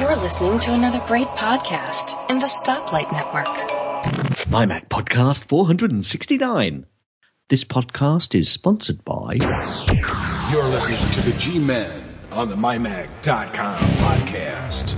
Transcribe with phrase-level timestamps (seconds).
[0.00, 4.48] You're listening to another great podcast in the Stoplight Network.
[4.48, 6.86] My Mac Podcast 469.
[7.48, 9.38] This podcast is sponsored by.
[10.50, 14.94] You're listening to the G Men on the MyMac.com podcast.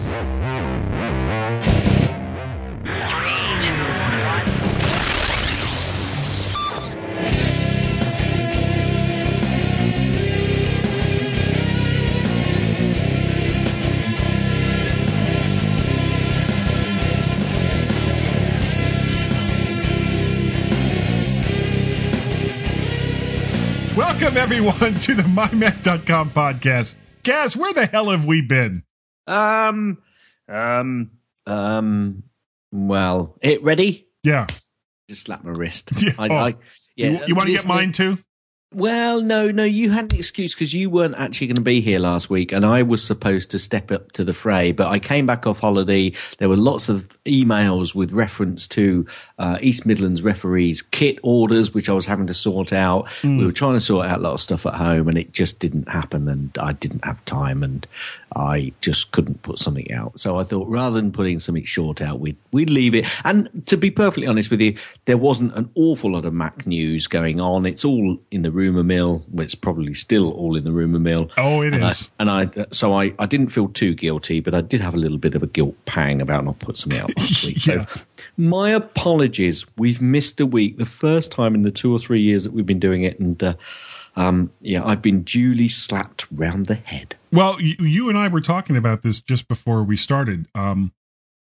[24.06, 26.98] Welcome everyone to the MyMac.com podcast.
[27.22, 28.82] Gaz, where the hell have we been?
[29.26, 29.96] Um,
[30.46, 31.10] um,
[31.46, 32.22] um,
[32.70, 34.06] well, it ready?
[34.22, 34.46] Yeah.
[35.08, 35.90] Just slap my wrist.
[36.02, 36.12] Yeah.
[36.18, 36.34] I, Oh.
[36.36, 36.54] I,
[36.96, 37.08] yeah.
[37.12, 38.18] you you want to get mine too?
[38.74, 42.00] Well, no, no, you had an excuse because you weren't actually going to be here
[42.00, 44.72] last week, and I was supposed to step up to the fray.
[44.72, 46.12] But I came back off holiday.
[46.38, 49.06] There were lots of emails with reference to
[49.38, 53.08] uh, East Midlands referees' kit orders, which I was having to sort out.
[53.22, 55.60] We were trying to sort out a lot of stuff at home, and it just
[55.60, 56.26] didn't happen.
[56.26, 57.86] And I didn't have time, and
[58.34, 60.18] I just couldn't put something out.
[60.18, 63.06] So I thought rather than putting something short out, we'd we'd leave it.
[63.24, 67.06] And to be perfectly honest with you, there wasn't an awful lot of Mac news
[67.06, 67.66] going on.
[67.66, 69.24] It's all in the rumor mill.
[69.34, 71.30] It's probably still all in the rumor mill.
[71.36, 72.10] Oh, it and is.
[72.18, 74.96] I, and I so I, I didn't feel too guilty, but I did have a
[74.96, 77.66] little bit of a guilt pang about not putting something out last week.
[77.66, 77.86] Yeah.
[77.86, 78.00] So
[78.36, 79.66] my apologies.
[79.76, 82.66] We've missed a week, the first time in the two or three years that we've
[82.66, 83.54] been doing it, and uh,
[84.16, 87.16] um, yeah, I've been duly slapped round the head.
[87.32, 90.46] Well, you, you and I were talking about this just before we started.
[90.54, 90.92] Um,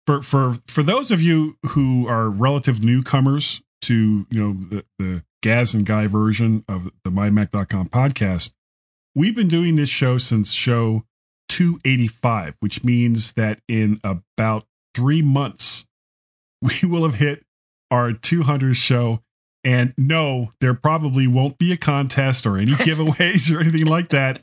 [0.06, 5.24] for for for those of you who are relative newcomers to you know the the
[5.44, 8.52] Gaz and Guy version of the MyMac.com podcast,
[9.14, 11.04] we've been doing this show since show
[11.50, 15.86] 285, which means that in about three months
[16.62, 17.46] we will have hit
[17.92, 19.20] our 200th show.
[19.66, 24.42] And no, there probably won't be a contest or any giveaways or anything like that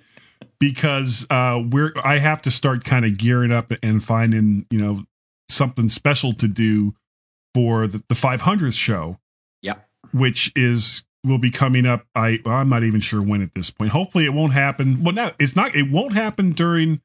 [0.58, 5.04] because uh we're I have to start kind of gearing up and finding, you know,
[5.48, 6.94] something special to do
[7.54, 9.19] for the, the 500th show.
[10.12, 12.06] Which is will be coming up.
[12.15, 13.93] I I'm not even sure when at this point.
[13.93, 15.03] Hopefully it won't happen.
[15.03, 17.00] Well, no, it's not it won't happen during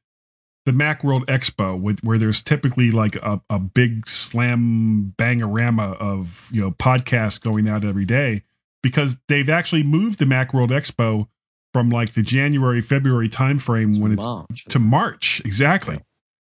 [0.66, 6.60] the Macworld Expo with, where there's typically like a, a big slam bangorama of, you
[6.60, 8.42] know, podcasts going out every day
[8.82, 11.28] because they've actually moved the Macworld Expo
[11.72, 14.64] from like the January February timeframe when it's March.
[14.68, 16.00] to March exactly.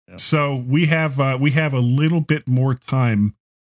[0.08, 0.16] Yeah.
[0.18, 3.36] So we have uh, we have a little bit more time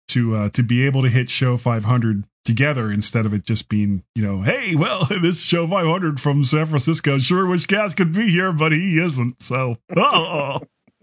[0.08, 4.02] to uh, to be able to hit show 500 together instead of it just being
[4.16, 8.28] you know hey well this show 500 from San Francisco sure wish Gaz could be
[8.30, 10.60] here but he isn't so oh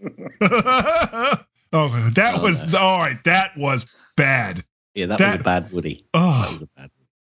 [1.72, 3.86] oh that Oh, was all right that was
[4.16, 4.64] bad
[4.94, 6.06] Yeah, that, was a bad Woody.
[6.14, 6.20] Oh.
[6.42, 6.90] That oh, was a bad.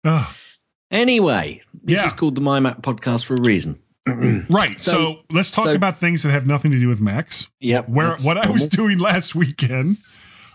[0.06, 0.36] oh.
[0.92, 2.06] Anyway, this Yeah.
[2.08, 3.80] is called the My Mac podcast for a reason.
[4.50, 7.48] right so, So- let's talk so- about things that have nothing to do with Macs
[7.60, 7.90] Yep.
[7.90, 9.98] where what I was doing last weekend.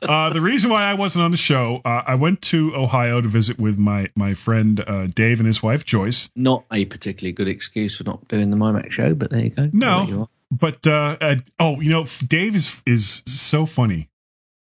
[0.08, 3.28] Uh, the reason why I wasn't on the show, uh, I went to Ohio to
[3.28, 6.30] visit with my my friend uh, Dave and his wife Joyce.
[6.36, 9.50] Not a particularly good excuse for not doing the My Mac show, but there you
[9.50, 9.70] go.
[9.72, 10.02] No.
[10.04, 10.28] You.
[10.50, 14.10] But uh, uh, oh, you know, Dave is is so funny.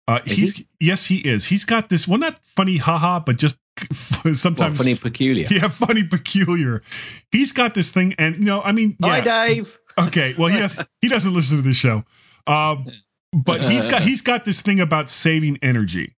[0.08, 1.46] Uh, Is he's yes, he is.
[1.46, 3.58] He's got this well, not funny, haha, but just
[4.22, 5.48] What, sometimes funny, peculiar.
[5.50, 6.82] Yeah, funny, peculiar.
[7.30, 9.78] He's got this thing, and you know, I mean, yeah, Hi, Dave.
[9.98, 12.04] Okay, well he does he doesn't listen to the show.
[12.46, 12.86] Um
[13.32, 16.14] but he's got he's got this thing about saving energy.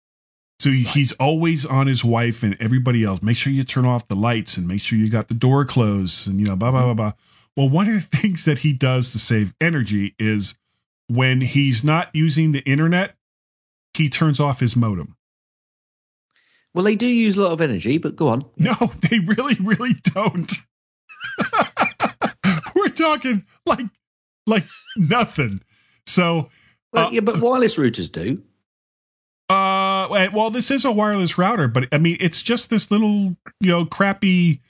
[0.58, 3.22] So he's always on his wife and everybody else.
[3.22, 6.28] Make sure you turn off the lights and make sure you got the door closed
[6.28, 6.96] and you know blah blah blah mm-hmm.
[6.96, 7.12] blah.
[7.56, 10.54] Well, one of the things that he does to save energy is
[11.08, 13.16] when he's not using the internet,
[13.94, 15.16] he turns off his modem.
[16.72, 18.44] Well, they do use a lot of energy, but go on.
[18.56, 18.74] No,
[19.10, 20.52] they really, really don't.
[22.76, 23.86] We're talking like
[24.46, 24.64] like
[24.96, 25.62] nothing.
[26.06, 26.50] So
[26.92, 28.42] Well, Uh, yeah, but wireless routers do.
[29.48, 33.68] Uh, well, this is a wireless router, but I mean, it's just this little, you
[33.68, 34.60] know, crappy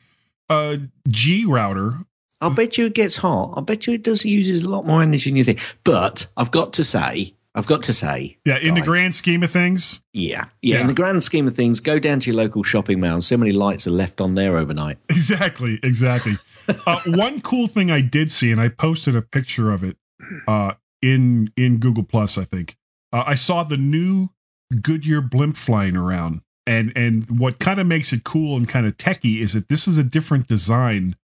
[0.49, 0.79] uh
[1.09, 1.99] G router.
[2.41, 3.53] I bet you it gets hot.
[3.57, 5.61] I bet you it does uses a lot more energy than you think.
[5.85, 9.51] But I've got to say, I've got to say, Yeah, in the grand scheme of
[9.51, 10.81] things, yeah, yeah, Yeah.
[10.81, 13.17] In the grand scheme of things, go down to your local shopping mall.
[13.17, 14.97] and See how many lights are left on there overnight.
[15.11, 16.33] exactly, exactly.
[16.87, 19.99] uh, one cool thing I did see, and I posted a picture of it
[20.49, 22.39] uh, in in Google Plus.
[22.39, 22.77] I think
[23.13, 24.31] uh, I saw the new
[24.83, 28.97] Goodyear blimp flying around, and and what kind of makes it cool and kind of
[28.97, 31.17] techie is that this is a different design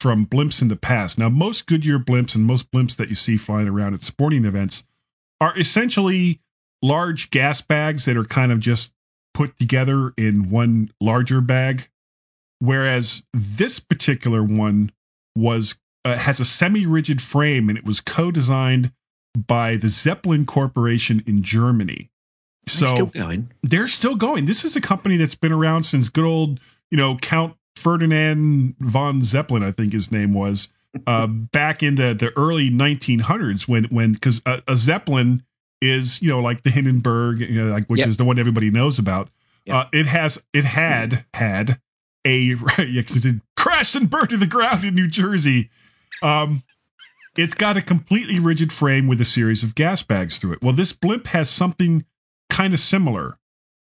[0.00, 1.18] from blimps in the past.
[1.18, 4.84] Now, most Goodyear blimps and most blimps that you see flying around at sporting events
[5.40, 6.40] are essentially
[6.82, 8.94] large gas bags that are kind of just
[9.34, 11.88] put together in one larger bag.
[12.58, 14.92] Whereas this particular one
[15.34, 18.92] was uh, has a semi-rigid frame and it was co-designed
[19.36, 22.10] by the Zeppelin Corporation in Germany.
[22.66, 23.50] So They're still going.
[23.62, 24.44] they're still going.
[24.46, 26.60] This is a company that's been around since good old,
[26.90, 30.68] you know, Count Ferdinand von Zeppelin, I think his name was,
[31.06, 35.42] uh, back in the, the early 1900s when when because a, a Zeppelin
[35.80, 38.08] is you know like the Hindenburg, you know, like which Yep.
[38.08, 39.30] is the one everybody knows about.
[39.66, 39.76] Yep.
[39.76, 41.80] Uh, it has it had had
[42.26, 42.38] a
[42.78, 45.70] yeah, 'cause it crashed and burned to the ground in New Jersey.
[46.22, 46.62] Um,
[47.40, 50.62] it's got a completely rigid frame with a series of gas bags through it.
[50.62, 52.04] Well, this blimp has something
[52.48, 53.38] kind of similar,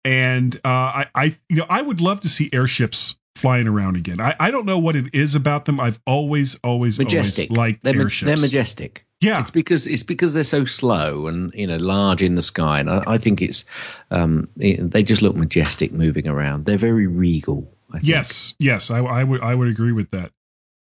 [0.04, 4.20] and uh, I, I, you know, I would love to see airships flying around again.
[4.20, 5.78] I, I don't know what it is about them.
[5.81, 7.50] I've always, always, Majestic.
[7.50, 8.26] always liked they're, ma- airships.
[8.26, 9.02] they're majestic.
[9.20, 12.81] Yeah, It's because it's because they're so slow and you know large in the sky,
[12.81, 13.64] and I, I think it's
[14.10, 16.66] um, it- they just look majestic moving around.
[16.66, 17.72] They're very regal.
[17.90, 18.08] I think.
[18.08, 20.32] Yes, yes, I, I would I would agree with that.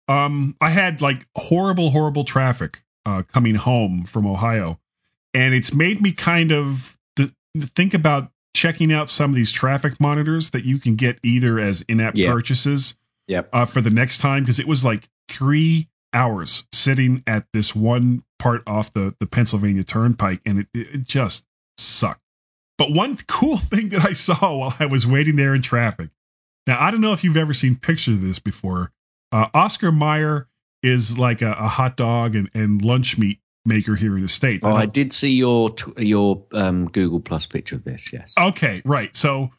[0.07, 4.79] Um, I had like horrible, horrible traffic uh, coming home from Ohio,
[5.33, 9.99] and it's made me kind of th- think about checking out some of these traffic
[9.99, 12.31] monitors that you can get either as in-app Yeah.
[12.31, 12.95] purchases
[13.27, 13.49] Yep.
[13.51, 18.23] uh, for the next time because it was like three hours sitting at this one
[18.39, 21.45] part off the the Pennsylvania Turnpike, and it, it just
[21.77, 22.21] sucked.
[22.77, 26.09] But one cool thing that I saw while I was waiting there in traffic.
[26.67, 28.91] Now I don't know if you've ever seen pictures of this before.
[29.35, 30.47] Uh, Oscar Mayer
[30.81, 34.65] is like a, a hot dog and, and lunch meat maker here in the states.
[34.65, 38.13] Oh, I I did see your your um, Google Plus picture of this.
[38.13, 38.33] Yes.
[38.39, 39.15] Okay, right.
[39.17, 39.49] So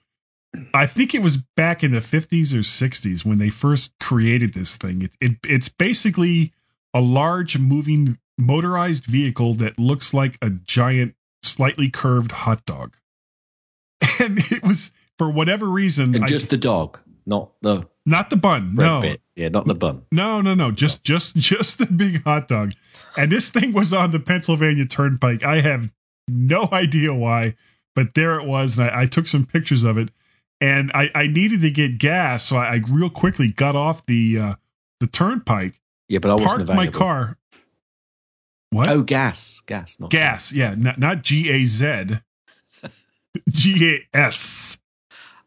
[0.73, 4.79] I think it was back in the 50s or 60s when they first created this
[4.79, 5.03] thing.
[5.03, 6.55] It, it it's basically
[6.95, 12.97] a large moving motorized vehicle that looks like a giant slightly curved hot dog.
[14.21, 18.37] And it was for whatever reason and I- just the dog, not the not the
[18.37, 18.75] bun.
[18.75, 19.01] No.
[19.01, 19.21] bit.
[19.35, 20.03] Yeah, not the bun.
[20.13, 20.71] No, no, no.
[20.71, 22.73] Just just just the big hot dog.
[23.17, 25.43] And this thing was on the Pennsylvania Turnpike.
[25.45, 25.93] I have
[26.29, 27.57] no idea why,
[27.95, 28.79] but there it was.
[28.79, 30.11] And I, I took some pictures of it.
[30.59, 34.39] And I, I needed to get gas, so I, I real quickly got off the
[34.39, 34.55] uh,
[35.01, 37.37] the turnpike, Yeah, but I wasn't parked my car.
[38.71, 38.89] What?
[38.89, 40.55] Oh, gas, gas, not gas.
[40.55, 42.07] Yeah, not, not G A Z,
[43.51, 44.79] G A S.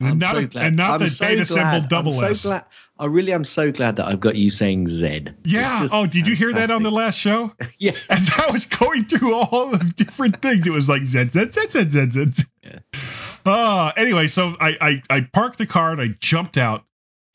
[0.01, 0.66] I'm And not, so glad.
[0.66, 1.48] and not I'm the so data glad.
[1.74, 2.66] symbol double I'm so glad.
[2.98, 5.25] I really am so glad that I've got you saying Z.
[5.46, 5.88] Yeah.
[5.92, 7.54] Oh, did you hear that on the last show?
[7.80, 7.92] Yeah.
[8.10, 11.72] as I was going through all the different things, it was like zed zed zed
[11.72, 12.34] zed zed zed.
[12.63, 12.80] Yeah.
[13.46, 14.78] Uh, anyway, so I,
[15.10, 16.84] I I parked the car and I jumped out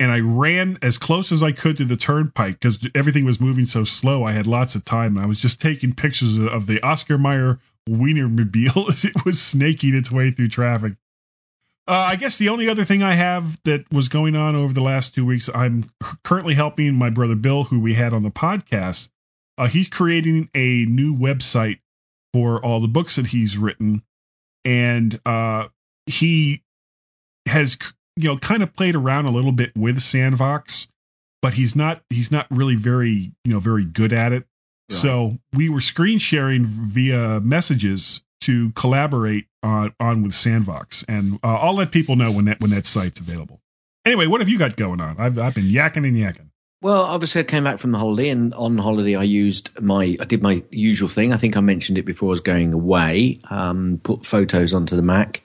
[0.01, 3.65] and I ran as close as I could to the turnpike because everything was moving
[3.65, 4.25] so slow.
[4.25, 5.17] I had lots of time.
[5.17, 7.59] I was just taking pictures of the Oscar Mayer
[7.89, 10.95] Wienermobile as it was snaking its way through traffic.
[11.87, 14.81] Uh, I guess the only other thing I have that was going on over the
[14.81, 15.91] last two weeks, I'm
[16.25, 19.11] currently helping my brother Bill, who we had on the podcast.
[19.59, 21.81] Uh, he's creating a new website
[22.33, 24.03] for all the books that he's written,
[24.65, 25.69] and uh,
[26.07, 26.63] he
[27.47, 27.77] has
[28.17, 30.89] you know kind of played around a little bit with Sandvox,
[31.43, 34.45] but he's not he's not really very you know very good at it.
[34.91, 41.59] So we were screen sharing via messages to collaborate on on with Sandvox, and uh,
[41.61, 43.61] I'll let people know when that when that site's available.
[44.05, 45.17] Anyway, what have you got going on?
[45.19, 46.51] I've I've been yakking and yakking.
[46.83, 50.27] Well, obviously, I came back from the holiday, and on holiday, I used my, I
[50.27, 51.33] did my usual thing.
[51.33, 53.39] I think I mentioned it before I was going away.
[53.49, 55.41] Um, put photos onto the Mac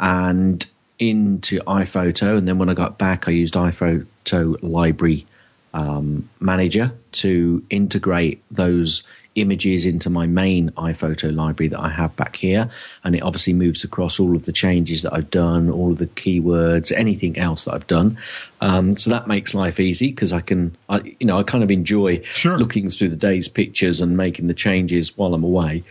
[0.00, 0.66] and
[0.98, 5.26] into iPhoto, and then when I got back, I used iPhoto Library
[5.74, 9.02] um, Manager to integrate those
[9.40, 12.70] images into my main iPhoto library that I have back here,
[13.04, 16.06] and it obviously moves across all of the changes that I've done, all of the
[16.06, 18.18] keywords, anything else that I've done.
[18.60, 21.70] Um, so that makes life easy because I can, I, you know, I kind of
[21.70, 22.58] enjoy Sure.
[22.58, 25.84] looking through the day's pictures and making the changes while I'm away,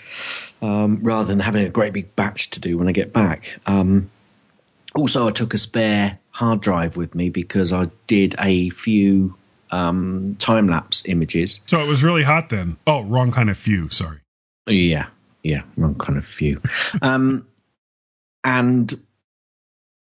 [0.61, 3.59] um, rather than having a great big batch to do when I get back.
[3.65, 4.09] Um,
[4.95, 9.35] also, I took a spare hard drive with me because I did a few
[9.71, 11.61] um, time lapse images.
[11.65, 12.77] So it was really hot then.
[12.87, 13.89] Oh, wrong kind of few.
[13.89, 14.19] Sorry.
[14.67, 15.07] Yeah,
[15.43, 16.61] yeah, wrong kind of few.
[17.01, 17.47] Um,
[18.43, 18.99] and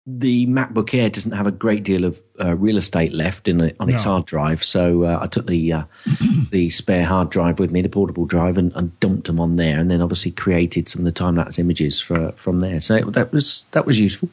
[0.04, 3.88] the MacBook Air doesn't have a great deal of uh, real estate left in on
[3.88, 4.12] its No.
[4.12, 5.84] hard drive, so uh, I took the uh,
[6.50, 9.78] the spare hard drive with me, the portable drive, and, and dumped them on there,
[9.78, 12.80] and then obviously created some of the time lapse images for from there.
[12.80, 14.28] So it, that was that was useful.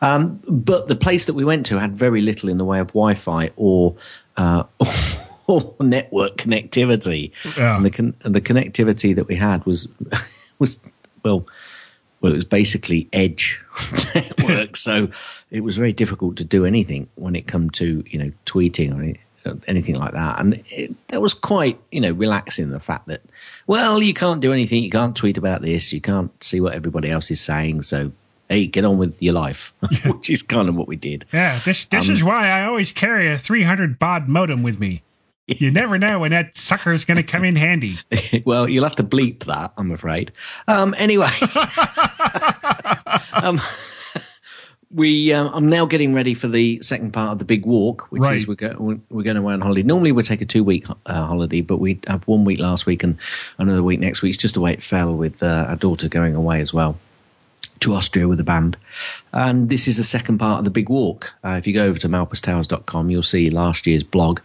[0.00, 2.88] Um, but the place that we went to had very little in the way of
[2.88, 3.96] Wi-Fi or.
[4.38, 4.62] Uh,
[5.48, 7.76] or network connectivity, Yeah.
[7.76, 9.88] and the con- and the connectivity that we had was
[10.58, 10.78] was
[11.22, 11.46] well,
[12.20, 13.60] well, it was basically edge
[14.14, 15.08] network, so
[15.50, 19.02] it was very difficult to do anything when it come to you know tweeting or
[19.02, 19.20] any-
[19.66, 20.38] anything like that.
[20.38, 22.68] And it, that was quite you know relaxing.
[22.70, 23.22] The fact that
[23.66, 27.10] well, you can't do anything, you can't tweet about this, you can't see what everybody
[27.10, 28.12] else is saying, so
[28.48, 29.72] hey, get on with your life,
[30.06, 31.24] which is kind of what we did.
[31.32, 35.02] Yeah, this this is why I always carry a 300 baud modem with me.
[35.50, 37.98] You never know when that sucker is going to come in handy.
[38.44, 40.30] well, you'll have to bleep that, I'm afraid.
[40.66, 41.30] Um, anyway,
[43.32, 43.58] um,
[44.90, 48.20] we uh, I'm now getting ready for the second part of the big walk, which
[48.22, 48.36] Right.
[48.36, 49.82] is we're, go- we're we're going away on holiday.
[49.82, 53.02] Normally we take a two week uh, holiday, but we have one week last week
[53.02, 53.16] and
[53.58, 54.30] another week next week.
[54.34, 56.98] It's just the way it fell with uh, our daughter going away as well
[57.80, 58.76] to Austria with a band.
[59.32, 61.34] And this is the second part of the big walk.
[61.44, 64.40] Uh, if you go over to malpastowers.com, you'll see last year's blog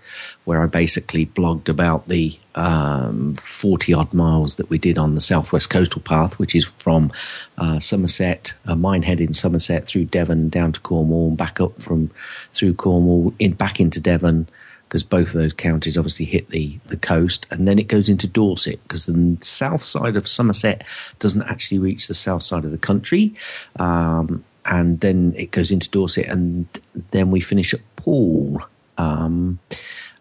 [0.45, 5.21] where I basically blogged about the um, 40 odd miles that we did on the
[5.21, 7.11] Southwest Coastal Path, which is from
[7.57, 12.11] uh, Somerset, uh, Minehead in Somerset through Devon down to Cornwall and back up from
[12.51, 14.47] through Cornwall in back into Devon
[14.93, 18.27] because both of those counties obviously hit the, the coast, and then it goes into
[18.27, 20.83] Dorset because the south side of Somerset
[21.17, 23.33] doesn't actually reach the south side of the country,
[23.79, 26.67] um, and then it goes into Dorset, and
[27.09, 28.61] then we finish at Poole.
[28.99, 29.57] Um,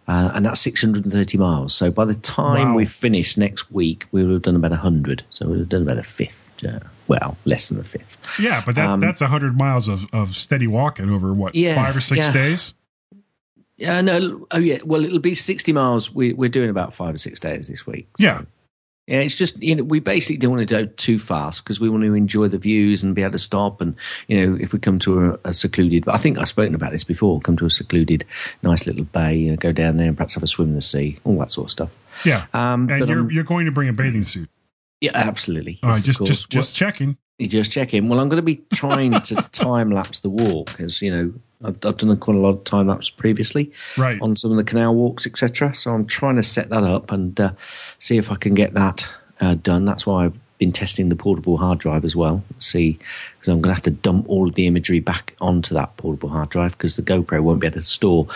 [0.09, 1.75] uh, and that's 630 miles.
[1.75, 2.76] So by the time Wow.
[2.76, 5.23] we finish next week, we will have done about 100.
[5.31, 6.52] So we'll have done about a fifth.
[6.67, 8.17] Uh, well, less than a fifth.
[8.41, 11.95] Yeah, but that, Um, that's 100 miles of, of steady walking over what, Yeah, five
[11.97, 12.33] or six yeah.
[12.33, 12.75] days?
[13.82, 14.46] Yeah, no.
[14.52, 14.78] Oh, yeah.
[14.84, 16.14] Well, it'll be 60 miles.
[16.14, 18.08] We, we're doing about five or six days this week.
[18.16, 18.42] So, Yeah.
[19.08, 21.88] Yeah, it's just, you know, we basically don't want to go too fast because we
[21.88, 23.80] want to enjoy the views and be able to stop.
[23.80, 23.96] And,
[24.28, 27.02] you know, if we come to a, a secluded, I think I've spoken about this
[27.02, 28.24] before, come to a secluded,
[28.62, 30.82] nice little bay, you know, go down there and perhaps have a swim in the
[30.82, 31.98] sea, all that sort of stuff.
[32.24, 32.46] Yeah.
[32.54, 34.48] Um, and you're, um, you're going to bring a bathing suit.
[35.00, 35.80] yeah, absolutely.
[35.82, 37.16] All Yes, just, just, just checking.
[37.40, 38.08] you just checking.
[38.08, 41.34] Well, I'm going to be trying to time lapse the walk because you know
[41.64, 44.21] I've, I've done quite a lot of time lapse previously Right.
[44.21, 45.75] on some of the canal walks, etc.
[45.75, 47.52] So I'm trying to set that up and uh,
[47.99, 49.85] see if I can get that uh, done.
[49.85, 52.45] That's why I've been testing the portable hard drive as well.
[52.59, 52.99] See,
[53.38, 56.28] because I'm going to have to dump all of the imagery back onto that portable
[56.28, 58.28] hard drive because the GoPro won't be able to store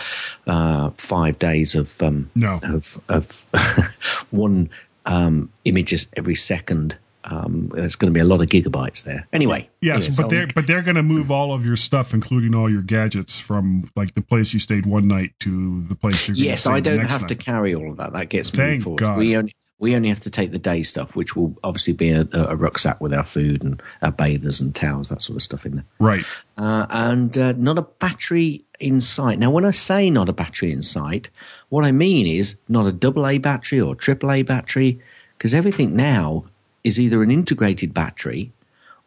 [0.45, 2.59] uh, five days of um, No.
[2.63, 3.45] of of
[4.31, 4.69] one
[5.05, 6.97] um, images every second.
[7.29, 9.27] Um, there's going to be a lot of gigabytes there.
[9.33, 12.55] Anyway, Yes, so but they're but they're going to move all of your stuff, including
[12.55, 16.37] all your gadgets, from like the place you stayed one night to the place you're.
[16.37, 18.13] yes, stay I don't have to carry all of that.
[18.13, 19.09] That gets Thank moved for us.
[19.09, 19.17] God.
[19.17, 22.27] We only we only have to take the day stuff, which will obviously be a,
[22.31, 25.75] a rucksack with our food and our bathers and towels, that sort of stuff in
[25.75, 25.85] there.
[25.99, 26.25] Right.
[26.57, 29.37] uh, and uh, not a battery in sight.
[29.37, 31.29] Now, when I say not a battery in sight,
[31.69, 34.99] what I mean is not a double A battery or triple A battery,
[35.37, 36.45] because everything now
[36.87, 38.51] is either an integrated battery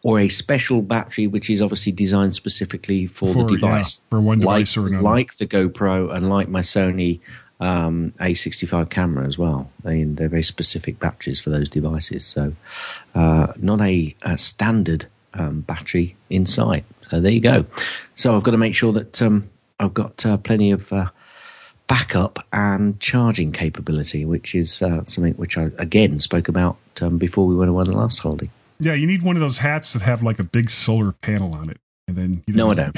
[0.03, 4.21] or a special battery, which is obviously designed specifically for, For- the device, yeah, for
[4.21, 5.03] one like, or another.
[5.03, 7.21] like the GoPro and like my Sony
[7.61, 9.69] um, A65 camera as well.
[9.85, 12.25] They, they're very specific batteries for those devices.
[12.25, 12.55] So,
[13.15, 16.85] uh, not a, a standard um, battery inside.
[17.09, 17.67] So there you go.
[18.15, 21.11] So I've got to make sure that um, I've got uh, plenty of uh,
[21.90, 27.47] backup and charging capability, which is uh, something which I again spoke about um, before
[27.47, 28.49] we went away on the last holiday.
[28.78, 31.68] Yeah, you need one of those hats that have like a big solar panel on
[31.68, 31.78] it,
[32.09, 32.97] and then you No, I don't.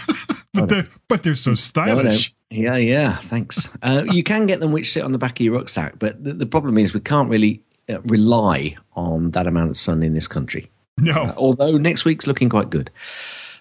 [0.54, 2.34] but they're but they're so No, I stylish.
[2.50, 2.58] don't.
[2.60, 3.16] Yeah, yeah.
[3.18, 3.68] Thanks.
[3.82, 6.32] Uh, you can get them which sit on the back of your rucksack, but the,
[6.32, 10.28] the problem is we can't really uh, rely on that amount of sun in this
[10.28, 10.68] country.
[10.96, 12.90] No, Uh, although next week's looking quite good.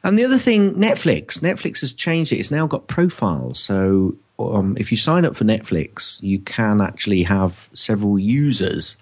[0.04, 1.40] And the other thing, Netflix.
[1.42, 2.38] Netflix has changed it.
[2.38, 3.60] It's now got profiles.
[3.60, 8.98] So um, if you sign up for Netflix, you can actually have several users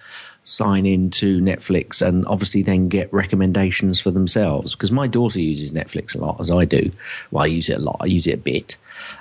[0.46, 4.76] sign into Netflix and obviously then get recommendations for themselves.
[4.76, 6.92] Because my daughter uses Netflix a lot, as I do.
[7.32, 7.98] Well, I use it a lot.
[8.00, 8.78] I use it a bit.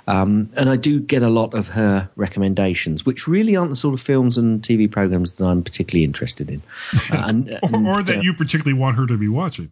[0.06, 3.94] Um, and I do get a lot of her recommendations, which really aren't the sort
[3.94, 6.62] of films and TV programs that I'm particularly interested in.
[7.12, 9.70] Uh, and, or, and, or that uh, you particularly want her to be watching.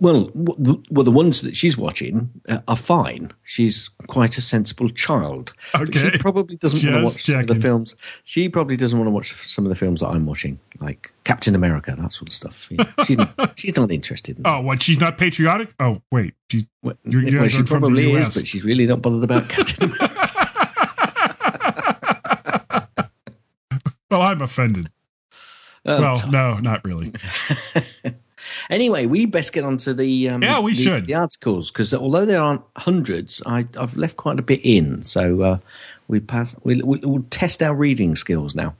[0.00, 3.32] Well, the- well, the ones that she's watching uh, are fine.
[3.42, 5.54] She's quite a sensible child.
[5.72, 6.10] But Okay.
[6.12, 7.96] she probably doesn't want to watch some of the films.
[8.22, 11.54] She probably doesn't want to watch some of the films that I'm watching, like Captain
[11.56, 12.68] America, that sort of stuff.
[12.70, 12.84] Yeah.
[13.04, 14.38] She's not, she's not interested.
[14.38, 14.82] In Oh, what?
[14.82, 15.74] She's not patriotic.
[15.80, 18.64] Oh, wait, she's Well, you're- you well, she are from the probably is, but she's
[18.64, 20.14] really not bothered about Captain America.
[24.10, 24.90] well, I'm offended.
[25.86, 26.30] Oh, well, Tom.
[26.30, 27.12] no, not really.
[28.70, 31.06] Anyway, we best get onto the um, Yeah, we the, should.
[31.06, 35.02] the articles because although there aren't hundreds, I, I've left quite a bit in.
[35.02, 35.58] So uh,
[36.08, 36.54] we pass.
[36.64, 38.74] We'll, we'll, we'll test our reading skills now.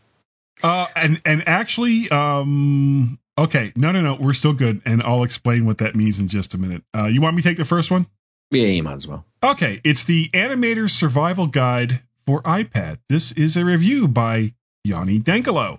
[0.63, 5.65] Uh, and and actually, um, Okay, no, no, no, we're still good, and I'll explain
[5.65, 6.83] what that means in just a minute.
[6.93, 8.09] Uh, you want me to take the first one?
[8.51, 9.25] Yeah, you might as well.
[9.45, 12.99] Okay, it's the Animator's Survival Guide for iPad.
[13.09, 15.79] This is a review by Yanni Dankalo.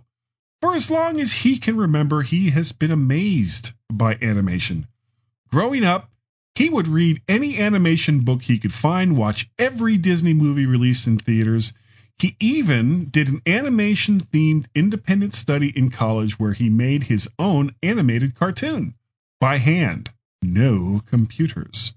[0.62, 4.88] For as long as he can remember, he has been amazed by animation.
[5.52, 6.10] Growing up,
[6.56, 11.18] he would read any animation book he could find, watch every Disney movie released in
[11.18, 11.74] theaters.
[12.18, 17.74] He even did an animation themed independent study in college where he made his own
[17.82, 18.96] animated cartoon
[19.40, 20.12] by hand.
[20.42, 21.94] No computers.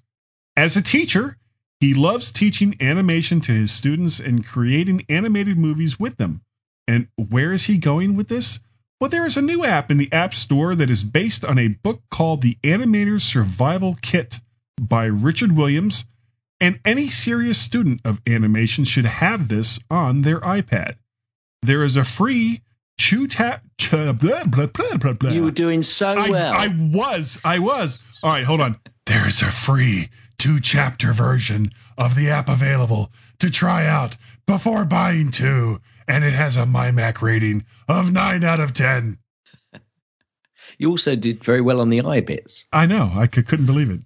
[0.57, 1.39] As a teacher,
[1.81, 6.43] he loves teaching animation to his students and creating animated movies with them.
[6.87, 8.61] And where is he going with this?
[9.03, 11.67] Well, there is a new app in the App Store that is based on a
[11.67, 14.39] book called The Animator's Survival Kit
[14.81, 16.05] by Richard Williams,
[16.61, 20.99] and any serious student of animation should have this on their iPad.
[21.63, 22.63] There is a free
[22.97, 23.65] chew tap.
[23.77, 25.31] Ch- blah, blah, blah, blah, blah.
[25.33, 26.53] You were doing so I, well.
[26.53, 27.41] I was.
[27.45, 27.99] I was.
[28.23, 28.79] All right, hold on.
[29.07, 34.17] There is a free two chapter version of the app available to try out
[34.47, 35.81] before buying two,
[36.13, 39.19] and it has a MyMac rating of 9 out of 10.
[40.79, 42.65] you also did very well on the iBits.
[42.73, 43.13] I know.
[43.15, 44.01] I c- couldn't believe it.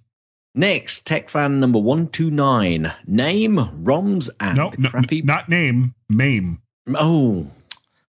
[0.55, 2.93] Next, tech fan number 129.
[3.05, 5.21] Name, ROMs, and No, no, crappy.
[5.21, 6.61] not name, MAME.
[6.95, 7.51] oh,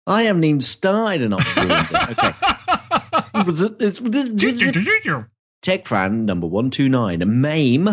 [0.06, 2.18] I haven't even started and I've ruined it.
[2.18, 2.32] Okay.
[5.62, 7.40] Tech fan number 129.
[7.40, 7.88] MAME,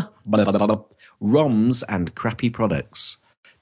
[1.22, 3.18] ROMs, and crappy products.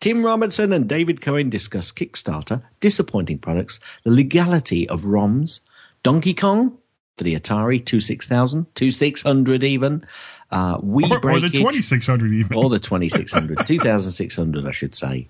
[0.05, 5.61] Tim Robertson and David Cohen discuss Kickstarter, disappointing products, the legality of ROMs,
[6.03, 6.77] Donkey Kong
[7.17, 10.05] for the Atari 26000, 2600 even,
[10.51, 12.55] uh, Wii Or, or the 2600 even.
[12.55, 15.27] or the 2600, 2600, I should say.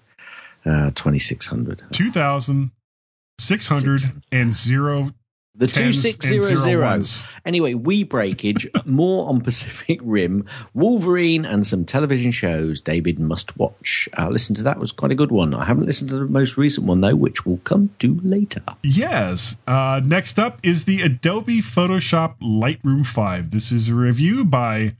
[0.65, 1.83] Uh, 2600.
[1.93, 5.13] 2600 and zero
[5.57, 7.25] The tens and 2600.
[7.45, 14.09] Anyway, Wii breakage, more on Pacific Rim, Wolverine, and some television shows David must watch.
[14.17, 15.53] Uh, listen to that, was quite a good one.
[15.53, 18.63] I haven't listened to the most recent one, though, which we'll come to later.
[18.83, 19.57] Yes.
[19.65, 23.51] Uh, next up is the Adobe Photoshop Lightroom 5.
[23.51, 24.97] This is a review by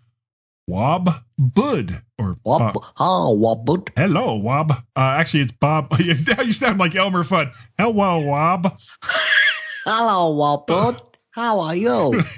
[0.68, 2.02] Wob Bud.
[2.18, 3.92] Or uh, oh, what, bud?
[3.98, 4.72] hello, Wob.
[4.72, 5.94] Uh, actually, it's Bob.
[6.00, 6.16] you
[6.54, 7.52] sound like Elmer Fudd.
[7.78, 8.80] Hello, Wob.
[9.86, 11.02] Hello, bud?
[11.32, 12.24] How are you?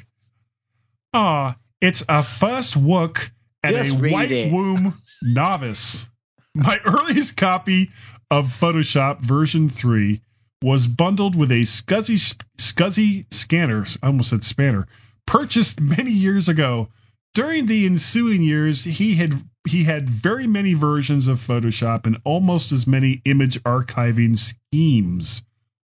[1.13, 3.31] Ah, it's a first look
[3.63, 4.53] at Just a white it.
[4.53, 6.09] womb novice.
[6.53, 7.89] My earliest copy
[8.29, 10.21] of Photoshop version 3
[10.61, 14.85] was bundled with a SCSI SCSI scanner, I almost said spanner,
[15.25, 16.89] purchased many years ago.
[17.33, 22.71] During the ensuing years, he had he had very many versions of Photoshop and almost
[22.71, 25.41] as many image archiving schemes.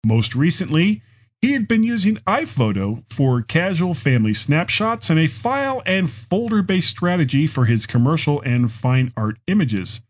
[0.05, 1.01] Most recently,
[1.45, 6.89] he had been using iPhoto for casual family snapshots and a file and folder based
[6.89, 10.01] strategy for his commercial and fine art images.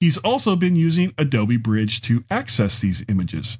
[0.00, 3.58] He's also been using Adobe Bridge to access these images.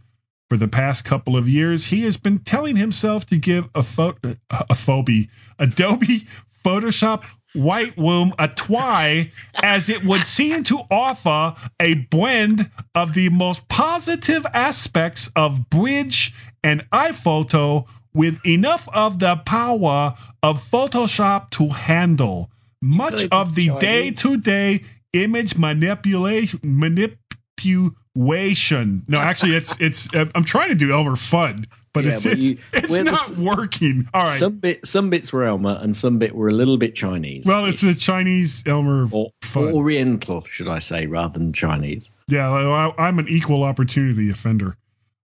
[0.49, 4.17] For the past couple of years, he has been telling himself to give a, pho-
[4.25, 6.27] uh, a phobie, Adobe
[6.65, 9.31] Photoshop White Womb a try,
[9.63, 16.33] as it would seem to offer a blend of the most positive aspects of Bridge
[16.65, 24.11] and iPhoto with enough of the power of Photoshop to handle much of the day
[24.11, 29.05] to day image manipulation manipulation.
[29.09, 30.09] No, actually, it's it's.
[30.15, 33.31] I'm trying to do Elmer Fudd, but Yeah, it's but it's, you- it's the not
[33.57, 34.09] working.
[34.13, 34.39] All right.
[34.39, 37.47] Some bit, some bits were Elmer, and some bit were a little bit Chinese.
[37.47, 39.73] well, it's a Chinese Elmer or, Fudd.
[39.73, 42.11] Oriental, should I say, rather than Chinese.
[42.29, 44.77] Yeah, I, I'm an equal opportunity offender.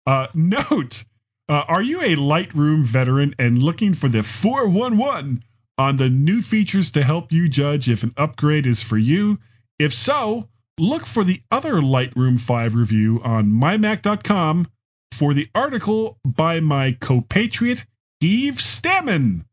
[0.06, 1.04] Uh, note:
[1.48, 5.42] uh, Are you a Lightroom veteran and looking for the 411
[5.76, 9.38] on the new features to help you judge if an upgrade is for you?
[9.78, 14.68] If so, look for the other Lightroom 5 review on mymac.com
[15.12, 17.84] for the article by my compatriot
[18.20, 19.44] Eve Stammen.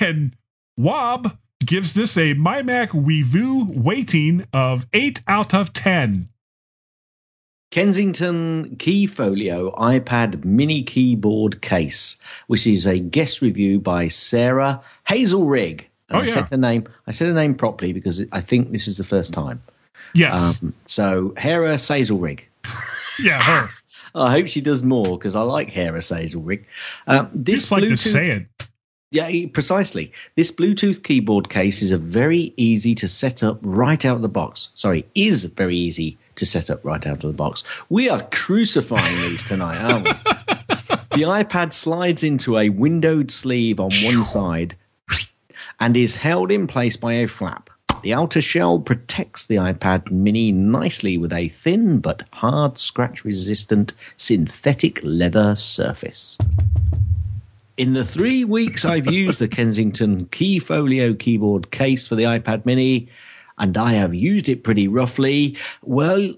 [0.00, 0.36] And
[0.76, 6.28] Wob gives this a MyMac review weighting of 8 out of 10.
[7.72, 15.86] Kensington Keyfolio iPad mini keyboard case, which is a guest review by Sarah Hazelrig.
[16.10, 16.34] And Oh, I yeah.
[16.34, 16.86] said her name.
[17.06, 19.62] I said her name properly because I think this is the first time.
[20.14, 20.62] Yes.
[20.62, 22.40] Um, so Hera Hazelrig.
[23.18, 23.70] yeah, her.
[24.14, 26.64] I hope she does more because I like Hera Hazelrig.
[27.06, 28.46] Um, this Just like to say it.
[29.10, 30.12] Yeah, precisely.
[30.36, 34.28] This Bluetooth keyboard case is a very easy to set up right out of the
[34.28, 34.68] box.
[34.74, 37.62] Sorry, is very easy to set up right out of the box.
[37.88, 40.10] We are crucifying these tonight, aren't we?
[40.10, 44.76] the iPad slides into a windowed sleeve on one side
[45.78, 47.70] and is held in place by a flap.
[48.02, 53.92] The outer shell protects the iPad mini nicely with a thin but hard scratch resistant
[54.16, 56.36] synthetic leather surface.
[57.76, 63.08] In the three weeks I've used the Kensington Keyfolio keyboard case for the iPad mini,
[63.62, 66.34] and I have used it pretty roughly, well,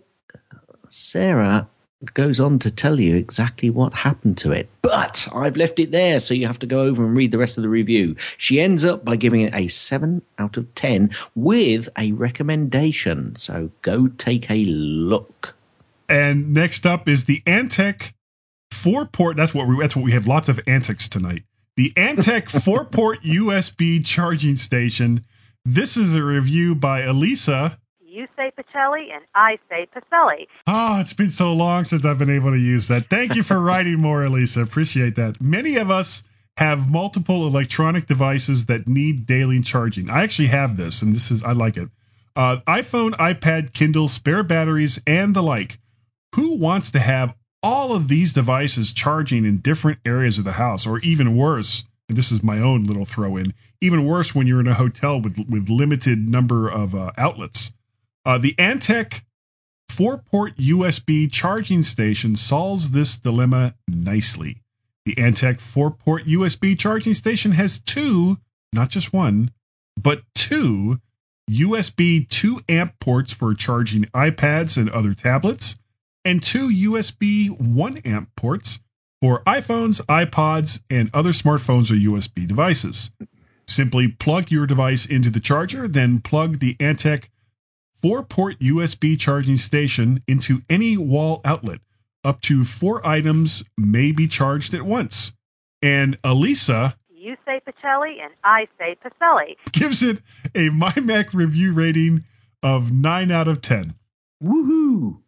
[0.91, 1.69] Sarah
[2.13, 4.69] goes on to tell you exactly what happened to it.
[4.83, 7.57] But I've left it there, so you have to go over and read the rest
[7.57, 8.15] of the review.
[8.37, 13.37] She ends up by giving it a 7 out of 10 with a recommendation.
[13.37, 15.57] So go take a look.
[16.07, 18.13] And next up is the Antec
[18.71, 19.39] four port.
[19.39, 19.79] That's what we.
[19.81, 20.27] That's what we have.
[20.27, 21.45] Lots of antics tonight.
[21.77, 25.25] The Antec four port USB charging station.
[25.67, 27.79] This is a review by Elisa.
[27.99, 30.47] You say Pacelli and I say Pacelli.
[30.67, 33.07] Oh, it's been so long since I've been able to use that.
[33.07, 34.61] Thank you for writing more, Elisa.
[34.61, 35.41] Appreciate that.
[35.41, 36.23] Many of us
[36.59, 40.11] have multiple electronic devices that need daily charging.
[40.11, 41.89] I actually have this, and this is I like it.
[42.37, 45.79] Uh, iPhone, iPad, Kindle, spare batteries, and the like.
[46.35, 50.87] Who wants to have all of these devices charging in different areas of the house,
[50.87, 51.85] or even worse?
[52.09, 53.55] And this is my own little throw in.
[53.85, 57.73] Even worse when you're in a hotel with with limited number of uh, outlets.
[58.25, 59.21] Uh, the Antec
[59.91, 64.63] four port USB charging station solves this dilemma nicely.
[65.05, 68.39] The Antec four port USB charging station has two,
[68.73, 69.51] not just one,
[70.01, 70.99] but two
[71.51, 75.77] USB 2 amp ports for charging iPads and other tablets,
[76.25, 78.79] and two USB 1 amp ports
[79.21, 83.13] for iPhones, iPods, and other smartphones or USB devices.
[83.67, 87.25] Simply plug your device into the charger, then plug the Antec
[87.95, 91.79] four port USB charging station into any wall outlet.
[92.23, 95.35] Up to four items may be charged at once.
[95.83, 99.57] And Elisa You say Pacelli and I say Pacelli.
[99.73, 100.19] gives it
[100.55, 102.25] a MyMac review rating
[102.63, 103.95] of 9 out of 10.
[104.43, 105.21] Woohoo!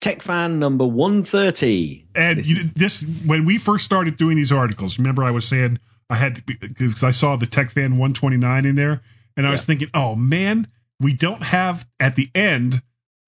[0.00, 2.06] Tech fan number 130.
[2.14, 5.46] And This you, is- this, when we first started doing these articles, remember I was
[5.46, 5.78] saying
[6.10, 9.02] I had to because I saw the Tech Fan 129 in there,
[9.36, 10.68] and I was thinking, oh man,
[11.00, 12.82] we don't have at the end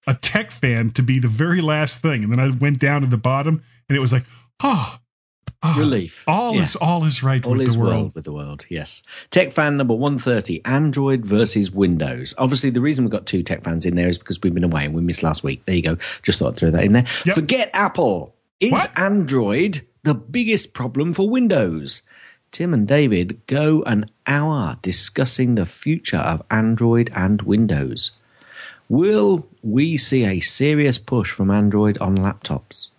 [0.07, 2.23] a Tech Fan to be the very last thing.
[2.23, 4.23] And then I went down to the bottom, and it was like,
[4.63, 4.97] oh,
[5.61, 6.23] oh, Relief.
[6.25, 6.63] All Yeah.
[6.63, 8.15] is all is right All with is the world.
[8.15, 9.03] with the world, yes.
[9.29, 12.33] Tech fan number 130 Android versus Windows.
[12.39, 14.85] Obviously, the reason we've got two tech fans in there is because we've been away
[14.85, 15.63] and we missed last week.
[15.65, 15.97] There you go.
[16.23, 17.05] Just thought I'd throw that in there.
[17.25, 17.35] Yep.
[17.35, 18.33] Forget Apple.
[18.59, 18.91] Is What?
[18.97, 22.01] Android the biggest problem for Windows?
[22.51, 28.11] Tim and David go an hour discussing the future of Android and Windows.
[28.89, 32.89] Will we see a serious push from Android on laptops?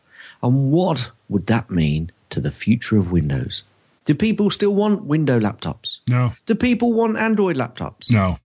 [0.43, 3.63] And what would that mean to the future of Windows?
[4.05, 5.99] Do people still want window laptops?
[6.09, 8.11] No, Do people want Android laptops?
[8.11, 8.39] no.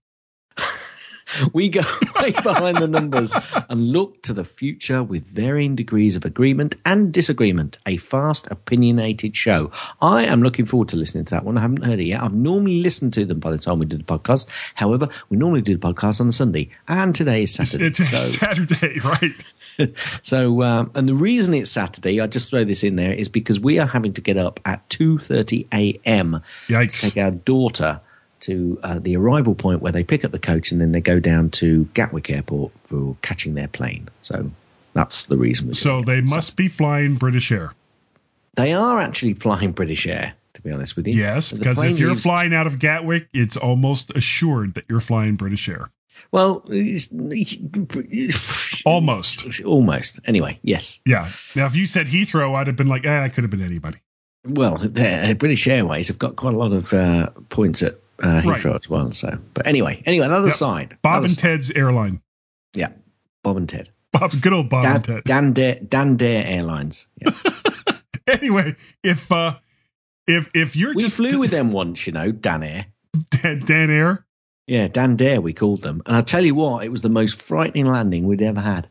[1.52, 1.80] We go
[2.20, 3.34] way behind the numbers
[3.68, 7.78] and look to the future with varying degrees of agreement and disagreement.
[7.86, 9.70] A fast, opinionated show.
[10.00, 11.58] I am looking forward to listening to that one.
[11.58, 12.22] I haven't heard it yet.
[12.22, 14.46] I've normally listened to them by the time we do the podcast.
[14.74, 17.86] However, we normally do the podcast on a Sunday, and today is It's, Saturday.
[17.86, 19.94] it's so Saturday, right?
[20.22, 23.60] so, um, and the reason it's Saturday, I just throw this in there, is because
[23.60, 26.42] we are having to get up at two thirty a.m.
[26.66, 27.00] Yikes.
[27.00, 28.00] to take our daughter
[28.40, 31.18] to uh, the arrival point where they pick up the coach and then they go
[31.20, 34.08] down to Gatwick Airport for catching their plane.
[34.22, 34.50] So
[34.94, 35.68] that's the reason.
[35.68, 36.28] We're So they it.
[36.30, 37.74] must be flying British Air.
[38.54, 40.34] They are actually flying British Air.
[40.54, 43.56] To be honest with you, Yes, because if you're leaves- flying out of Gatwick, it's
[43.56, 45.90] almost assured that you're flying British Air.
[46.32, 46.64] well,
[48.84, 49.62] Almost.
[49.64, 50.20] almost.
[50.24, 51.00] Anyway, yes.
[51.04, 51.28] Yeah.
[51.54, 53.98] Now, if you said Heathrow, I'd have been like, eh, it could have been anybody.
[54.44, 58.84] Well, British Airways have got quite a lot of uh, points at uh, Heathrow Right.
[58.84, 59.12] as well.
[59.12, 60.56] So, but anyway, anyway, another Yep.
[60.56, 60.98] side.
[61.02, 61.40] Bob Other and side.
[61.42, 62.20] Ted's airline.
[62.74, 62.88] Yeah,
[63.44, 63.90] Bob and Ted.
[64.12, 65.24] Bob, good old Bob Dan, and Ted.
[65.24, 67.06] Dan Dare, Dan Dare Airlines.
[67.20, 67.32] Yeah.
[68.26, 69.54] Anyway, if uh,
[70.26, 72.86] if if you're we just flew with them once, you know, Dan Air.
[73.30, 74.26] Dan, Dan Air,
[74.66, 76.02] Yeah, Dan Dare, we called them.
[76.04, 78.90] And I tell you what, it was the most frightening landing we'd ever had.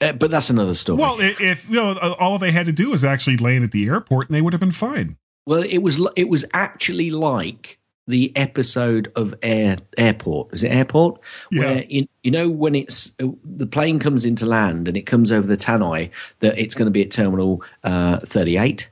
[0.00, 0.98] Uh, but that's another story.
[0.98, 3.86] well, if you know, uh, all they had to do was actually land at the
[3.86, 5.18] airport, and they would have been fine.
[5.46, 10.52] Well, it was it was actually like the episode of Air Airport.
[10.52, 11.20] Is it Airport?
[11.50, 11.60] Yeah.
[11.60, 13.12] Where in, you know when it's
[13.44, 16.90] the plane comes into land and it comes over the Tannoy that it's going to
[16.92, 18.88] be at terminal uh, 38,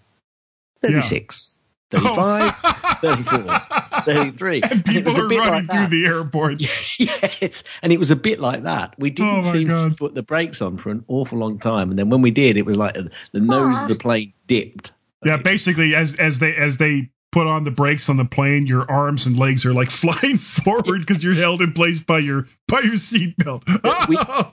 [0.83, 1.59] 36,
[1.91, 2.55] 35,
[3.01, 3.61] 34,
[4.05, 4.63] 33.
[4.63, 5.91] And it people was a are bit running like through that.
[5.91, 6.61] the airport.
[6.99, 8.95] yes, and it was a bit like that.
[8.99, 11.99] We didn't Oh, seem to put the brakes on for an awful long time, and
[11.99, 14.93] then when we did, it was like the nose of the plane dipped,
[15.25, 18.89] Yeah, basically, as as they as they put on the brakes on the plane, your
[18.89, 22.79] arms and legs are like flying forward because you're held in place by your by
[22.81, 23.65] your seatbelt.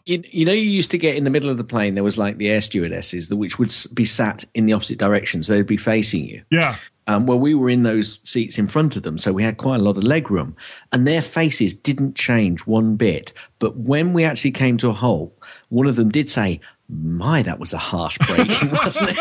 [0.06, 1.94] you, you know, you used to get in the middle of the plane.
[1.94, 5.54] There was like the air stewardesses, which would be sat in the opposite direction, so
[5.54, 6.42] they'd be facing you.
[6.50, 9.58] yeah, Um, well, we were in those seats in front of them, so we had
[9.58, 10.56] quite a lot of leg room,
[10.92, 13.32] and their faces didn't change one bit.
[13.60, 15.38] But when we actually came to a halt,
[15.70, 19.18] one of them did say, "My, that was a harsh braking, wasn't it?"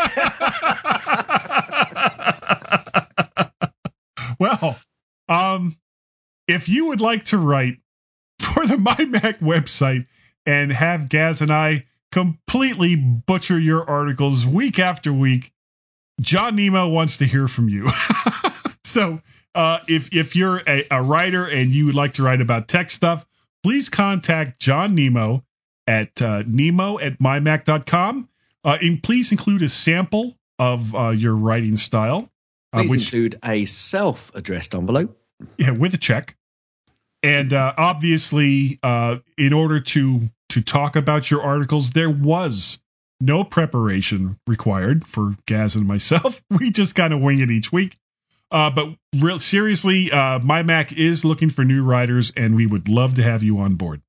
[4.41, 4.79] Well,
[5.29, 5.75] um,
[6.47, 7.77] if you would like to write
[8.39, 10.07] for the MyMac website
[10.47, 15.51] and have Gaz and I completely butcher your articles week after week,
[16.19, 17.89] John Nemo wants to hear from you.
[18.83, 19.21] so,
[19.53, 22.89] uh, if if you're a, a writer and you would like to write about tech
[22.89, 23.27] stuff,
[23.61, 25.45] please contact John Nemo
[25.85, 28.27] at uh, nemo at mymac.com.
[28.63, 32.30] Uh, and please include a sample of uh, your writing style.
[32.73, 35.17] Uh, Please which include a self-addressed envelope.
[35.57, 36.35] yeah, with a check.
[37.23, 42.79] And uh, obviously, uh, in order to to talk about your articles, there was
[43.19, 46.41] no preparation required for Gaz and myself.
[46.49, 47.97] We just kind of wing it each week.
[48.51, 52.89] Uh, but real seriously, uh, my Mac is looking for new writers, and we would
[52.89, 54.01] love to have you on board.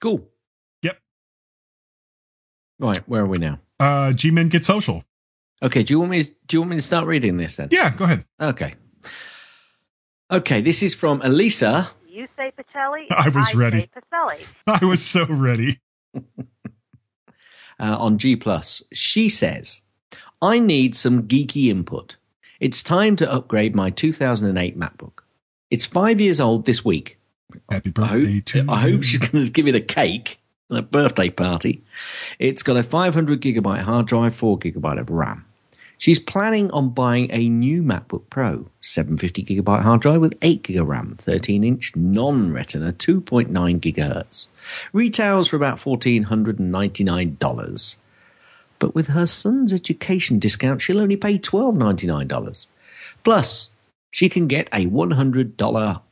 [0.00, 0.28] Cool.
[0.82, 0.98] Yep.
[2.78, 3.58] Right, where are we now?
[3.80, 5.02] Uh, G Men Get Social.
[5.62, 6.22] Okay, do you want me?
[6.22, 7.68] To, do you want me to start reading this then?
[7.70, 8.24] Yeah, go ahead.
[8.40, 8.74] Okay.
[10.30, 11.88] Okay, this is from Elisa.
[12.08, 13.06] You say Pacelli.
[13.10, 13.80] I and was ready.
[13.82, 14.46] say Pacelli.
[14.82, 15.80] I was so ready.
[16.14, 16.26] uh,
[17.78, 18.82] on G Plus.
[18.92, 19.82] She says,
[20.42, 22.16] "I need some geeky input.
[22.60, 25.20] It's time to upgrade my 2008 MacBook.
[25.70, 27.18] It's five years old this week.
[27.70, 28.92] Happy I birthday hope, to I you.
[28.94, 30.38] hope she's going to give it a cake,
[30.70, 31.82] a birthday party.
[32.38, 35.45] It's got a 500 gigabyte hard drive, 4 gigabyte of RAM.
[35.98, 40.78] She's planning on buying a new MacBook Pro, 750 gigabyte hard drive with 8 gig
[40.80, 43.48] RAM, 13 inch non retina, 2.9
[43.80, 44.48] gigahertz.
[44.92, 47.96] Retails for about $1,499.
[48.78, 52.66] But with her son's education discount, she'll only pay $12.99.
[53.24, 53.70] Plus,
[54.10, 55.56] she can get a $100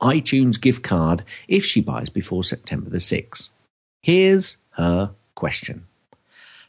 [0.00, 3.50] iTunes gift card if she buys before September the 6th.
[4.02, 5.86] Here's her question.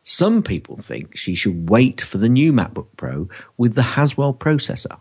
[0.07, 4.99] Some people think she should wait for the new MacBook Pro with the Haswell processor.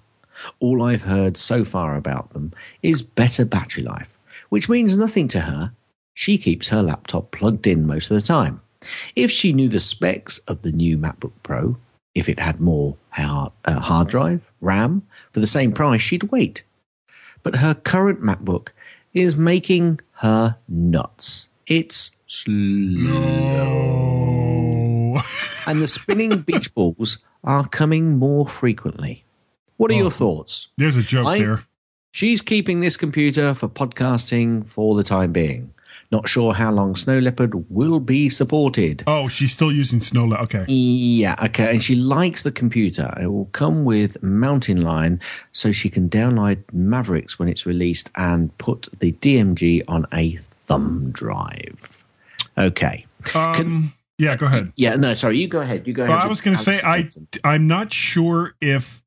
[0.60, 5.40] All I've heard so far about them is better battery life, which means nothing to
[5.42, 5.72] her.
[6.14, 8.62] She keeps her laptop plugged in most of the time.
[9.14, 11.76] If she knew the specs of the new MacBook Pro,
[12.14, 16.62] if it had more hard, uh, hard drive, RAM, for the same price, she'd wait.
[17.42, 18.68] But her current MacBook
[19.12, 21.48] is making her nuts.
[21.66, 23.54] It's slow.
[25.66, 29.24] And the spinning beach balls are coming more frequently.
[29.76, 29.98] What are Oh.
[29.98, 30.68] your thoughts?
[30.76, 31.62] There's a joke I- there.
[32.12, 35.70] She's keeping this computer for podcasting for the time being.
[36.12, 39.02] Not sure how long Snow Leopard will be supported.
[39.06, 40.26] Oh, she's still using Snow.
[40.26, 40.44] Leopard.
[40.54, 40.72] Okay.
[40.72, 41.72] Yeah, okay.
[41.72, 43.12] And she likes the computer.
[43.20, 45.18] It will come with Mountain Lion
[45.50, 51.10] so she can download Mavericks when it's released and put the DMG on a thumb
[51.10, 52.04] drive.
[52.56, 53.06] Okay.
[53.34, 54.72] Um, yeah, go ahead.
[54.76, 55.40] Yeah, no, sorry.
[55.40, 55.86] You go ahead.
[55.86, 56.18] You go ahead.
[56.18, 57.08] I was going to say I
[57.42, 59.02] I'm not sure if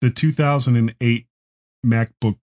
[0.00, 1.26] the 2008
[1.84, 2.36] MacBook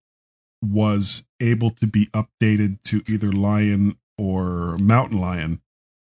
[0.62, 5.62] was able to be updated to either Lion or Mountain Lion.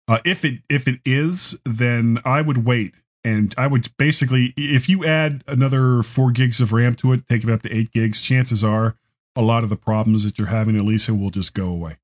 [0.07, 4.87] Uh, if it if it is, then I would wait, and I would basically if
[4.87, 8.21] you add another four gigs of RAM to it, take it up to eight gigs.
[8.21, 8.95] Chances are
[9.35, 11.97] a lot of the problems that you're having, Elisa, will just go away.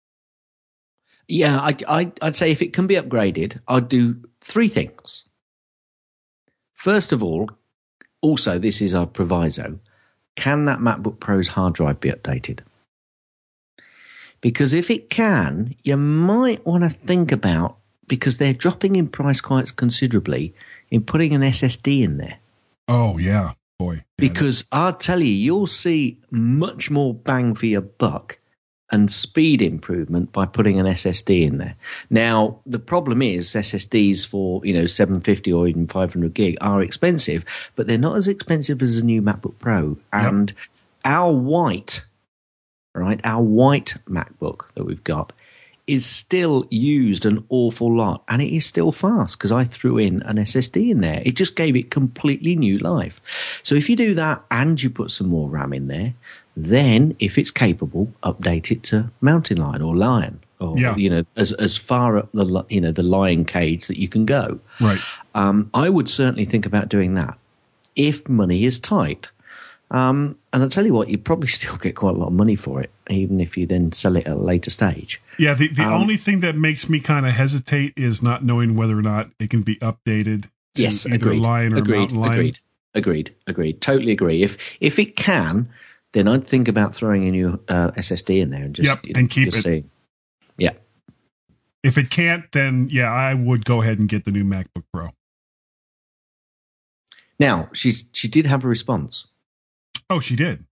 [1.28, 5.24] Yeah, I, I, I'd say if it can be upgraded, I'd do three things.
[6.74, 7.50] First of all,
[8.22, 9.80] also, this is our proviso
[10.36, 12.62] can that MacBook Pro's hard drive be updated?
[14.42, 19.40] Because if it can, you might want to think about, because they're dropping in price
[19.40, 20.54] quite considerably,
[20.90, 22.40] in putting an SSD in there.
[22.88, 23.94] Oh yeah, boy.
[23.96, 28.40] Yeah, Because I'll tell you, you'll see much more bang for your buck
[28.94, 31.76] and speed improvement by putting an SSD in there.
[32.12, 37.44] Now, the problem is SSDs for, you know, 750 or even 500 gig are expensive,
[37.76, 39.98] but they're not as expensive as a new MacBook Pro.
[40.14, 40.54] And
[41.04, 42.06] our white,
[42.94, 45.34] right, our white MacBook that we've got
[45.88, 50.22] is still used an awful lot and it is still fast because I threw in
[50.22, 51.22] an SSD in there.
[51.26, 53.20] It just gave it completely new life.
[53.64, 56.14] So if you do that and you put some more RAM in there,
[56.56, 60.96] then if it's capable, update it to Mountain Lion or Lion or Yeah.
[60.96, 64.26] you know, as as far up the you know the lion cage that you can
[64.26, 64.60] go.
[64.80, 65.00] Right.
[65.36, 67.38] Um, I would certainly think about doing that
[67.96, 69.28] if money is tight.
[69.92, 72.56] Um, and I'll tell you what, you probably still get quite a lot of money
[72.56, 75.22] for it, even if you then sell it at a later stage.
[75.38, 75.54] Yeah.
[75.54, 78.98] The, the Um, only thing that makes me kind of hesitate is not knowing whether
[78.98, 80.44] or not it can be updated.
[80.76, 81.42] To yes, either agreed.
[81.44, 81.98] lion or agreed.
[82.00, 82.34] mountain lion.
[82.34, 82.60] Agreed.
[82.96, 83.32] Agreed.
[83.46, 83.82] Agreed.
[83.82, 84.42] Totally agree.
[84.42, 85.70] If if it can,
[86.14, 89.30] then I'd think about throwing a new uh, SSD in there and just Yep, and
[89.30, 89.84] keep just it.
[89.84, 89.90] see.
[90.58, 90.72] Yeah.
[91.84, 95.10] If it can't, then yeah, I would go ahead and get the new MacBook Pro.
[97.40, 99.26] Now she's she did have a response.
[100.10, 100.66] Oh, she did.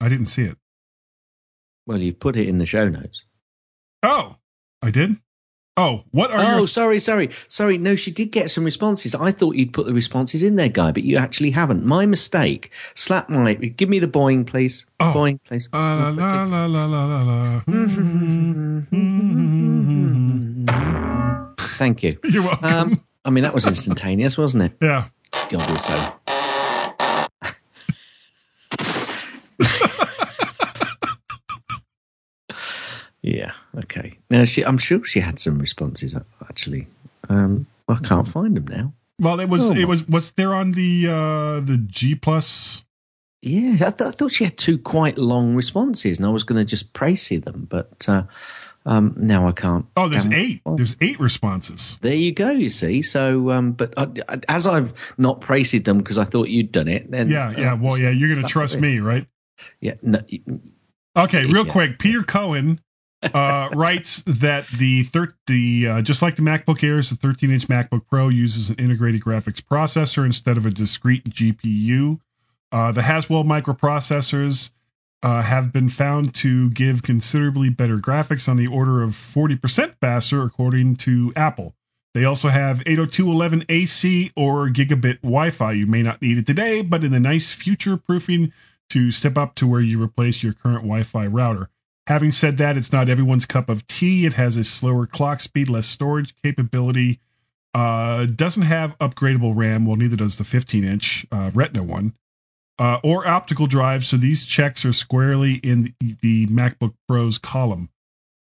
[0.00, 0.56] I didn't see it.
[1.86, 3.24] Well, you've put it in the show notes.
[4.02, 4.36] Oh,
[4.82, 5.16] I did.
[5.78, 6.68] Oh, what are you oh, your?
[6.68, 7.76] sorry, sorry, sorry.
[7.76, 9.14] No, she did get some responses.
[9.14, 11.84] I thought you'd put the responses in there, guy, but you actually haven't.
[11.84, 12.70] My mistake.
[12.94, 13.52] Slap my.
[13.54, 14.86] Give me the boing, please.
[15.00, 15.12] Oh.
[15.14, 15.68] Boing, please.
[15.74, 17.22] Uh, la la la la la la.
[17.22, 17.60] la.
[21.76, 22.18] Thank you.
[22.24, 22.70] You're welcome.
[22.70, 24.72] Um, I mean, that was instantaneous, wasn't it?
[24.80, 25.06] yeah.
[25.50, 26.14] God, we're so.
[33.20, 33.52] yeah.
[33.76, 34.18] Okay.
[34.30, 34.64] Now, she.
[34.64, 36.16] I'm sure she had some responses.
[36.48, 36.86] Actually,
[37.28, 38.92] um, I can't find them now.
[39.20, 42.84] Well, it was Oh, it was was there on the uh the G plus.
[43.42, 46.58] Yeah, I, th- I thought she had two quite long responses, and I was going
[46.58, 48.24] to just praise them, but uh,
[48.86, 49.86] um, now I can't.
[49.96, 50.62] Oh, there's eight.
[50.66, 51.98] There's eight responses.
[52.02, 52.50] There you go.
[52.50, 56.48] You see, so um, but I, I- as I've not praised them because I thought
[56.48, 57.08] you'd done it.
[57.10, 57.72] Then Yeah, yeah.
[57.74, 58.10] uh, Well, yeah.
[58.10, 59.26] You're gonna trust me, right?
[59.80, 59.94] Yeah.
[60.02, 60.18] No,
[61.16, 61.72] Okay, real Yeah.
[61.72, 61.98] quick.
[61.98, 62.80] Peter Cohen
[63.34, 67.68] uh, writes that the thir- the uh, just like the MacBook Airs, the 13 inch
[67.68, 72.20] MacBook Pro uses an integrated graphics processor instead of a discrete GPU.
[72.72, 74.70] Uh, the Haswell microprocessors
[75.22, 80.42] uh, have been found to give considerably better graphics on the order of 40% faster,
[80.42, 81.74] according to Apple.
[82.14, 85.72] They also have 802.11ac or gigabit Wi Fi.
[85.72, 88.52] You may not need it today, but in the nice future proofing
[88.88, 91.68] to step up to where you replace your current Wi Fi router.
[92.06, 94.26] Having said that, it's not everyone's cup of tea.
[94.26, 97.20] It has a slower clock speed, less storage capability,
[97.74, 99.84] uh, doesn't have upgradable RAM.
[99.84, 102.14] Well, neither does the 15 inch uh, Retina one,
[102.78, 104.04] uh, or optical drive.
[104.04, 107.90] So these checks are squarely in the, the MacBook Pro's column.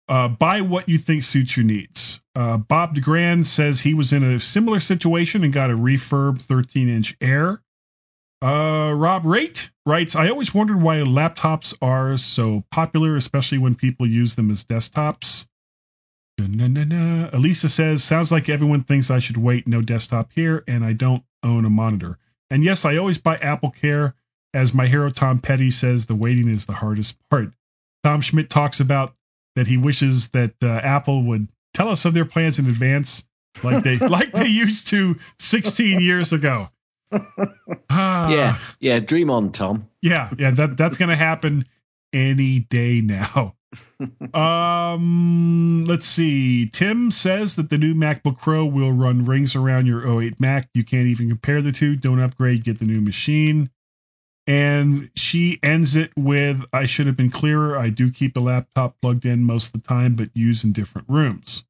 [0.07, 2.21] Uh, buy what you think suits your needs.
[2.35, 6.87] Uh, Bob DeGrand says he was in a similar situation and got a refurb 13
[6.87, 7.61] inch Air.
[8.41, 14.05] Uh, Rob Rate writes, I always wondered why laptops are so popular, especially when people
[14.05, 15.47] use them as desktops.
[16.37, 17.29] Da-na-na-na.
[17.31, 21.23] Elisa says, sounds like everyone thinks I should wait, no desktop here, and I don't
[21.43, 22.17] own a monitor.
[22.49, 24.15] And yes, I always buy Apple Care.
[24.53, 27.51] As my hero Tom Petty says, the waiting is the hardest part.
[28.03, 29.15] Tom Schmidt talks about
[29.55, 33.27] that he wishes that uh, Apple would tell us of their plans in advance,
[33.63, 36.69] like they like they used to 16 years ago.
[37.89, 38.99] Ah, yeah, yeah.
[38.99, 39.87] Dream on, Tom.
[40.01, 40.51] yeah, yeah.
[40.51, 41.65] That that's gonna happen
[42.11, 43.55] any day now.
[44.33, 46.67] um, let's see.
[46.67, 50.69] Tim says that the new MacBook Pro will run rings around your 08 Mac.
[50.73, 51.95] You can't even compare the two.
[51.95, 52.63] Don't upgrade.
[52.63, 53.69] Get the new machine.
[54.47, 57.77] And she ends it with I should have been clearer.
[57.77, 61.09] I do keep the laptop plugged in most of the time, but use in different
[61.09, 61.63] rooms.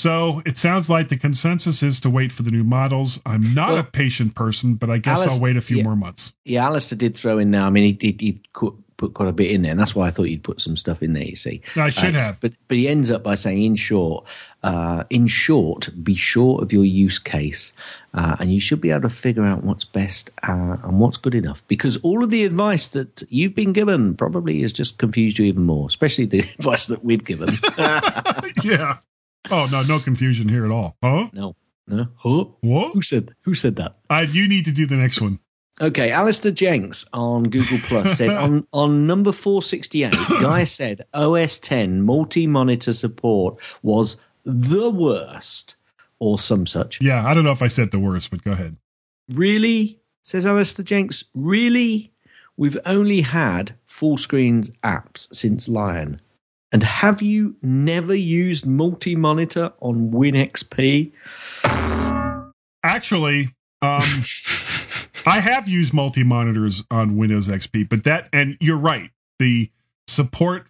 [0.00, 3.20] So it sounds like the consensus is to wait for the new models.
[3.26, 5.84] I'm not Well, a patient person, but I guess Alice- I'll wait a few yeah.
[5.84, 6.32] more months.
[6.44, 7.62] Yeah, Alistair did throw in there.
[7.62, 10.06] I mean, he he, he put, put quite a bit in there, and that's why
[10.06, 11.24] I thought you'd put some stuff in there.
[11.24, 12.40] You see, I should Uh, have.
[12.40, 14.24] but but he ends up by saying, in short,
[14.62, 17.72] uh, in short, be sure of your use case,
[18.14, 21.34] uh, and you should be able to figure out what's best uh, and what's good
[21.34, 21.62] enough.
[21.68, 25.64] Because all of the advice that you've been given probably has just confused you even
[25.64, 27.50] more, especially the advice that we've given.
[28.64, 28.96] yeah.
[29.50, 30.96] Oh no, no confusion here at all.
[31.02, 31.28] Huh?
[31.32, 32.44] no, no, huh?
[32.60, 32.92] What?
[32.92, 33.96] Who said who said that?
[34.08, 35.38] Uh, you need to do the next one.
[35.80, 42.02] Okay, Alistair Jenks on Google Plus said on, on number 468, Guy said OS 10
[42.02, 45.76] multi monitor support was the worst,
[46.18, 47.00] or some such.
[47.00, 48.76] Yeah, I don't know if I said the worst, but go ahead.
[49.30, 50.00] Really?
[50.20, 51.24] Says Alistair Jenks.
[51.34, 52.12] Really?
[52.58, 56.20] We've only had full screen apps since Lion.
[56.72, 61.12] And have you never used multi monitor on WinXP?
[62.82, 63.48] Actually,
[63.82, 64.24] um,
[65.26, 69.10] I have used multi monitors on Windows XP, but that and you're right.
[69.38, 69.70] The
[70.06, 70.66] support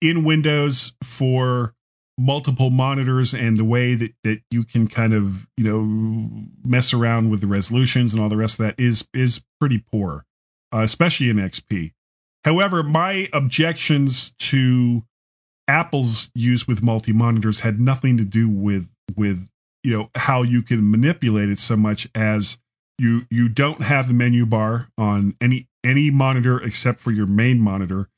[0.00, 1.74] in Windows for
[2.16, 7.30] multiple monitors and the way that, that you can kind of you know mess around
[7.30, 10.24] with the resolutions and all the rest of that is is pretty poor,
[10.72, 11.92] uh, especially in XP.
[12.44, 15.02] However, my objections to
[15.68, 19.48] Apple's use with multi monitors had nothing to do with with
[19.82, 22.58] you know how you can manipulate it so much as
[22.98, 27.60] you you don't have the menu bar on any any monitor except for your main
[27.60, 28.08] monitor.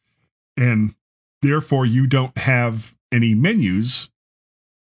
[0.57, 0.95] And
[1.43, 4.11] therefore you don't have any menus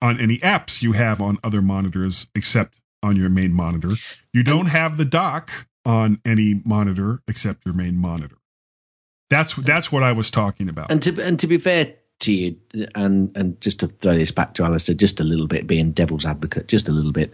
[0.01, 3.95] on any apps you have on other monitors except on your main monitor.
[4.33, 8.37] You don't have the dock on any monitor except your main monitor.
[9.29, 10.91] That's that's what i was talking about.
[10.91, 12.55] And to and to be fair to you,
[12.95, 16.25] and and just to throw this back to Alistair, just a little bit, being devil's
[16.25, 17.33] advocate, just a little bit.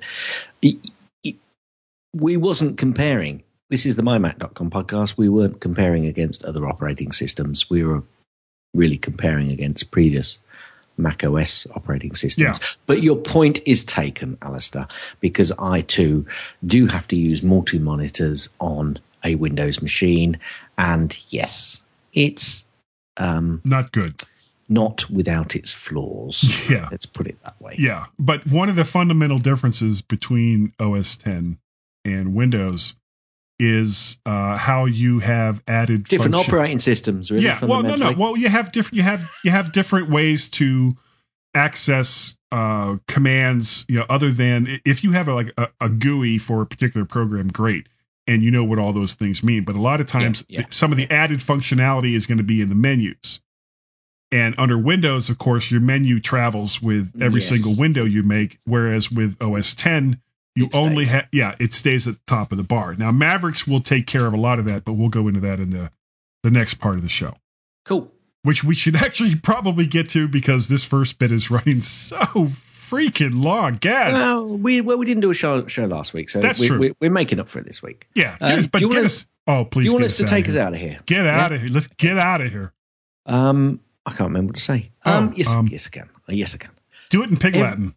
[2.14, 3.44] We wasn't comparing.
[3.70, 5.16] This is the mymac.com podcast.
[5.18, 7.70] We weren't comparing against other operating systems.
[7.70, 8.04] We were
[8.74, 10.40] really comparing against previous
[10.98, 12.60] Mac OS operating systems.
[12.62, 12.68] Yeah.
[12.86, 14.88] But your point is taken, Alistair,
[15.22, 16.26] because I too
[16.66, 20.38] do have to use multi monitors on a Windows machine.
[20.78, 21.82] And yes,
[22.14, 22.66] it's
[23.16, 24.22] um, not good
[24.72, 26.60] not without its flaws.
[26.70, 26.88] Yeah.
[26.92, 27.76] Let's put it that way.
[27.78, 31.58] Yeah, but one of the fundamental differences between OS 10
[32.06, 32.96] and Windows
[33.60, 37.44] is uh, how you have added Different function- operating systems, really.
[37.44, 38.12] Yeah, well, no, no.
[38.14, 38.96] Well, you have different.
[38.96, 40.98] You have you have different ways to
[41.54, 43.86] access uh, commands.
[43.88, 47.06] You know, other than if you have a, like a, a GUI for a particular
[47.06, 47.88] program, great,
[48.28, 49.64] and you know what all those things mean.
[49.64, 50.66] But a lot of times, Yeah, yeah.
[50.70, 53.41] some of the added functionality is going to be in the menus.
[54.32, 57.50] And under Windows, of course, your menu travels with every Yes.
[57.50, 58.58] single window you make.
[58.66, 60.22] Whereas with OS 10,
[60.56, 62.96] you It only have yeah, it stays at the top of the bar.
[62.96, 65.60] Now Mavericks will take care of a lot of that, but we'll go into that
[65.60, 65.92] in the
[66.44, 67.36] the next part of the show,
[67.86, 68.12] Cool.
[68.44, 73.44] which we should actually probably get to because this first bit is running so freaking
[73.44, 73.76] long.
[73.76, 74.14] Gas.
[74.14, 76.80] Well, we well we didn't do a show show last week, so That's we, true.
[76.80, 78.08] We, we're making up for it this week.
[78.16, 79.26] yeah, uh, us- do but you get wanna- us.
[79.48, 79.84] Oh, please!
[79.86, 81.00] do you want us to take us out of here?
[81.06, 81.40] Get Yeah?
[81.46, 81.70] out of here!
[81.70, 82.74] Let's get out of here.
[83.26, 84.92] Um, I can't remember what to say.
[85.06, 86.10] Oh, Um, yes, um, yes, I can.
[86.28, 86.72] Uh, Yes, I can.
[87.10, 87.96] Do it in Pig Latin.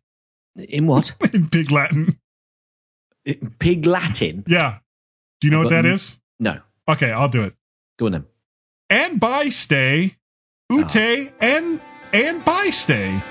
[0.68, 1.14] In what?
[1.32, 2.18] in Pig Latin.
[3.24, 4.44] In Pig Latin?
[4.46, 4.78] Yeah.
[5.40, 6.20] Do you know what that is?
[6.38, 6.60] No.
[6.88, 7.54] Okay, I'll do it.
[7.98, 8.24] Go on then.
[8.90, 10.16] and by stay,
[10.70, 11.32] ute Ah.
[11.40, 11.80] and
[12.12, 13.22] and by stay,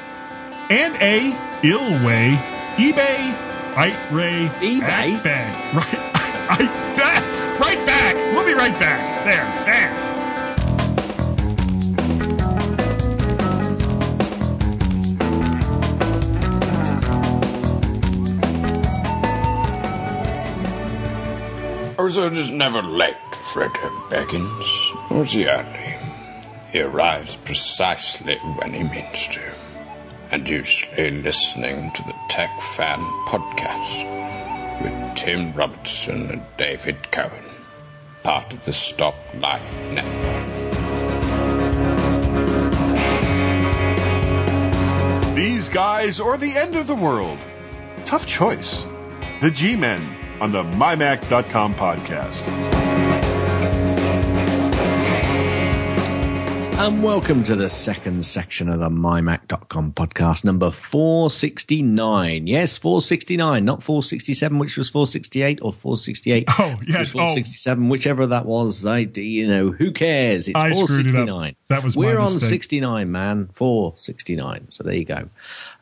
[0.69, 1.31] and a
[1.63, 2.39] ill way,
[2.77, 5.21] eBay, right ray, eBay?
[5.23, 5.99] bag, right,
[6.49, 6.57] I,
[6.97, 8.15] back, right back.
[8.35, 9.25] We'll be right back.
[9.25, 10.02] There, there.
[21.99, 25.95] Arizona is uh, never late, Frodo Baggins, or is he early?
[26.71, 29.53] He arrives precisely when he means to,
[30.31, 37.45] and usually listening to the Tech Fan Podcast with Tim Robertson and David Cohen,
[38.23, 39.61] part of the Stoplight
[39.93, 40.43] Network.
[45.35, 47.37] These guys or the end of the world?
[48.05, 48.83] Tough choice.
[49.41, 52.82] The G Men on the MyMac.com podcast.
[56.83, 62.45] And welcome to the second section of the mymac.com podcast, number 469.
[62.45, 67.23] Yes, 469, not 467, which was 468, or 468, Oh, yeah, was oh.
[67.23, 68.85] 467, whichever that was.
[68.85, 70.49] I, you know, who cares?
[70.49, 71.25] It's I screwed it up.
[71.25, 71.55] 469.
[71.69, 72.49] That was my We're on mistake.
[72.49, 73.47] 69, man.
[73.53, 74.69] 469.
[74.69, 75.29] So there you go.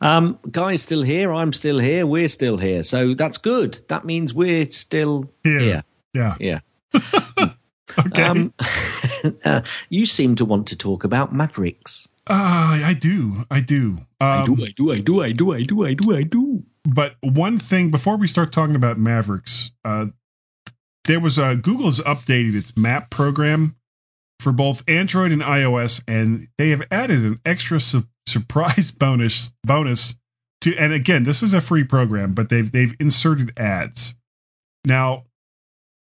[0.00, 1.32] Um, Guy's still here.
[1.32, 2.06] I'm still here.
[2.06, 2.84] We're still here.
[2.84, 3.80] So that's good.
[3.88, 5.58] That means we're still Here.
[5.58, 5.84] here.
[6.14, 6.36] Yeah.
[6.38, 6.60] Yeah.
[7.98, 8.22] Okay.
[8.22, 8.54] Um,
[9.44, 12.08] uh, you seem to want to talk about Mavericks.
[12.28, 13.44] uh, I do.
[13.50, 13.98] I do.
[14.20, 16.64] Um, I do, I do, I do, I do, I do, I do, I do.
[16.84, 20.06] but one thing before we start talking about Mavericks, uh,
[21.04, 23.76] there was a Google has updated its map program
[24.38, 30.16] for both Android and iOS, and they have added an extra su- surprise bonus bonus
[30.60, 30.76] to.
[30.76, 34.14] And again, this is a free program, but they've they've inserted ads.
[34.84, 35.24] Now,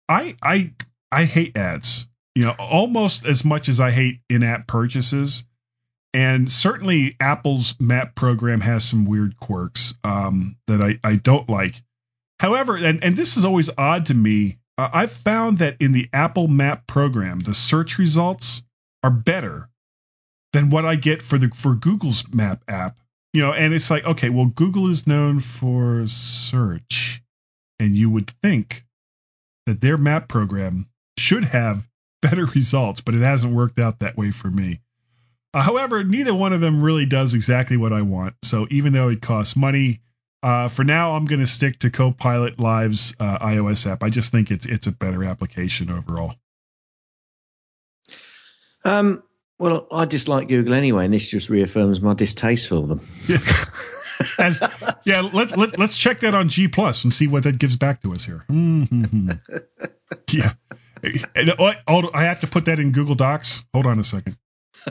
[0.07, 0.73] I I
[1.13, 2.07] I hate ads.
[2.35, 5.43] You know, almost as much as I hate in-app purchases
[6.13, 11.81] and certainly apple's map program has some weird quirks um, that I, I don't like
[12.39, 16.09] however and, and this is always odd to me uh, i've found that in the
[16.13, 18.63] apple map program the search results
[19.03, 19.69] are better
[20.53, 22.97] than what i get for the for google's map app
[23.33, 27.21] you know and it's like okay well google is known for search
[27.79, 28.85] and you would think
[29.65, 30.87] that their map program
[31.17, 31.87] should have
[32.21, 34.79] better results but it hasn't worked out that way for me
[35.55, 38.33] uh, however, neither one of them really does exactly what I want.
[38.43, 40.01] So even though it costs money,
[40.41, 44.01] uh, for now I'm going to stick to Copilot Live's uh, iOS app.
[44.01, 46.33] I just think it's it's a better application overall.
[48.83, 49.21] Um,
[49.59, 53.07] Well, I dislike Google anyway, and this just reaffirms my distaste for them.
[54.39, 54.59] As,
[55.05, 58.01] yeah, let, let, let's check that on G Plus and see what that gives back
[58.01, 58.43] to us here.
[58.49, 59.39] Mhm.
[60.31, 60.53] yeah.
[61.35, 63.63] And, oh, oh, I have to put that in Google Docs.
[63.73, 64.37] Hold on a second.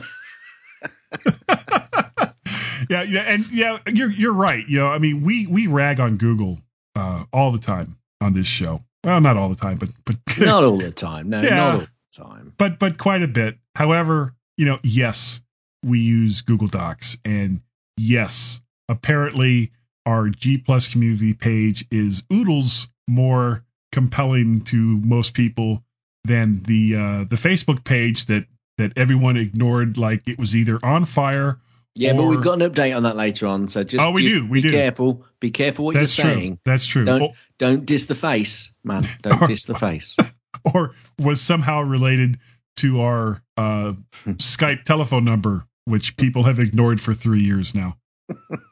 [2.89, 4.67] yeah, yeah, and yeah, you're you're right.
[4.67, 6.59] You know, I mean, we we rag on Google
[6.95, 8.83] uh, all the time on this show.
[9.03, 11.29] Well, not all the time, but but Not all the time.
[11.29, 11.55] No, Yeah.
[11.55, 12.53] not all the time.
[12.57, 13.57] but but quite a bit.
[13.75, 15.41] However, you know, yes,
[15.83, 17.61] we use Google Docs, and
[17.97, 19.71] yes, apparently
[20.05, 25.83] our G Plus community page is oodles more compelling to most people
[26.23, 28.45] than the uh, the Facebook page that
[28.77, 31.59] that everyone ignored like it was either on fire.
[31.95, 33.67] Yeah, but we've got an update on that later on.
[33.67, 34.71] So just Oh, we just do, we be do.
[34.71, 35.23] careful.
[35.39, 36.33] Be careful what That's you're true.
[36.33, 36.59] saying.
[36.65, 37.05] That's true.
[37.05, 39.07] Don't Or, don't diss the face, man.
[39.21, 40.17] Don't diss the face.
[40.73, 42.39] or was somehow related
[42.77, 43.93] to our uh,
[44.25, 47.97] Skype telephone number, which people have ignored for three years now.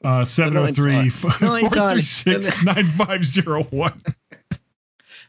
[0.04, 1.10] Uh, 703 entirely.
[1.42, 2.02] Not entirely.
[2.02, 4.02] 436 9501.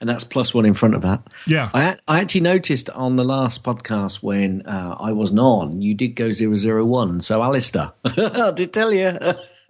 [0.02, 1.22] And that's plus one in front of that.
[1.46, 1.70] Yeah.
[1.72, 6.16] I, I actually noticed on the last podcast when uh, I wasn't on, you did
[6.16, 7.20] go 001.
[7.20, 9.16] So, Alistair, I did tell you.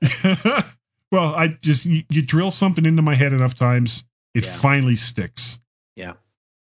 [1.12, 4.04] well, I just, you, you drill something into my head enough times,
[4.34, 4.52] it Yeah.
[4.54, 5.60] finally sticks.
[5.96, 6.14] yeah.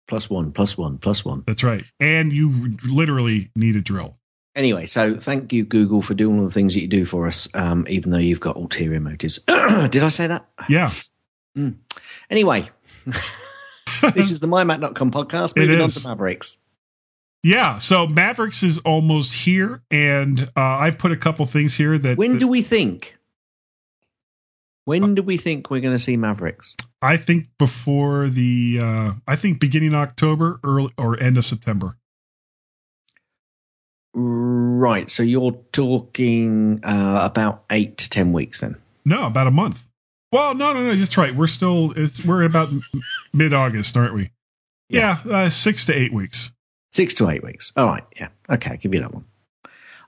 [0.09, 1.43] Plus one, plus one, plus one.
[1.49, 1.83] That's right.
[1.99, 4.17] And you literally need a drill.
[4.55, 7.49] Anyway, so thank you, Google, for doing all the things that you do for us,
[7.55, 9.39] um, even though you've got ulterior motives.
[9.49, 10.47] did I say that?
[10.69, 10.93] Yeah.
[12.31, 12.71] Anyway,
[14.15, 15.57] this is the mymac.com podcast.
[15.57, 16.59] Moving on to Mavericks.
[17.43, 17.79] Yeah.
[17.79, 19.83] So Mavericks is almost here.
[19.91, 22.19] And uh, I've put a couple things here that.
[22.19, 23.17] When that do we think?
[24.85, 26.77] When do we think we're going to see Mavericks?
[27.03, 31.97] I think before the, uh, I think beginning October, early or end of September.
[34.15, 35.11] Right.
[35.11, 38.77] So you're talking uh, about eight to 10 weeks then.
[39.05, 39.86] No, about a month.
[40.33, 40.95] Well, no, no, no.
[40.95, 41.35] That's right.
[41.35, 42.69] We're still, it's, we're about
[43.33, 44.31] mid August, aren't we?
[44.89, 45.19] Yeah.
[45.29, 46.53] uh, six to eight weeks.
[46.93, 47.73] Six to eight weeks.
[47.77, 48.05] All right.
[48.19, 48.29] Yeah.
[48.51, 48.73] Okay.
[48.73, 49.25] I'll give you that one.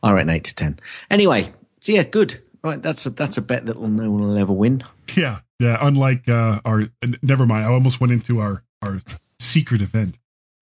[0.03, 0.79] All right, eight to 10.
[1.11, 1.53] Anyway.
[1.81, 2.43] So yeah, good.
[2.63, 2.81] Right.
[2.83, 4.85] That's a, that's a bet that no one will ever win.
[5.17, 5.41] Yeah.
[5.59, 5.79] Yeah.
[5.81, 6.85] Unlike uh, our,
[7.23, 7.65] never mind.
[7.65, 9.01] I almost went into our, our
[9.41, 10.19] secret event.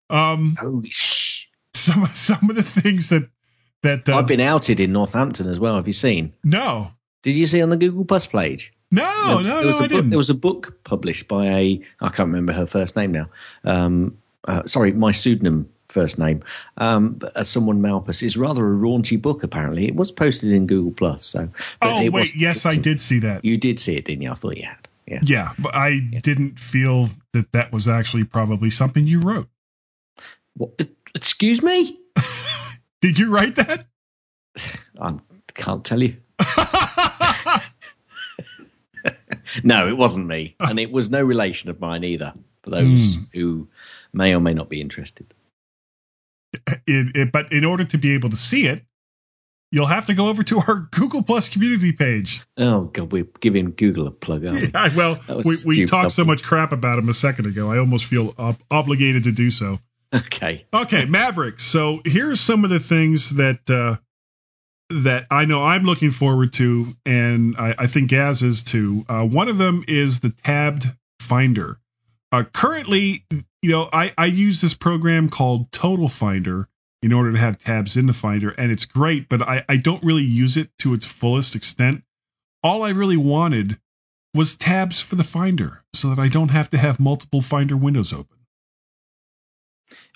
[0.08, 1.48] Um, Holy shh.
[1.74, 3.28] some, some of the things that,
[3.82, 5.76] that, uh, I've been outed in Northampton as well.
[5.76, 6.32] Have you seen?
[6.44, 6.92] no,
[7.22, 8.72] Did you see on the Google Plus page?
[8.90, 10.10] No, no, no, was I book, didn't.
[10.10, 13.28] There was a book published by a I can't remember her first name now.
[13.64, 16.42] Um, uh, sorry, my pseudonym first name.
[16.76, 19.42] Um, uh, someone Malpas is rather a raunchy book.
[19.42, 21.24] Apparently, it was posted in Google Plus.
[21.24, 21.48] So,
[21.82, 22.34] oh, it wait.
[22.36, 23.44] yes, I did see that.
[23.44, 24.30] You did see it, didn't you?
[24.30, 24.88] I thought you had.
[25.06, 25.20] Yeah.
[25.22, 29.48] Yeah, but I didn't feel that that was actually probably something you wrote.
[30.54, 30.84] What, uh,
[31.14, 32.00] excuse me.
[33.00, 33.86] Did you write that?
[35.00, 35.14] I
[35.54, 36.16] can't tell you.
[39.64, 42.34] no, it wasn't me, and it was no relation of mine either.
[42.62, 43.68] For those who
[44.12, 45.32] may or may not be interested.
[46.52, 48.82] it, it, but in order to be able to see it,
[49.70, 52.42] you'll have to go over to our Google Plus community page.
[52.56, 54.44] Oh God, we're giving Google a plug.
[54.44, 54.70] Aren't we?
[54.74, 57.70] Yeah, well, we, we talked so much crap about him a second ago.
[57.70, 59.78] I almost feel ob- obligated to do so.
[60.14, 60.66] Okay.
[60.72, 61.64] Okay, Mavericks.
[61.64, 63.96] So here's some of the things that uh,
[64.90, 69.04] that I know I'm looking forward to, and I, I think Gaz is too.
[69.08, 70.88] Uh, one of them is the tabbed
[71.20, 71.78] finder.
[72.32, 73.24] Uh, currently,
[73.62, 76.68] you know, I, I use this program called Total Finder
[77.02, 80.02] in order to have tabs in the finder, and it's great, but I, I don't
[80.02, 82.02] really use it to its fullest extent.
[82.62, 83.78] All I really wanted
[84.34, 88.12] was tabs for the finder so that I don't have to have multiple finder windows
[88.12, 88.35] open.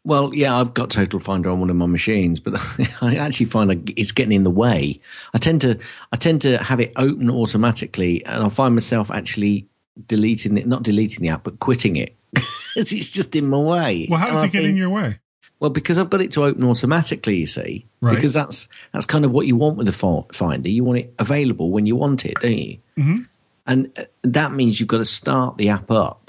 [0.03, 2.55] Well, yeah, I've got Total Finder on one of my machines, but
[3.03, 5.01] I actually find it's getting in the way.
[5.35, 5.79] I tend to
[6.13, 9.69] I tend to have it open automatically, and I find myself actually
[10.07, 14.07] deleting it, not deleting the app, but quitting it because it's just in my way.
[14.11, 15.19] Well, how does it get in your way?
[15.59, 17.87] Well, because I've got it to open automatically, you see.
[18.01, 18.15] Right.
[18.15, 20.71] Because that's that's kind of what you want with the Finder.
[20.71, 22.79] You want it available when you want it, don't you?
[22.97, 23.29] Mhm.
[23.67, 26.20] And uh, that means you've got to start the app up.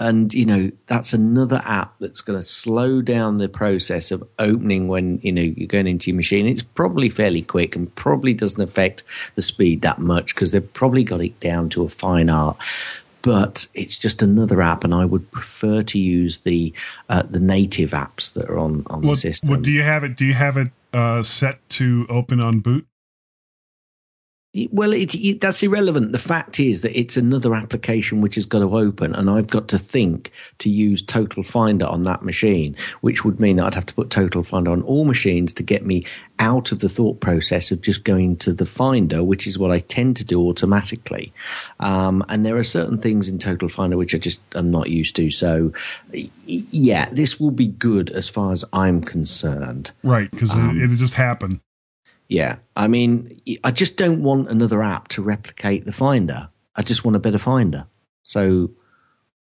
[0.00, 4.86] And you know that's another app that's going to slow down the process of opening
[4.86, 6.46] when you know you're going into your machine.
[6.46, 9.02] It's probably fairly quick and probably doesn't affect
[9.34, 12.56] the speed that much because they've probably got it down to a fine art
[13.22, 16.72] but it's just another app, and I would prefer to use the
[17.08, 19.50] uh, the native apps that are on on the system.
[19.50, 20.16] well, do you have it?
[20.16, 22.86] Do you have it uh, set to open on boot?
[24.62, 26.12] It- Well, it, it, that's irrelevant.
[26.12, 29.68] The fact is that it's another application which has got to open, and I've got
[29.68, 33.86] to think to use Total Finder on that machine, which would mean that I'd have
[33.86, 36.02] to put Total Finder on all machines to get me
[36.40, 39.80] out of the thought process of just going to the Finder, which is what I
[39.80, 41.32] tend to do automatically.
[41.80, 45.16] Um, and there are certain things in Total Finder which I just am not used
[45.16, 45.30] to.
[45.32, 45.72] So,
[46.46, 49.90] yeah, this will be good as far as I'm concerned.
[50.02, 51.60] Right, because Um, it, it'll just happen.
[52.28, 56.50] Yeah, I mean, I just don't want another app to replicate the Finder.
[56.76, 57.86] I just want a better Finder.
[58.22, 58.70] So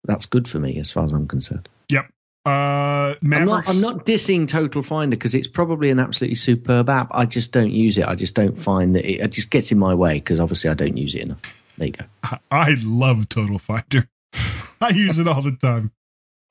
[0.05, 1.67] that's good for me as far as I'm concerned.
[1.89, 2.07] Yep.
[2.45, 7.09] Uh, I'm not, I'm not dissing Total Finder because it's probably an absolutely superb app.
[7.11, 8.07] I just don't use it.
[8.07, 10.73] I just don't find that it, it just gets in my way because obviously I
[10.73, 11.41] don't use it enough.
[11.77, 12.05] There you go.
[12.51, 14.07] I love Total Finder.
[14.81, 15.91] I use it all the time.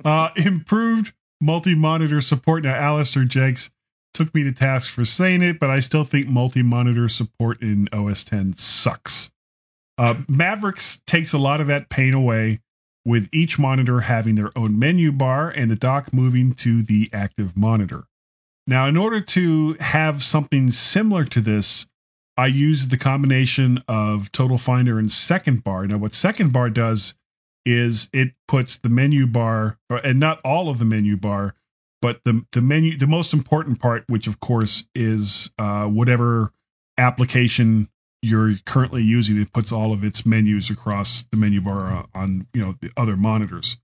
[0.05, 2.65] Uh, improved multi-monitor support.
[2.65, 3.71] Now, Alistair Jenks
[4.15, 8.25] took me to task for saying it, but I still think multi-monitor support in OS
[8.25, 9.31] 10 sucks.
[9.99, 12.61] Uh, Mavericks takes a lot of that pain away
[13.05, 17.57] with each monitor having their own menu bar and the dock moving to the active
[17.57, 18.05] monitor.
[18.67, 21.87] Now, in order to have something similar to this,
[22.37, 25.87] I use the combination of Total Finder and Second Bar.
[25.87, 27.15] Now, what Second Bar does
[27.65, 31.55] is it puts the menu bar, and not all of the menu bar,
[32.07, 36.53] but the the menu, the most important part, which of course is uh, whatever
[36.97, 37.89] application
[38.23, 39.43] you're currently using.
[39.43, 42.93] It puts all of its menus across the menu bar uh, on you know the
[42.97, 43.79] other monitors,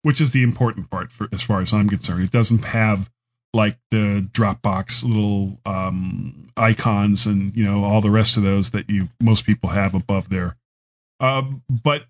[0.00, 2.24] which is the important part for as far as I'm concerned.
[2.24, 3.10] It doesn't have
[3.52, 8.88] like the Dropbox little um, icons and you know all the rest of those that
[8.88, 10.56] you most people have above there.
[11.20, 12.06] Um, but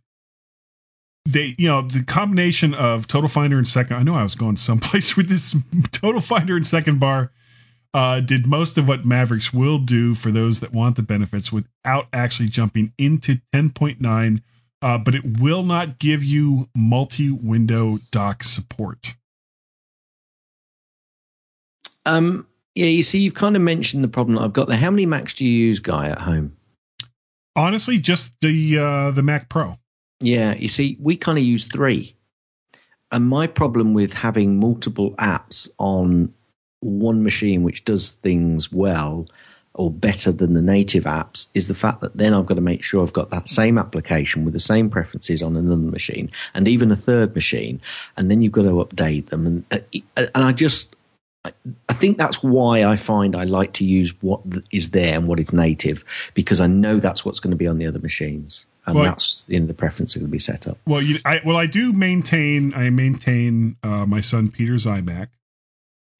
[1.27, 3.97] they, you know, the combination of Total Finder and Second.
[3.97, 5.55] I know I was going someplace with this
[5.93, 7.33] Total Finder and Second Bar.
[7.93, 12.09] Uh, did most of what Mavericks will do for those that want the benefits without
[12.13, 14.43] actually jumping into 10.9,
[14.83, 19.15] uh, but it will not give you multi window dock support.
[22.05, 24.77] Um, yeah, you see, you've kind of mentioned the problem that I've got there.
[24.77, 26.55] How many Macs do you use, Guy, at home?
[27.57, 29.79] Honestly, just the uh, the Mac Pro.
[30.21, 32.15] Yeah, you see, we kind of use three.
[33.13, 36.33] And my problem with having multiple apps on
[36.81, 39.27] one machine which does things well
[39.75, 42.83] or better than the native apps is the fact that then I've got to make
[42.83, 46.91] sure I've got that same application with the same preferences on another machine and even
[46.91, 47.81] a third machine.
[48.17, 49.47] And then you've got to update them.
[49.47, 50.97] And, uh, and I just,
[51.45, 54.41] I think that's why I find I like to use what
[54.71, 56.05] is there and what is native
[56.35, 58.65] because I know that's what's going to be on the other machines.
[58.87, 60.79] And Well- that's in the preference that will be set up.
[60.87, 62.73] Well, you, I well, I do maintain.
[62.75, 65.29] I maintain uh, my son Peter's iMac,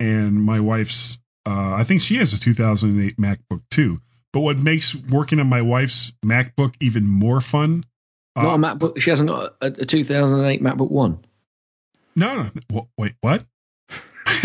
[0.01, 1.19] and my wife's.
[1.47, 4.01] Uh, I think she has a 2008 MacBook too.
[4.33, 7.85] But what makes working on my wife's MacBook even more fun?
[8.35, 9.01] uh, Not a MacBook.
[9.01, 11.25] She hasn't got a, a 2008 MacBook One.
[12.17, 12.51] No, no.
[12.73, 12.89] no.
[12.99, 13.45] Wait, what?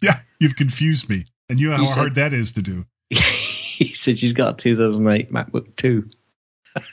[0.00, 2.84] yeah, you've confused me, and you know how You said- hard that is to do.
[3.10, 6.06] he said she's got a 2008 MacBook Two.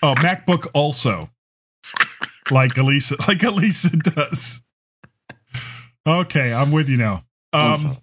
[0.01, 1.29] Oh, MacBook also,
[2.51, 4.61] like Elisa, like Elisa does.
[6.07, 7.23] Okay, I'm with you now.
[7.53, 7.97] Um,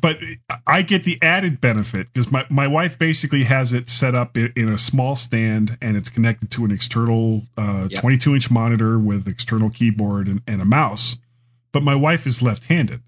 [0.00, 0.18] but
[0.66, 4.52] I get the added benefit because my, my wife basically has it set up in,
[4.54, 8.00] in a small stand and it's connected to an external uh, Yep.
[8.00, 11.16] 22 inch monitor with external keyboard and, and a mouse.
[11.72, 13.00] But my wife is left handed.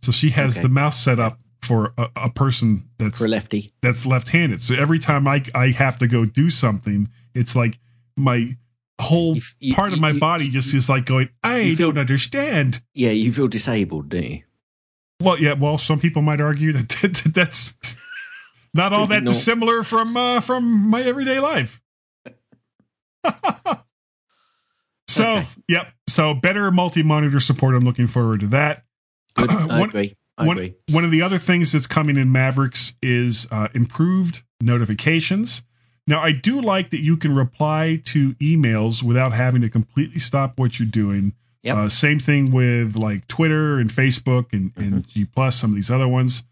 [0.00, 0.62] So she has Okay.
[0.62, 3.70] the mouse set up for a, a person that's for lefty.
[3.82, 4.60] that's left handed.
[4.60, 7.78] So every time I, I have to go do something, it's like
[8.16, 8.56] my
[9.00, 11.98] whole You you- part of my you- body just is like going, I feel- don't
[12.00, 12.82] understand.
[12.94, 14.42] Yeah, you feel disabled, don't you?
[15.20, 15.52] Well, yeah.
[15.52, 17.74] Well, some people might argue that, that that's
[18.74, 21.80] not all that completely dissimilar from uh, from my everyday life.
[25.08, 25.46] so, Okay.
[25.68, 25.88] yep.
[26.08, 27.74] So, better multi-monitor support.
[27.74, 28.84] I'm looking forward to that.
[29.34, 29.50] Good.
[29.70, 30.16] I agree.
[30.38, 30.74] I one, agree.
[30.90, 35.62] one of the other things that's coming in Mavericks is uh, improved notifications.
[36.06, 40.58] Now, I do like that you can reply to emails without having to completely stop
[40.58, 41.34] what you're doing.
[41.62, 41.76] Yep.
[41.76, 45.90] Uh, same thing with like Twitter and Facebook and, and G Plus, some of these
[45.90, 46.42] other ones.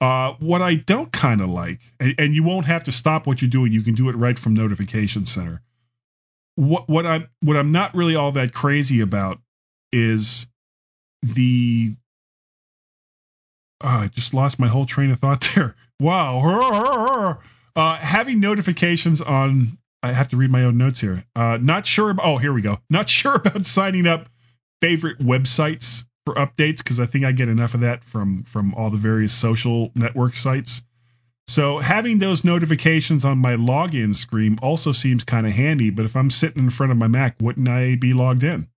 [0.00, 3.42] Uh, what I don't kind of like, and, and you won't have to stop what
[3.42, 5.60] you're doing, you can do it right from Notification Center.
[6.56, 9.40] What what I'm what I'm not really all that crazy about
[9.92, 10.46] is
[11.22, 11.94] the
[13.84, 15.76] Oh, I just lost my whole train of thought there.
[16.00, 17.38] Wow.
[17.76, 21.24] Uh, having notifications on, I have to read my own notes here.
[21.36, 22.14] Uh, not sure.
[22.22, 22.78] Oh, here we go.
[22.88, 24.28] Not sure about signing up
[24.80, 28.88] favorite websites for updates because I think I get enough of that from from all
[28.88, 30.82] the various social network sites.
[31.46, 35.90] So having those notifications on my login screen also seems kind of handy.
[35.90, 38.68] But if I'm sitting in front of my Mac, wouldn't I be logged in?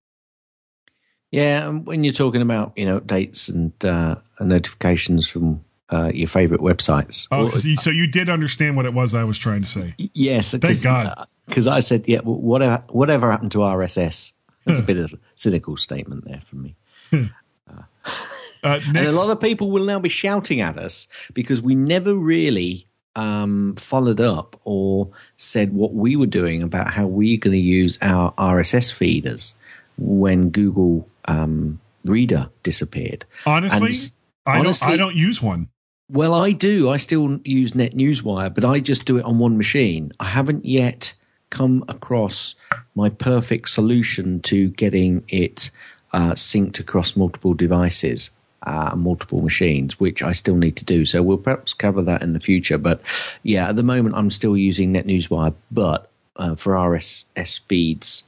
[1.30, 5.62] Yeah, and when you're talking about you know updates and, uh, and notifications from
[5.92, 7.28] uh, your favorite websites.
[7.30, 9.68] Oh, Well, 'cause you, so you did understand what it was I was trying to
[9.68, 9.94] say.
[9.98, 11.26] yes, Thank God.
[11.46, 14.32] Because I said, yeah, whatever whatever happened to RSS?
[14.66, 16.76] That's a bit of a cynical statement there from me.
[17.12, 17.82] Uh,
[18.64, 22.12] And next, a lot of people will now be shouting at us because we never
[22.14, 27.58] really um, followed up or said what we were doing about how we're going to
[27.58, 29.54] use our RSS feeders
[29.96, 33.24] when Google um, Reader disappeared.
[33.46, 34.10] honestly, and
[34.46, 34.66] I don't.
[34.66, 35.68] honestly- I don't use one.
[36.10, 36.88] Well, I do.
[36.88, 40.10] I still use Net NetNewsWire, but I just do it on one machine.
[40.18, 41.12] I haven't yet
[41.50, 42.54] come across
[42.94, 45.70] my perfect solution to getting it
[46.14, 48.30] uh, synced across multiple devices,
[48.62, 51.04] uh, multiple machines, which I still need to do.
[51.04, 52.78] So we'll perhaps cover that in the future.
[52.78, 53.02] But
[53.42, 58.24] yeah, at the moment, I'm still using NetNewsWire, but uh, for RSS feeds.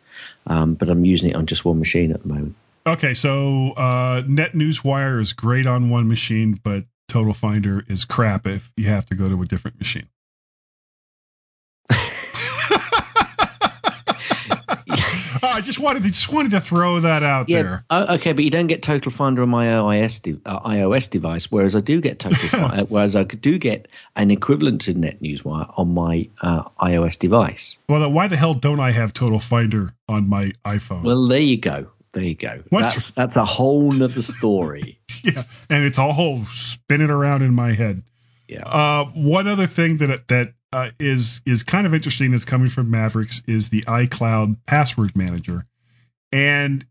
[0.46, 2.56] Um, but I'm using it on just one machine at the moment.
[2.86, 8.72] Okay, so uh, NetNewsWire is great on one machine, but Total Finder is crap if
[8.76, 10.08] you have to go to a different machine.
[15.42, 17.84] Oh, I just wanted to just wanted to throw that out there.
[17.88, 21.50] Oh, okay, but you don't get Total Finder on my iOS de- uh, iOS device,
[21.50, 25.72] whereas I do get Total Finder, whereas I do get an equivalent to Net NetNewsWire
[25.78, 27.78] on my uh, iOS device.
[27.88, 31.04] Well, then why the hell don't I have Total Finder on my iPhone?
[31.04, 31.88] Well, there you go.
[32.12, 32.62] There you go.
[32.70, 34.98] What's- That's that's a whole nother story.
[35.22, 38.02] yeah, and it's all spinning around in my head.
[38.48, 38.62] yeah.
[38.66, 42.90] Uh, one other thing that that uh, is is kind of interesting that's coming from
[42.90, 45.66] Mavericks is the iCloud password manager,
[46.32, 46.84] and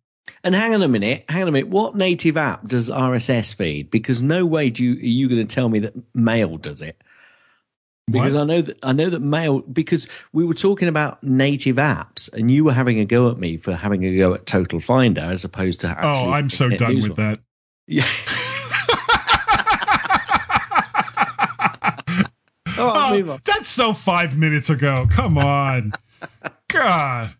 [0.43, 1.70] And hang on a minute, hang on a minute.
[1.70, 3.89] What native app does RSS feed?
[3.91, 7.01] Because no way do you, are you going to tell me that Mail does it?
[8.12, 8.41] Because What?
[8.41, 9.60] I know that I know that Mail.
[9.62, 13.57] Because we were talking about native apps, and you were having a go at me
[13.57, 16.28] for having a go at Total Finder as opposed to oh, actually.
[16.28, 17.39] oh, I'm so done with that.
[17.88, 18.03] Yeah.
[18.03, 18.45] Right,
[22.82, 22.93] Oh,
[23.28, 25.05] oh that's so five minutes ago.
[25.10, 25.91] Come on,
[26.70, 27.36] God,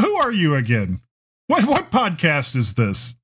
[0.00, 1.00] who are you again?
[1.46, 3.16] What what podcast is this?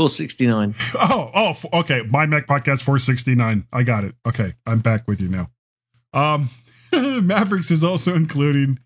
[0.00, 0.74] Four sixty nine.
[0.94, 2.00] Oh, oh, okay.
[2.08, 3.66] My Mac Podcast 469.
[3.70, 4.14] I got it.
[4.26, 5.50] Okay, I'm back with you now.
[6.14, 6.48] Um,
[7.26, 8.78] Mavericks is also including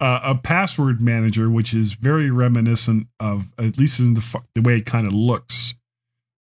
[0.00, 4.78] uh, a password manager, which is very reminiscent of, at least in the the way
[4.78, 5.74] it kind of looks,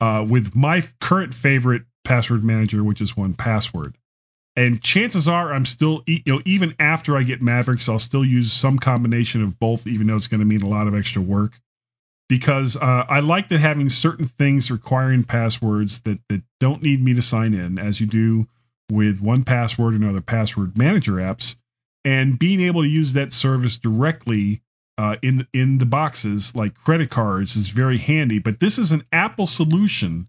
[0.01, 3.97] uh, with my current favorite password manager, which is 1Password.
[4.57, 8.51] And chances are, I'm still, you know, even after I get Mavericks, I'll still use
[8.51, 11.61] some combination of both, even though it's going to mean a lot of extra work
[12.29, 17.14] because uh, I like that having certain things requiring passwords that, that don't need me
[17.14, 18.49] to sign in, as you do
[18.91, 21.57] with 1Password and other password manager apps,
[22.05, 24.62] and being able to use that service directly
[24.99, 28.39] uh, in in the boxes like credit cards is very handy.
[28.39, 30.29] But this is an Apple solution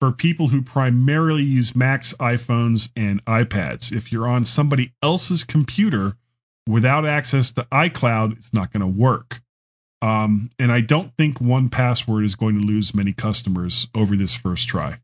[0.00, 3.92] for people who primarily use Macs, iPhones, and iPads.
[3.92, 6.16] If you're on somebody else's computer
[6.68, 9.40] without access to iCloud, it's not going to work.
[10.04, 14.68] Um, and I don't think 1Password is going to lose many customers over this first
[14.68, 14.98] try.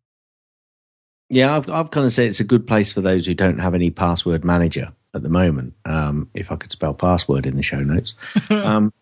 [1.31, 3.75] Yeah, I've, I've kind of said it's a good place for those who don't have
[3.75, 5.73] any password manager at the moment.
[5.87, 8.15] Um, if I could spell password in the show notes.
[8.51, 8.93] Um,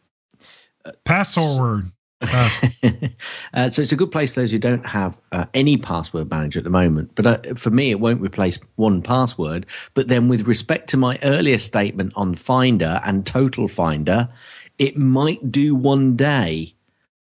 [1.05, 1.91] Password.
[2.21, 2.65] Pass-
[3.55, 6.61] uh, so it's a good place for those who don't have uh, any password manager
[6.61, 7.13] at the moment.
[7.15, 9.65] But uh, for me, it won't replace 1Password.
[9.95, 14.29] But then, with respect to my earlier statement on Finder and Total Finder,
[14.79, 16.75] it might do one day.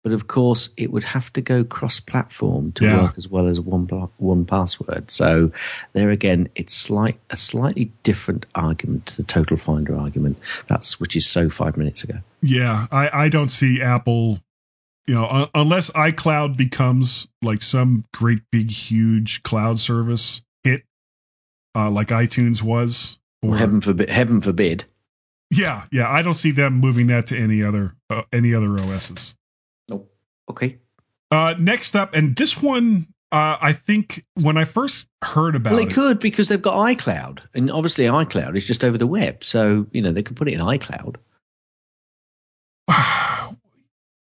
[0.04, 3.02] But of course, it would have to go cross-platform to Yeah.
[3.02, 3.88] work as well as one
[4.18, 5.10] one password.
[5.10, 5.50] So
[5.94, 10.38] there again, it's slight a slightly different argument to the Total Finder argument.
[10.68, 12.18] That's which is so five minutes ago.
[12.40, 14.38] yeah, I, I don't see Apple,
[15.08, 20.84] you know, un- unless iCloud becomes like some great big huge cloud service hit,
[21.74, 23.18] uh, like iTunes was.
[23.42, 24.08] Well, or- heaven forbid!
[24.10, 24.84] Heaven forbid!
[25.50, 29.36] Yeah, yeah, I don't see them moving that to any other uh, any other OSs.
[29.88, 30.12] Nope.
[30.50, 30.78] Okay.
[31.30, 35.80] Uh, next up, and this one, uh, I think when I first heard about Well,
[35.80, 39.44] they it, could because they've got iCloud, and obviously iCloud is just over the web,
[39.44, 41.16] so you know they could put it in iCloud.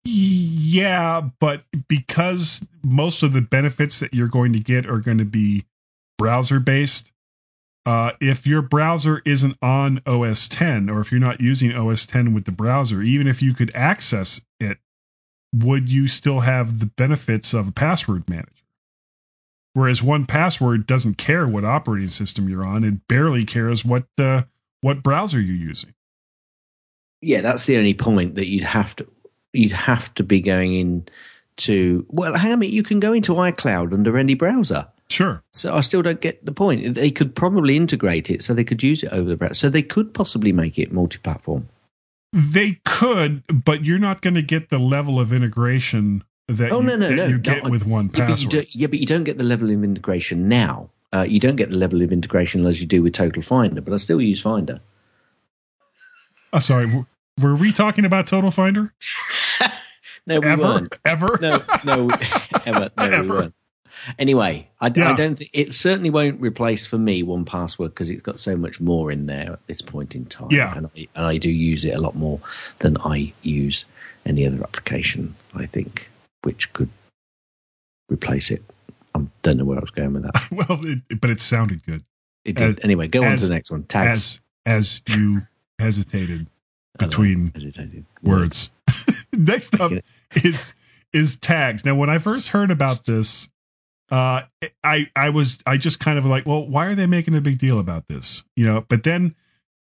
[0.04, 5.24] yeah, but because most of the benefits that you're going to get are going to
[5.24, 5.66] be
[6.18, 7.11] browser based,
[7.84, 12.32] uh, if your browser isn't on OS 10 or if you're not using OS 10
[12.32, 14.78] with the browser, even if you could access it,
[15.54, 18.48] would you still have the benefits of a password manager?
[19.74, 24.42] Whereas 1Password doesn't care what operating system you're on; it barely cares what uh,
[24.82, 25.94] what browser you're using.
[27.22, 29.06] Yeah, that's the only point that you'd have to
[29.54, 31.08] you'd have to be going in
[31.58, 32.04] to.
[32.10, 32.74] Well, hang on a minute.
[32.74, 34.88] You can go into iCloud under any browser.
[35.12, 35.42] Sure.
[35.52, 36.94] So I still don't get the point.
[36.94, 39.54] They could probably integrate it so they could use it over the browser.
[39.54, 41.68] So they could possibly make it multi-platform.
[42.32, 46.86] They could, but you're not going to get the level of integration that, Oh, you,
[46.86, 47.26] no, no, no.
[47.26, 48.50] you No, get I- with one Yeah password.
[48.52, 50.88] don't, yeah, but you don't get the level of integration now.
[51.14, 53.92] Uh, you don't get the level of integration as you do with Total Finder, but
[53.92, 54.80] I still use Finder.
[56.54, 56.86] I'm sorry.
[56.86, 57.06] w-
[57.40, 58.94] Were we talking about Total Finder?
[60.24, 60.62] No, we Ever?
[60.62, 60.98] weren't.
[61.04, 61.36] Ever?
[61.42, 62.08] No, no,
[62.64, 63.54] ever, no, we weren't.
[64.18, 68.38] Anyway, I, I don't think it certainly won't replace for me 1Password because it's got
[68.38, 70.48] so much more in there at this point in time.
[70.50, 70.76] Yeah.
[70.76, 72.40] and I, and I do use it a lot more
[72.80, 73.84] than I use
[74.26, 75.34] any other application.
[75.54, 76.10] I think
[76.42, 76.88] which could
[78.08, 78.62] replace it.
[79.14, 80.48] I don't know where I was going with that.
[80.68, 82.02] well, it, but it sounded good
[82.44, 82.78] It did.
[82.78, 83.84] As- anyway, go on to the next one.
[83.84, 84.40] Tags.
[84.66, 85.42] as as you
[85.78, 86.46] hesitated
[86.98, 88.04] between hesitated.
[88.22, 88.70] words.
[89.32, 89.92] Next up
[90.42, 90.74] is
[91.12, 91.84] is tags.
[91.84, 93.50] Now, when I first heard about this,
[94.12, 94.42] uh,
[94.84, 97.58] I I was I just kind of like, well, why are they making a big
[97.58, 98.44] deal about this?
[98.54, 99.34] You know, but then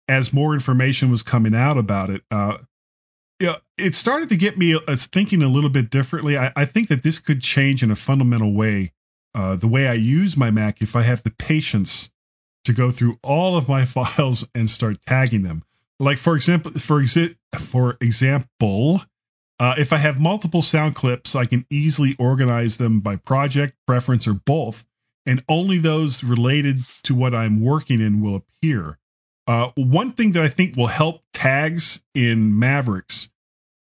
[0.07, 2.59] as more information was coming out about it, uh,
[3.41, 6.37] you know, it started to get me uh, thinking a little bit differently.
[6.37, 8.93] I, I think that this could change in a fundamental way
[9.35, 12.09] uh, the way I use my Mac if I have the patience
[12.63, 15.63] to go through all of my files and start tagging them.
[15.99, 19.01] Like for example, for exi- for example,
[19.61, 24.27] uh, if I have multiple sound clips, I can easily organize them by project, preference,
[24.27, 24.87] or both,
[25.23, 28.97] and only those related to what I'm working in will appear.
[29.45, 33.29] Uh, one thing that I think will help tags in Mavericks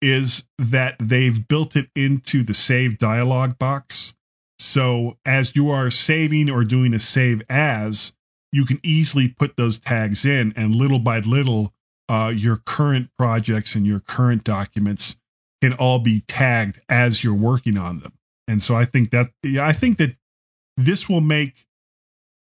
[0.01, 4.15] is that they've built it into the save dialog box.
[4.59, 8.15] So as you are saving or doing a save as,
[8.51, 11.75] you can easily put those tags in, and little by little,
[12.09, 15.19] uh, your current projects and your current documents
[15.67, 18.13] can all be tagged as you're working on them.
[18.47, 20.15] And so I think that yeah, I think that
[20.77, 21.67] this will make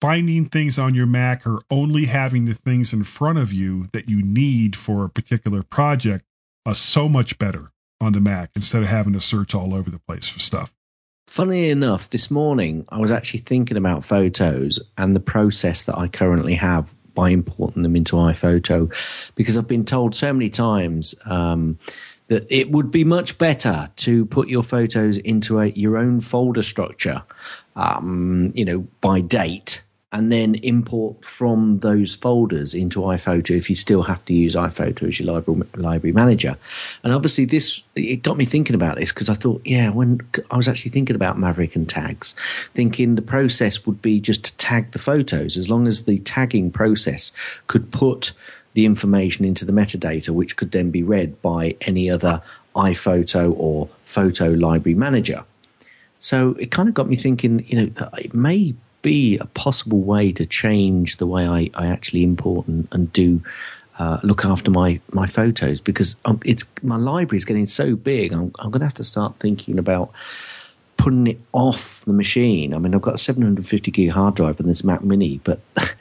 [0.00, 4.08] finding things on your Mac or only having the things in front of you that
[4.08, 6.24] you need for a particular project
[6.66, 7.70] uh, so much better
[8.00, 10.74] on the Mac instead of having to search all over the place for stuff.
[11.28, 16.08] Funny enough, this morning I was actually thinking about photos and the process that I
[16.08, 18.92] currently have by importing them into iPhoto
[19.36, 21.78] because I've been told so many times um,
[22.28, 26.62] that it would be much better to put your photos into a, your own folder
[26.62, 27.22] structure,
[27.76, 29.82] um, you know, by date.
[30.14, 35.08] And then import from those folders into iPhoto if you still have to use iPhoto
[35.08, 36.58] as your library, library manager.
[37.02, 40.20] And obviously, this it got me thinking about this because I thought, yeah, when
[40.50, 42.34] I was actually thinking about Maverick and tags,
[42.74, 46.70] thinking the process would be just to tag the photos as long as the tagging
[46.70, 47.32] process
[47.66, 48.34] could put
[48.74, 52.42] the information into the metadata, which could then be read by any other
[52.74, 55.44] iPhoto or photo library manager.
[56.18, 60.32] So it kind of got me thinking, you know, it may be a possible way
[60.32, 63.42] to change the way I, I actually import and, and do
[63.98, 68.32] uh, look after my, my photos because um, it's my library is getting so big.
[68.32, 70.12] I'm, I'm going to have to start thinking about
[70.96, 72.72] putting it off the machine.
[72.74, 75.60] I mean, I've got a 750 gig hard drive on this Mac Mini, but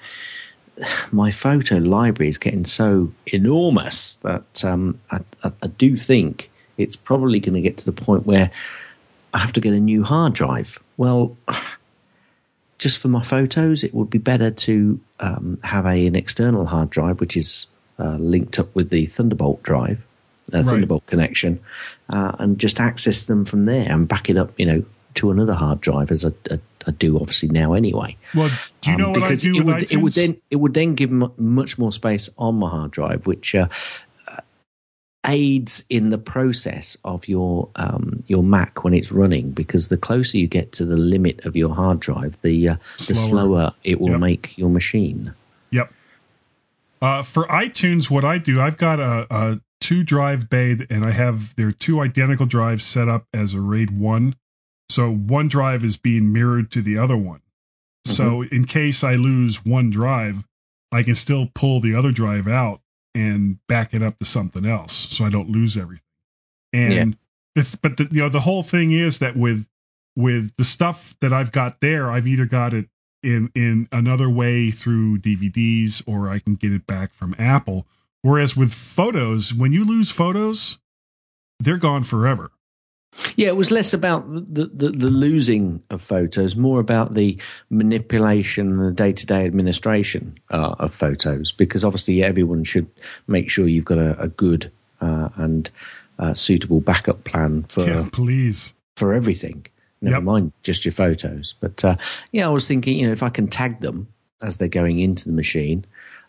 [1.11, 6.95] my photo library is getting so enormous that um, I, I, I do think it's
[6.95, 8.51] probably going to get to the point where
[9.34, 10.79] I have to get a new hard drive.
[10.97, 11.38] Well,
[12.77, 16.89] just for my photos, it would be better to um, have a, an external hard
[16.89, 17.67] drive, which is
[17.99, 20.05] uh, linked up with the Thunderbolt drive,
[20.53, 20.65] uh, Right.
[20.65, 21.59] Thunderbolt connection,
[22.09, 25.53] uh, and just access them from there and back it up, you know, to another
[25.53, 26.32] hard drive as I,
[26.88, 28.17] I do obviously now anyway.
[28.34, 28.49] Well,
[28.82, 30.55] do you Um, know what I because do it with would, it would then it
[30.57, 33.67] would then give mu- much more space on my hard drive, which uh,
[34.27, 34.38] uh,
[35.27, 39.51] aids in the process of your um, your Mac when it's running.
[39.51, 43.15] Because the closer you get to the limit of your hard drive, the uh, the
[43.15, 43.27] Slower.
[43.27, 44.19] slower it will Yep.
[44.19, 45.34] make your machine.
[45.71, 45.93] Yep.
[47.01, 51.11] Uh, for iTunes, what I do, I've got a, a two drive bay, and I
[51.11, 54.36] have there are two identical drives set up as a RAID one.
[54.91, 57.41] So one drive is being mirrored to the other one.
[58.05, 58.55] So mm-hmm.
[58.55, 60.47] in case I lose one drive,
[60.91, 62.81] I can still pull the other drive out
[63.13, 66.03] and back it up to something else, so I don't lose everything.
[66.73, 67.17] And
[67.55, 69.67] the, but the, you know the whole thing is that with
[70.15, 72.87] with the stuff that I've got there, I've either got it
[73.23, 77.85] in in another way through DVDs or I can get it back from Apple.
[78.21, 80.79] Whereas with photos, when you lose photos,
[81.59, 82.51] they're gone forever.
[83.36, 87.38] Yeah, it was less about the, the, the losing of photos, more about the
[87.70, 92.88] manipulation and the day to day administration uh, of photos, because obviously everyone should
[93.28, 95.70] make sure you've got a, a good uh, and
[96.20, 98.74] uh, suitable backup plan for Yeah, please.
[98.95, 99.66] for everything.
[100.01, 100.24] Never Yep.
[100.24, 101.53] mind just your photos.
[101.59, 101.95] But uh,
[102.32, 104.07] yeah, I was thinking, you know, if I can tag them
[104.41, 105.86] as they're going into the machine,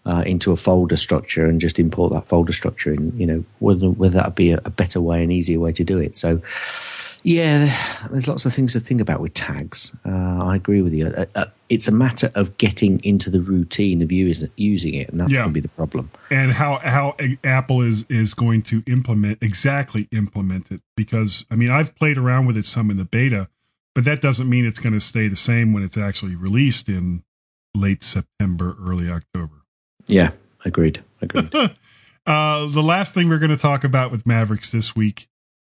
[0.07, 3.91] uh, into a folder structure, and just import that folder structure in, you know, whether
[3.91, 6.17] whether that be a, a better way, an easier way to do it.
[6.17, 6.41] So.
[7.25, 7.73] Yeah,
[8.11, 9.95] there's lots of things to think about with tags.
[10.05, 11.07] Uh, I agree with you.
[11.07, 15.31] Uh, uh, it's a matter of getting into the routine of using it, and that's
[15.31, 15.39] Yeah.
[15.43, 16.11] going to be the problem.
[16.33, 21.71] and how how Apple is is going to implement exactly implement it because I mean
[21.71, 23.49] I've played around with it some in the beta,
[23.95, 27.23] but that doesn't mean it's going to stay the same when it's actually released in
[27.73, 29.62] late September, early October.
[30.07, 30.33] Yeah,
[30.65, 31.03] agreed.
[31.21, 31.53] Agreed.
[32.25, 35.29] Uh, the last thing we're going to talk about with Mavericks this week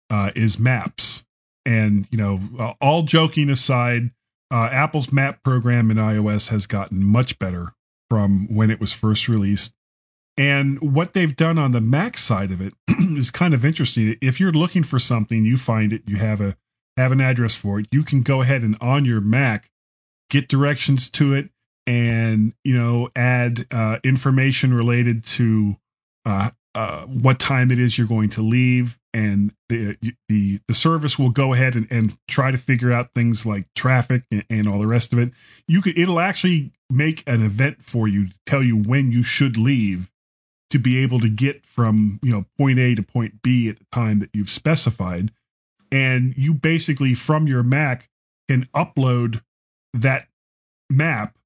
[0.08, 1.24] uh, is maps.
[1.66, 4.12] And, you know, uh, all joking aside,
[4.50, 7.74] uh, Apple's map program in iOS has gotten much better
[8.08, 9.74] from when it was first released.
[10.38, 14.16] And what they've done on the Mac side of it is kind of interesting.
[14.22, 16.56] If you're looking for something, you find it, you have a
[16.96, 19.70] have an address for it, you can go ahead and on your Mac
[20.30, 21.50] get directions to it
[21.88, 25.76] and you know add uh, information related to
[26.26, 29.96] uh, uh, what time it is you're going to leave, and the
[30.28, 34.24] the the service will go ahead and, and try to figure out things like traffic
[34.30, 35.32] and, and all the rest of it.
[35.66, 39.56] You could it'll actually make an event for you to tell you when you should
[39.56, 40.10] leave
[40.68, 43.86] to be able to get from you know point A to point B at the
[43.90, 45.32] time that you've specified,
[45.90, 48.10] and you basically from your Mac
[48.46, 49.40] can upload
[49.94, 50.28] that
[50.90, 51.37] map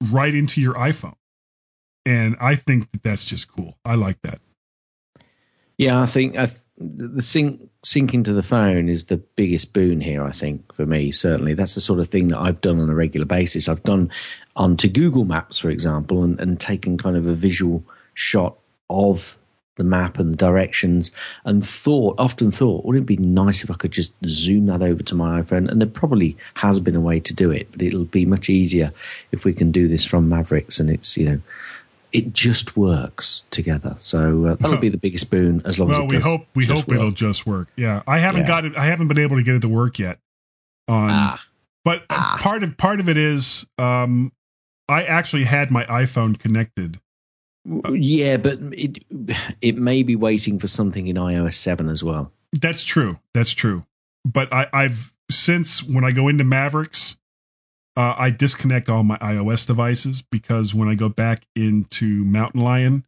[0.00, 1.14] right into your iPhone.
[2.04, 3.76] And I think that that's just cool.
[3.84, 4.40] I like that.
[5.78, 10.00] Yeah, I think I th- the sync syncing to the phone is the biggest boon
[10.00, 10.24] here.
[10.24, 12.94] I think for me, certainly, that's the sort of thing that I've done on a
[12.94, 13.68] regular basis.
[13.68, 14.10] I've gone
[14.54, 17.84] onto Google Maps, for example, and, and taken kind of a visual
[18.14, 18.56] shot
[18.88, 19.36] of
[19.76, 21.10] the map and the directions,
[21.44, 25.02] and thought, often thought, wouldn't it be nice if I could just zoom that over
[25.02, 25.70] to my iPhone?
[25.70, 28.92] And there probably has been a way to do it, but it'll be much easier
[29.32, 31.40] if we can do this from Mavericks, and it's you know.
[32.12, 36.06] It just works together, so uh, that'll be the biggest boon as long as Well,
[36.06, 37.68] it we does hope we hope it'll just work.
[37.76, 38.46] Yeah, I haven't Yeah.
[38.46, 38.76] got it.
[38.78, 40.18] I haven't been able to get it to work yet.
[40.88, 41.42] On, Ah.
[41.84, 42.38] but Ah.
[42.40, 44.32] part of part of it is um,
[44.88, 47.00] I actually had my iPhone connected.
[47.90, 49.04] Yeah, but it
[49.60, 52.32] it may be waiting for something in iOS seven as well.
[52.52, 53.18] That's true.
[53.34, 53.84] That's true.
[54.24, 57.16] But I, I've since when I go into Mavericks,
[57.96, 63.04] uh, I disconnect all my iOS devices because when I go back into Mountain Lion,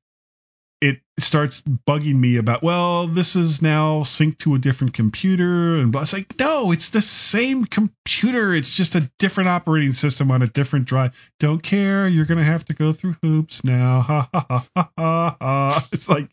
[0.81, 5.75] it starts bugging me about, well, this is now synced to a different computer.
[5.77, 6.03] And blah.
[6.03, 8.55] it's like, no, it's the same computer.
[8.55, 11.13] It's just a different operating system on a different drive.
[11.41, 12.07] Don't care.
[12.07, 14.03] You're to have to go through hoops now.
[14.09, 15.37] Ha ha ha ha ha.
[15.41, 15.89] ha.
[15.93, 16.31] It's like,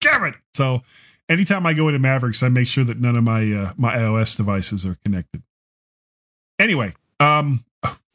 [0.00, 0.34] damn it.
[0.54, 0.82] So
[1.28, 4.36] anytime I go into Mavericks, I make sure that none of my uh, my iOS
[4.36, 5.42] devices are connected.
[6.58, 7.64] Anyway, um,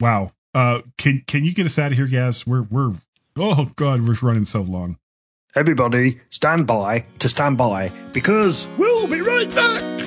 [0.00, 0.32] wow.
[0.54, 2.92] Uh, can can you get us out of here, guys We're we're
[3.36, 4.98] oh god, we're running so long.
[5.56, 10.00] Everybody, stand by to stand by because we'll be right back.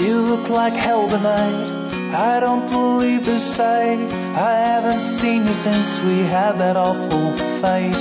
[0.00, 2.14] You look like hell tonight.
[2.14, 3.98] I don't believe the sight.
[4.36, 7.96] I haven't seen you since we had that awful fight.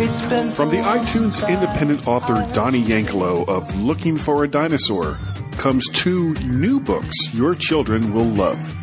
[0.00, 5.18] It's been From the iTunes since independent author Donnie Yankelo of Looking for a Dinosaur
[5.58, 8.76] comes two new books your children will love.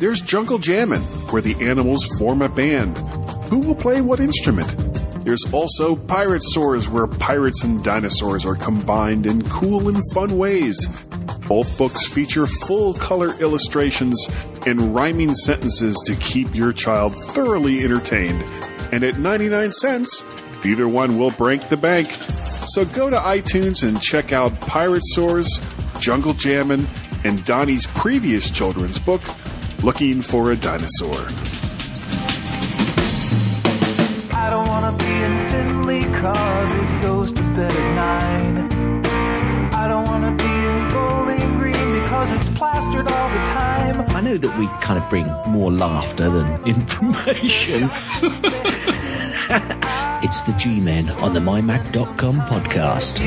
[0.00, 2.98] There's Jungle Jammin', where the animals form a band.
[3.50, 5.01] Who will play what instrument?
[5.24, 10.86] There's also Piratesaurs, where pirates and dinosaurs are combined in cool and fun ways.
[11.46, 14.28] Both books feature full color illustrations
[14.66, 18.42] and rhyming sentences to keep your child thoroughly entertained.
[18.90, 20.24] And at 99 cents,
[20.64, 22.10] either one will break the bank.
[22.66, 25.60] So go to iTunes and check out Piratesaurs,
[26.00, 26.88] Jungle Jammin',
[27.24, 29.22] and Donnie's previous children's book,
[29.82, 31.61] Looking for a Dinosaur.
[36.22, 38.70] Cause it goes to bed at nine.
[39.74, 44.02] I don't wanna be in Bowling Green because it's plastered all the time.
[44.14, 47.88] I know that we kind of bring more laughter than information.
[50.22, 53.18] it's the G Men on the MyMac.com podcast.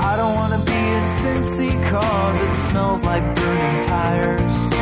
[0.00, 4.72] I don't wanna be in Cincy cause it smells like burning tires.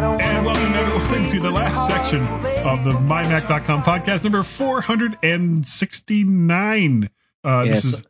[0.00, 2.26] I don't And welcome everyone to the last section
[2.66, 7.10] of the MyMac.com podcast, number 469.
[7.44, 7.82] Uh, Yes.
[7.82, 8.06] This is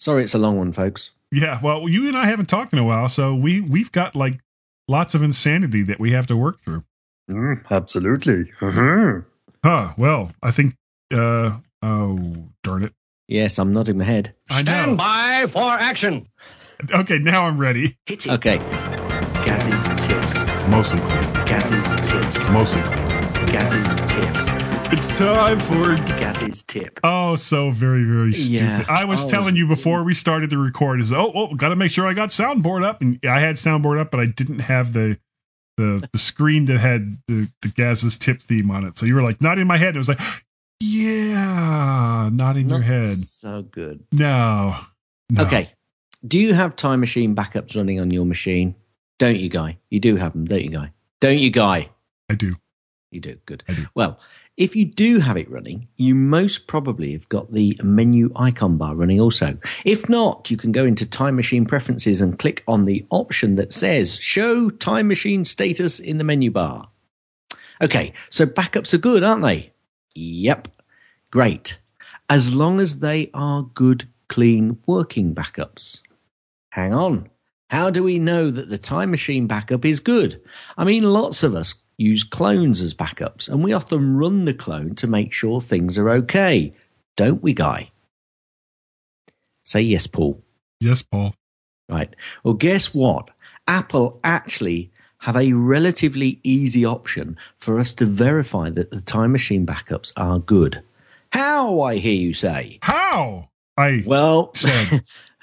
[0.00, 1.12] Sorry, it's a long one, folks.
[1.30, 4.40] Yeah, well, you and I haven't talked in a while, so we we've got like
[4.88, 6.82] lots of insanity that we have to work through.
[7.30, 8.50] Mm, absolutely.
[8.60, 9.24] Mhm.
[9.62, 9.92] Huh.
[9.96, 10.74] Well, I think.
[11.14, 12.94] uh Oh, darn it!
[13.28, 14.34] Yes, I'm nodding my head.
[14.50, 16.26] Stand by for action.
[16.92, 17.96] Okay, now I'm ready.
[18.26, 18.58] Okay.
[19.48, 20.34] Gaz's tips.
[20.68, 21.00] Mostly,
[21.46, 22.48] Gaz's tips.
[22.50, 22.82] mostly.
[23.50, 24.44] Gaz's tips.
[24.92, 25.96] It's time for.
[26.18, 27.00] Gaz's tip.
[27.02, 28.62] Oh, so very, very stupid.
[28.62, 28.84] Yeah.
[28.90, 31.76] I was was- telling you before we started to record is oh, oh, got to
[31.76, 34.92] make sure I got soundboard up, and I had soundboard up, but I didn't have
[34.92, 35.18] the
[35.78, 38.98] the the screen that had the the Gaz's tip theme on it.
[38.98, 39.94] So you were like, not in my head.
[39.94, 40.20] It was like,
[40.80, 43.14] yeah, not in your head.
[43.16, 44.04] So good.
[44.12, 44.76] No.
[45.30, 45.44] no.
[45.44, 45.70] Okay.
[46.26, 48.74] Do you have time machine backups running on your machine?
[49.18, 49.78] Don't you, Guy?
[49.90, 50.92] You do have them, don't you, Guy?
[51.20, 51.90] Don't you, Guy?
[52.28, 52.54] I do.
[53.10, 53.36] You do.
[53.46, 53.64] Good.
[53.66, 53.86] Do.
[53.94, 54.20] Well,
[54.56, 58.94] if you do have it running, you most probably have got the menu icon bar
[58.94, 59.56] running also.
[59.84, 63.72] If not, you can go into Time Machine Preferences and click on the option that
[63.72, 66.88] says Show Time Machine Status in the menu bar.
[67.80, 69.72] Okay, so backups are good, aren't they?
[70.14, 70.68] Yep.
[71.30, 71.78] Great.
[72.28, 76.02] As long as they are good, clean, working backups.
[76.70, 77.30] Hang on.
[77.70, 80.40] How do we know that the time machine backup is good?
[80.76, 84.94] I mean, lots of us use clones as backups, and we often run the clone
[84.96, 86.72] to make sure things are okay.
[87.16, 87.90] Don't we, Guy?
[89.64, 90.42] Say yes, Paul.
[90.80, 91.34] Yes, Paul.
[91.88, 92.14] Right.
[92.42, 93.30] Well, guess what?
[93.66, 94.90] Apple actually
[95.22, 100.38] have a relatively easy option for us to verify that the time machine backups are
[100.38, 100.82] good.
[101.32, 102.78] How, I hear you say?
[102.82, 103.48] How?
[103.76, 105.02] I Well, said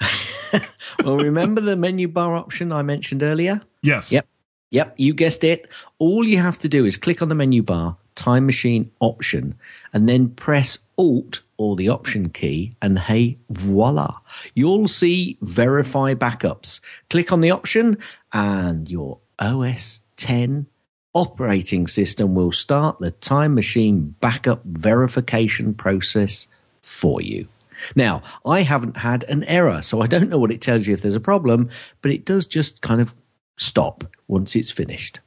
[1.04, 3.60] well, remember the menu bar option I mentioned earlier?
[3.82, 4.12] yes.
[4.12, 4.26] Yep.
[4.72, 5.68] Yep, you guessed it.
[5.98, 9.54] All you have to do is click on the menu bar, time machine option,
[9.92, 14.18] and then press Alt or the option key, and hey, voila.
[14.54, 16.80] You'll see verify backups.
[17.10, 17.96] Click on the option,
[18.32, 20.66] and your OS 10
[21.14, 26.48] operating system will start the time machine backup verification process
[26.82, 27.48] for you.
[27.94, 31.02] Now, I haven't had an error, so I don't know what it tells you if
[31.02, 31.68] there's a problem,
[32.02, 33.14] but it does just kind of
[33.56, 35.20] stop once it's finished.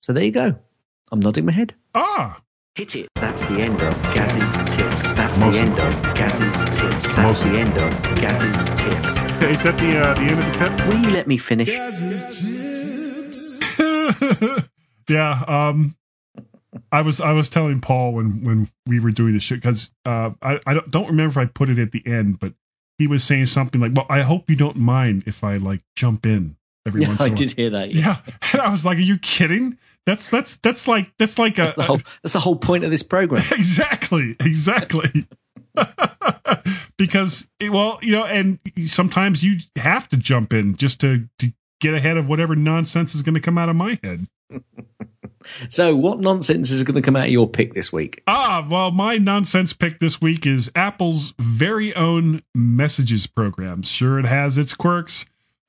[0.00, 0.56] So there you go.
[1.12, 1.74] I'm nodding my head.
[1.94, 2.40] Ah,
[2.74, 3.08] Hit it.
[3.16, 5.02] That's the end of Gaz's tips.
[5.14, 7.02] That's Most the end of Gaz's tips.
[7.02, 9.08] That's Most the end of Gaz's tips.
[9.42, 10.86] is that the uh, the end of the tip?
[10.86, 11.70] Will you let me finish?
[15.08, 15.42] yeah.
[15.48, 15.96] Um,
[16.92, 20.30] I was I was telling Paul when when we were doing the shit because uh,
[20.42, 22.52] I I don't, don't remember if I put it at the end, but
[22.98, 26.26] he was saying something like, "Well, I hope you don't mind if I like jump
[26.26, 26.56] in
[26.86, 27.92] every Yeah, once I in a while." I did hear that.
[27.94, 28.16] Yeah,
[28.52, 29.78] and I was like, "Are you kidding?
[30.04, 32.00] That's that's that's like that's like That's a, the whole.
[32.22, 33.42] That's the whole point of this program.
[33.52, 35.26] exactly exactly
[36.96, 41.52] because it- well you know and sometimes you have to jump in just to, to
[41.80, 44.26] get ahead of whatever nonsense is going to come out of my head
[45.68, 48.22] So, what nonsense is going to come out of your pick this week?
[48.26, 54.24] ah well my nonsense pick this week is apple's very own messages program sure it
[54.26, 55.26] has its quirks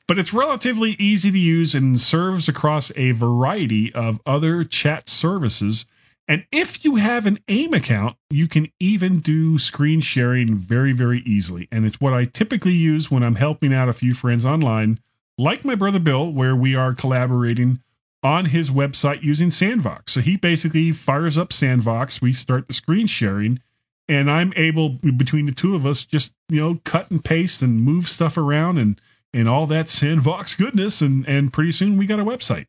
[0.08, 5.86] but it's relatively easy to use and serves across a variety of other chat services
[6.28, 11.22] And if you have an AIM account, you can even do screen sharing very, very
[11.22, 11.68] easily.
[11.72, 15.00] And it's what I typically use when I'm helping out a few friends online,
[15.40, 17.80] like my brother Bill, where we are collaborating
[18.24, 20.10] on his website using Sandvox.
[20.10, 23.60] So he basically fires up Sandvox, we start the screen sharing,
[24.08, 27.80] and I'm able between the two of us just, you know, cut and paste and
[27.82, 29.00] move stuff around and
[29.34, 32.66] and all that Sandvox goodness and and pretty soon we got a website.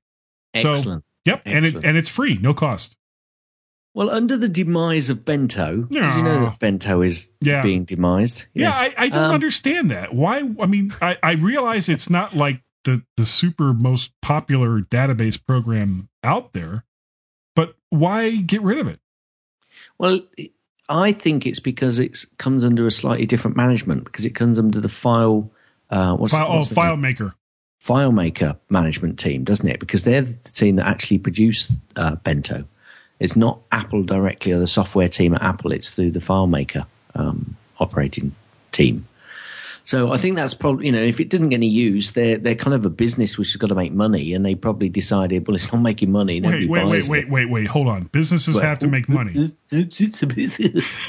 [0.61, 1.05] So- Excellent.
[1.27, 2.97] Yep, and it and it's free, no cost.
[3.93, 7.61] Well, under the demise of Bento, did you know that Bento is Yeah.
[7.63, 8.47] being demised?
[8.55, 10.15] Yeah, I, I don't Um, understand that.
[10.15, 10.49] Why?
[10.61, 16.09] I mean, I, I realize it's not like the the super most popular database program
[16.23, 16.85] out there,
[17.55, 19.01] but why get rid of it?
[19.99, 20.21] Well,
[20.89, 24.81] I think it's because it comes under a slightly different management because it comes under
[24.81, 25.51] the file.
[25.89, 26.85] Uh, what's, File, oh, what's name?
[26.85, 27.35] FileMaker.
[27.85, 29.81] FileMaker management team, doesn't it?
[29.81, 32.65] Because they're the team that actually produce uh, Bento.
[33.19, 35.73] It's not Apple directly or the software team at Apple.
[35.73, 38.35] It's through the FileMaker um, operating
[38.73, 39.07] team.
[39.83, 42.55] So I think that's probably you know if it didn't get any use, they're they're
[42.55, 45.55] kind of a business which has got to make money, and they probably decided, well,
[45.55, 46.41] it's not making money.
[46.41, 47.67] Wait, wait, wait, wait, wait, wait.
[47.67, 48.05] Hold on.
[48.05, 49.33] Businesses Well, have to make money.
[49.35, 51.09] It's a business.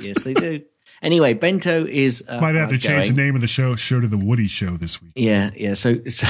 [0.00, 0.62] yes, they do.
[1.02, 4.00] Anyway, Bento is uh, Might have to uh, change the name of the show show
[4.00, 5.12] to the Woody Show this week.
[5.14, 5.74] Yeah, yeah.
[5.74, 6.26] So, so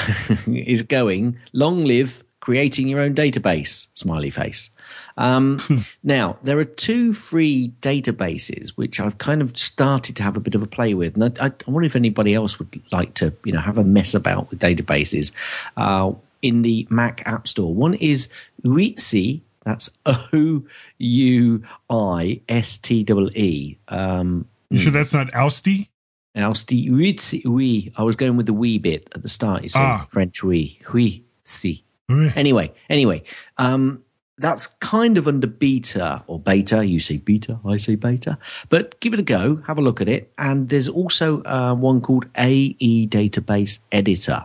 [0.46, 1.38] is going.
[1.52, 4.70] Long live creating your own database, smiley face.
[5.16, 5.60] Um,
[6.02, 10.54] now, there are two free databases which I've kind of started to have a bit
[10.54, 11.14] of a play with.
[11.16, 14.14] And I, I wonder if anybody else would like to, you know, have a mess
[14.14, 15.32] about with databases
[15.76, 16.12] uh,
[16.42, 17.72] in the Mac App Store.
[17.72, 18.28] One is
[18.64, 19.40] Ouistee.
[19.64, 20.62] That's O
[20.98, 23.78] U I S T E E.
[23.88, 25.88] Um, You sure that's not ousty?
[26.36, 26.90] Ousty.
[26.90, 27.46] Ouistee.
[27.46, 27.90] Oui.
[27.96, 29.62] I was going with the wee bit at the start.
[29.62, 30.06] You see, Ah.
[30.10, 30.78] French oui.
[30.92, 31.22] Oui.
[31.44, 31.82] Si.
[32.10, 33.22] Anyway, anyway,
[33.56, 34.02] um,
[34.38, 36.84] that's kind of under beta or beta.
[36.84, 38.38] You say beta, I say beta.
[38.68, 40.32] But give it a go, have a look at it.
[40.38, 44.44] And there's also uh, one called AE Database Editor.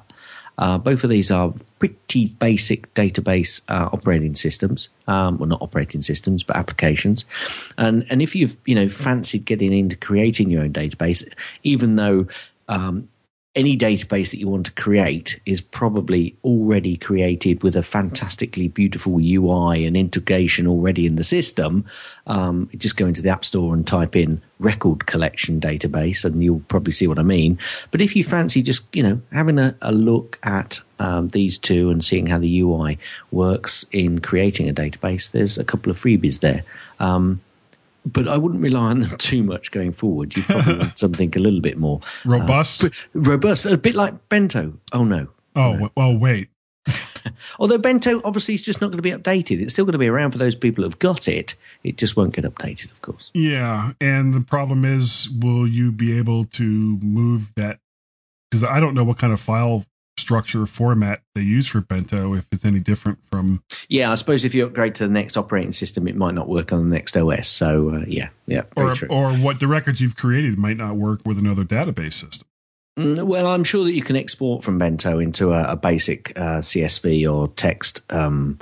[0.59, 4.89] Uh, both of these are pretty basic database uh, operating systems.
[5.07, 7.23] Um, well, not operating systems, but applications.
[7.77, 11.25] And and if you've you know fancied getting into creating your own database,
[11.63, 12.27] even though
[12.67, 13.08] um,
[13.55, 19.19] any database that you want to create is probably already created with a fantastically beautiful
[19.19, 21.83] UI and integration already in the system.
[22.27, 26.63] Um, just go into the App Store and type in record collection database, and you'll
[26.67, 27.57] probably see what I mean.
[27.89, 31.89] But if you fancy just you know having a, a look at um, these two
[31.89, 32.99] and seeing how the UI
[33.31, 36.63] works in creating a database, there's a couple of freebies there.
[36.99, 37.41] Um,
[38.05, 40.35] but I wouldn't rely on them too much going forward.
[40.35, 42.81] You probably want something a little bit more uh, Robust?
[42.81, 44.73] but robust, a bit like Bento.
[44.93, 45.27] Oh no.
[45.55, 46.49] Oh, w- well, wait.
[47.59, 49.61] Although Bento obviously is just not going to be updated.
[49.61, 51.55] It's still going to be around for those people who've got it.
[51.83, 53.31] It just won't get updated, of course.
[53.33, 57.79] Yeah, and the problem is, will you be able to move that?
[58.49, 59.85] Because I don't know what kind of file
[60.19, 62.33] structure format they use for Bento.
[62.33, 65.71] If it's any different from Yeah, I suppose if you upgrade to the next operating
[65.71, 67.47] system, it might not work on the next OS.
[67.47, 69.07] So uh, yeah, yeah, or true.
[69.09, 72.47] or what the records you've created might not work with another database system.
[72.97, 76.59] Mm, Well, I'm sure that you can export from Bento into a, a basic uh,
[76.59, 78.59] CSV or text um,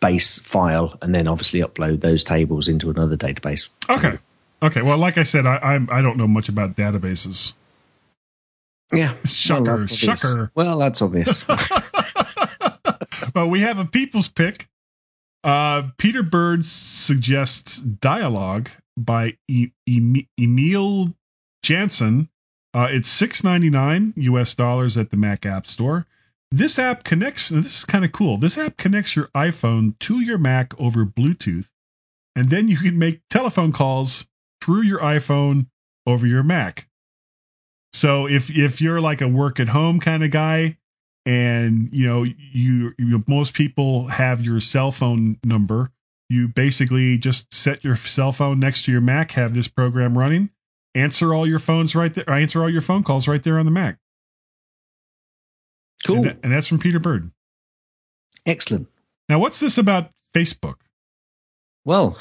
[0.00, 3.68] base file, and then obviously upload those tables into another database.
[3.90, 4.18] Okay,
[4.62, 4.82] okay.
[4.82, 7.54] Well, like I said, I I, I don't know much about databases.
[8.92, 10.24] Yeah, Shucker, well, that's obvious.
[10.24, 10.50] shucker.
[10.54, 11.48] Well, that's obvious.
[13.34, 14.68] well, we have a people's pick.
[15.44, 21.08] Uh, Peter Bird suggests Dialogue by e- e- Emil
[21.62, 22.28] Jansen.
[22.74, 26.06] Uh, it's six ninety nine US dollars at the Mac App Store.
[26.50, 27.48] This app connects.
[27.48, 28.36] This is kind of cool.
[28.36, 31.68] This app connects your iPhone to your Mac over Bluetooth,
[32.36, 34.28] and then you can make telephone calls
[34.60, 35.66] through your iPhone
[36.06, 36.88] over your Mac.
[37.92, 40.78] So if if you're like a work at home kind of guy,
[41.26, 45.90] and you know you, you most people have your cell phone number,
[46.28, 50.50] you basically just set your cell phone next to your Mac, have this program running,
[50.94, 53.70] answer all your phones right there, answer all your phone calls right there on the
[53.72, 53.98] Mac.
[56.04, 56.16] Cool.
[56.16, 57.30] And, that- and that's from Peter Bird.
[58.46, 58.88] Excellent.
[59.28, 60.76] Now, what's this about Facebook?
[61.84, 62.16] Well,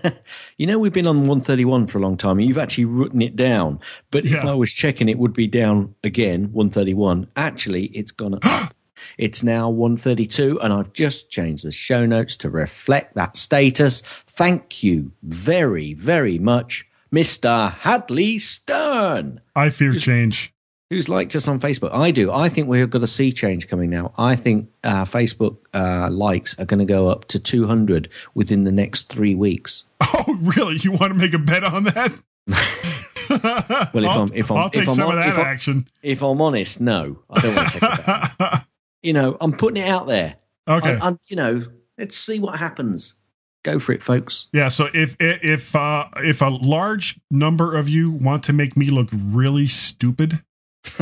[0.56, 2.38] you know, we've been on 131 for a long time.
[2.38, 3.80] You've actually written it down.
[4.10, 4.50] But if Yeah.
[4.50, 7.26] I was checking, it would be down again, 131.
[7.36, 8.74] Actually, it's gone up.
[9.16, 14.02] It's now 132, and I've just changed the show notes to reflect that status.
[14.26, 17.72] Thank you very, very much, Mr.
[17.72, 19.40] Hadley Stern.
[19.56, 20.52] I fear change.
[20.90, 21.94] Who's liked us on Facebook?
[21.94, 22.32] I do.
[22.32, 24.12] I think we've got a sea change coming now.
[24.18, 28.72] I think uh, Facebook uh, likes are going to go up to 200 within the
[28.72, 29.84] next three weeks.
[30.02, 30.76] Oh, really?
[30.76, 32.12] You want to make a bet on that?
[33.30, 35.38] Well, if I'll, I'm if I'm I'll if I'm some hon- of that if
[35.68, 38.06] I'm- if I'm honest, no, I don't want to take it
[38.38, 38.66] back.
[39.02, 40.34] You know, I'm putting it out there.
[40.68, 40.98] Okay.
[41.00, 41.64] I, you know,
[41.96, 43.14] let's see what happens.
[43.62, 44.48] Go for it, folks.
[44.52, 48.90] Yeah, so if if uh, if a large number of you want to make me
[48.90, 50.42] look really stupid,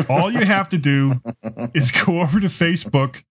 [0.09, 1.13] all you have to do
[1.75, 3.23] is go over to Facebook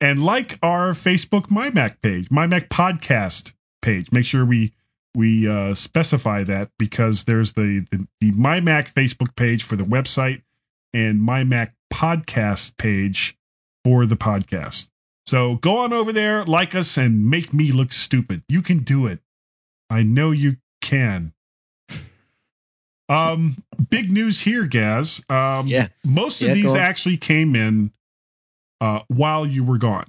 [0.00, 3.52] and like our Facebook My Mac page, My Mac podcast
[3.82, 4.12] page.
[4.12, 4.72] Make sure we
[5.14, 9.84] we uh, specify that because there's the, the the My Mac Facebook page for the
[9.84, 10.42] website
[10.92, 13.36] and My Mac podcast page
[13.84, 14.90] for the podcast.
[15.26, 18.42] So go on over there, like us, and make me look stupid.
[18.48, 19.20] You can do it.
[19.90, 21.32] I know you can.
[23.08, 23.56] Um,
[23.90, 25.24] big news here, Gaz.
[25.28, 25.88] Um, Yeah.
[26.04, 27.92] most of Yeah, these actually came in
[28.80, 30.06] uh, while you were gone.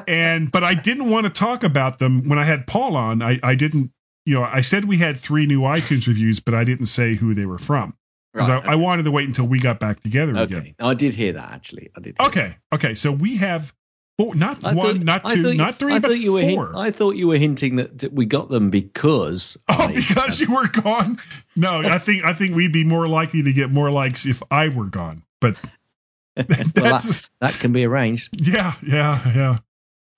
[0.08, 3.22] and but I didn't want to talk about them when I had Paul on.
[3.22, 3.92] I, I didn't,
[4.26, 7.34] you know, I said we had three new iTunes reviews, but I didn't say who
[7.34, 7.96] they were from
[8.34, 10.60] because Right, I, I wanted to wait until we got back together again.
[10.60, 11.90] Okay, I did hear that actually.
[11.98, 12.20] I did.
[12.20, 12.94] Okay, okay.
[12.94, 13.74] So we have
[14.18, 16.42] four, not I one, thought- not two, thought not three, I but thought you were
[16.42, 16.72] hin- four.
[16.76, 19.58] I thought you were hinting that, that we got them because.
[19.70, 21.20] Oh, I- because you were gone?
[21.56, 24.70] No, I think I think we'd be more likely to get more likes if I
[24.70, 25.24] were gone.
[25.42, 25.56] But
[26.36, 28.30] well, that, that can be arranged.
[28.46, 29.58] Yeah, yeah,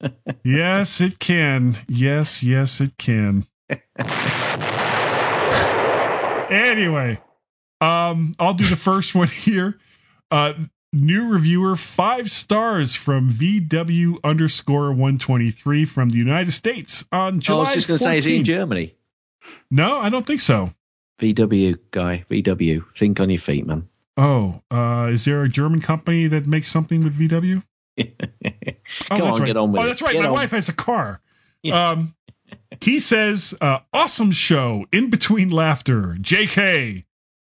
[0.01, 0.09] yeah.
[0.43, 1.77] yes, it can.
[1.87, 3.45] Yes, yes, it can.
[6.49, 7.19] anyway,
[7.81, 9.77] um, I'll do the first one here.
[10.31, 10.53] Uh,
[10.93, 17.57] new reviewer, five stars from VW underscore 123 from the United States on July.
[17.57, 18.45] I was just going to say, is he in 14th.
[18.45, 18.95] Germany?
[19.71, 20.73] No, I don't think so.
[21.19, 22.83] VW guy, VW.
[22.97, 23.89] Think on your feet, man.
[24.17, 27.63] Oh, uh, is there a German company that makes something with VW?
[29.11, 29.45] Oh, Come on, right.
[29.45, 29.87] get on with oh, it.
[29.87, 30.13] that's right.
[30.13, 30.33] Get My on.
[30.33, 31.21] wife has a car.
[31.61, 31.89] Yeah.
[31.89, 32.15] Um,
[32.79, 37.05] he says, uh, "Awesome show, in between laughter." J.K.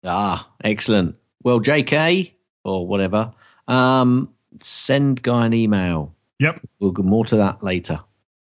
[0.06, 1.18] Ah, excellent.
[1.44, 2.32] Well, JK
[2.68, 3.34] or whatever,
[3.68, 6.14] um, send Guy an email.
[6.40, 6.62] Yep.
[6.80, 8.00] We'll get more to that later.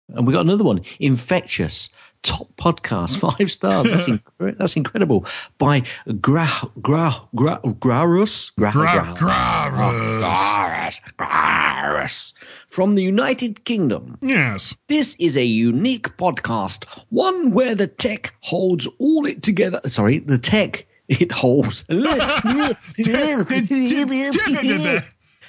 [0.10, 0.82] And we got another one.
[1.00, 1.90] Infectious.
[2.24, 3.90] Top podcast, five stars.
[3.90, 4.08] That's,
[4.40, 5.26] incre- that's incredible.
[5.58, 5.82] By
[6.20, 6.48] Gra
[6.80, 12.34] Gra Gra Grarus Gra Gra- Grarus Grarus
[12.68, 14.20] from the United Kingdom.
[14.22, 14.76] Yes.
[14.88, 19.82] This is a unique podcast, one where the tech holds all it together.
[19.88, 20.86] Sorry, the tech
[21.20, 21.84] it holds.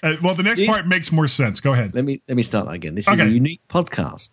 [0.04, 1.60] Uh, well, the next This- part makes more sense.
[1.60, 1.94] Go ahead.
[1.94, 2.96] Let me let me start that again.
[2.96, 3.28] This is Okay.
[3.28, 4.30] a unique podcast.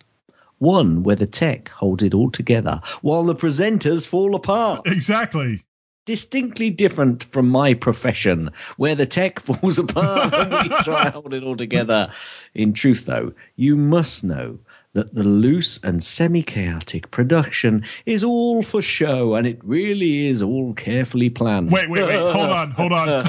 [0.57, 4.81] One where the tech holds it all together while the presenters fall apart.
[4.88, 5.64] Exactly.
[6.06, 11.35] Distinctly different from my profession, where the tech falls apart and we try to hold
[11.35, 12.10] it all together.
[12.56, 14.57] In truth, though, you must know
[14.94, 20.41] that the loose and semi chaotic production is all for show and it really is
[20.41, 21.72] all carefully planned.
[21.72, 22.20] Wait, wait, wait.
[22.20, 22.72] Hold on.
[22.72, 23.10] Hold on.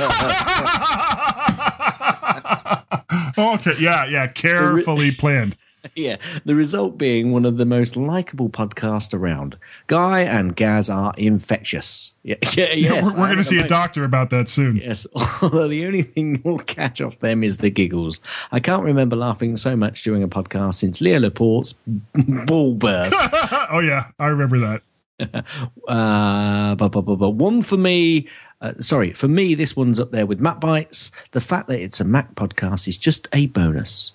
[3.39, 3.75] okay.
[3.79, 4.27] Yeah, yeah.
[4.29, 5.57] Carefully planned.
[5.95, 9.57] yeah, the result being one of the most likable podcasts around.
[9.87, 12.15] Guy and Gaz are infectious.
[12.23, 14.77] Yeah, yeah, yes, we're we're going to see a doctor about that soon.
[14.77, 15.07] Yes,
[15.43, 18.21] although the only thing you'll catch off them is the giggles.
[18.53, 21.75] I can't remember laughing so much during a podcast since Leo Laporte's
[22.45, 23.17] ball burst.
[23.71, 24.83] oh yeah, I remember that.
[25.89, 28.29] Uh, but, but, but, but one for me.
[28.61, 31.11] Uh, sorry, for me, this one's up there with Mac Bites.
[31.31, 34.13] The fact that it's a Mac podcast is just a bonus.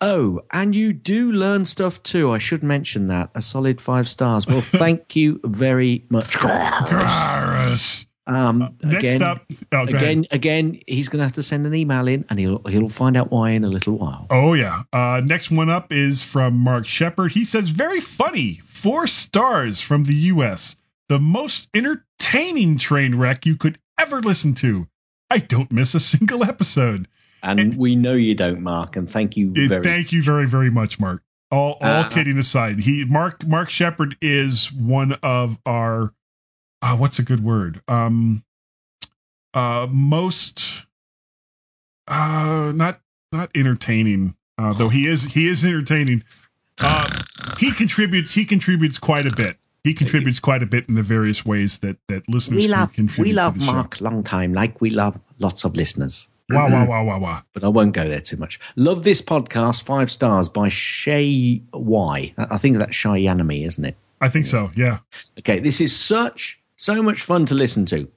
[0.00, 2.32] Oh, and you do learn stuff too.
[2.32, 3.30] I should mention that.
[3.34, 4.46] A solid five stars.
[4.46, 6.36] Well, thank you very much.
[6.38, 8.06] Gross.
[8.28, 10.26] Um, Next again, up, oh, again, ahead.
[10.32, 13.30] again, he's going to have to send an email in, and he'll he'll find out
[13.30, 14.26] why in a little while.
[14.30, 14.82] Oh yeah.
[14.92, 17.32] Uh, next one up is from Mark Shepard.
[17.32, 20.76] He says, "Very funny, four stars from the U.S.
[21.08, 24.88] The most entertaining train wreck you could ever listen to.
[25.30, 27.06] I don't miss a single episode.
[27.42, 28.96] And we know you don't, Mark.
[28.96, 29.82] And thank you very.
[29.82, 31.22] Thank you very very much, Mark.
[31.50, 36.12] All all Uh, kidding aside, he Mark Mark Shepard is one of our
[36.82, 37.82] uh, what's a good word?
[37.88, 38.42] Um,
[39.54, 40.86] uh, most
[42.08, 43.00] uh, not
[43.32, 44.34] not entertaining.
[44.58, 46.24] Uh, though he is he is entertaining.
[46.80, 47.08] Uh,
[47.58, 49.56] he contributes he contributes quite a bit.
[49.84, 52.92] He contributes quite a bit in the various ways that that listeners we can love
[52.92, 53.30] contribute.
[53.30, 53.72] we love to the show.
[53.72, 56.28] Mark long time, like we love lots of listeners.
[56.50, 57.42] Wow wow wow wow wow.
[57.52, 58.60] But I won't go there too much.
[58.76, 62.34] Love this podcast, five stars by Shay Y.
[62.38, 63.96] I think that's Cheyenne, isn't it?
[64.20, 64.70] I think so.
[64.76, 64.98] Yeah.
[65.40, 68.08] Okay, this is such so much fun to listen to.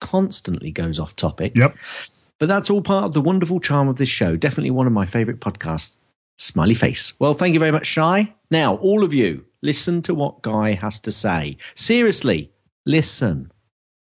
[0.00, 1.56] Constantly goes off topic.
[1.56, 1.76] Yep.
[2.38, 4.36] But that's all part of the wonderful charm of this show.
[4.36, 5.96] Definitely one of my favorite podcasts.
[6.36, 7.14] Smiley face.
[7.18, 8.32] Well, thank you very much, Shy.
[8.50, 11.56] Now, all of you, listen to what Guy has to say.
[11.74, 12.52] Seriously,
[12.86, 13.50] listen.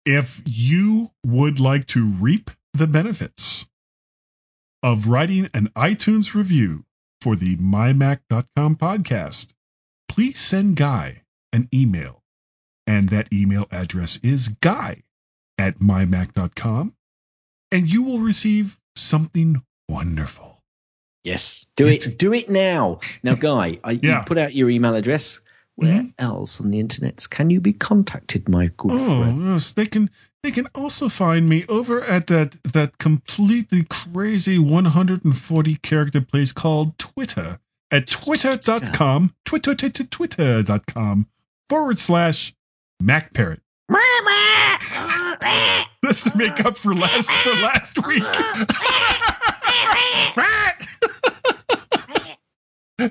[0.04, 3.66] if you would like to reap the benefits
[4.82, 6.84] of writing an iTunes review
[7.20, 9.52] for the mymac.com podcast,
[10.08, 11.22] please send Guy
[11.52, 12.22] an email.
[12.86, 15.04] And that email address is guy
[15.56, 16.94] at mymac.com.
[17.70, 20.62] And you will receive something wonderful.
[21.24, 22.18] Yes, do it.
[22.18, 22.98] Do it now.
[23.22, 24.18] Now, Guy, I, Yeah.
[24.18, 25.40] you put out your email address.
[25.74, 26.08] Where mm-hmm.
[26.18, 29.48] else on the internet can you be contacted, my good oh, friend?
[29.48, 30.10] Oh yes, they can.
[30.42, 36.98] They can also find me over at that that completely crazy 140 character place called
[36.98, 37.60] Twitter
[37.92, 41.28] at twitter.com twitter twitter twitter.com
[41.68, 42.54] forward slash
[43.00, 43.60] MacParrot.
[46.02, 48.24] That's to make up for last for last week.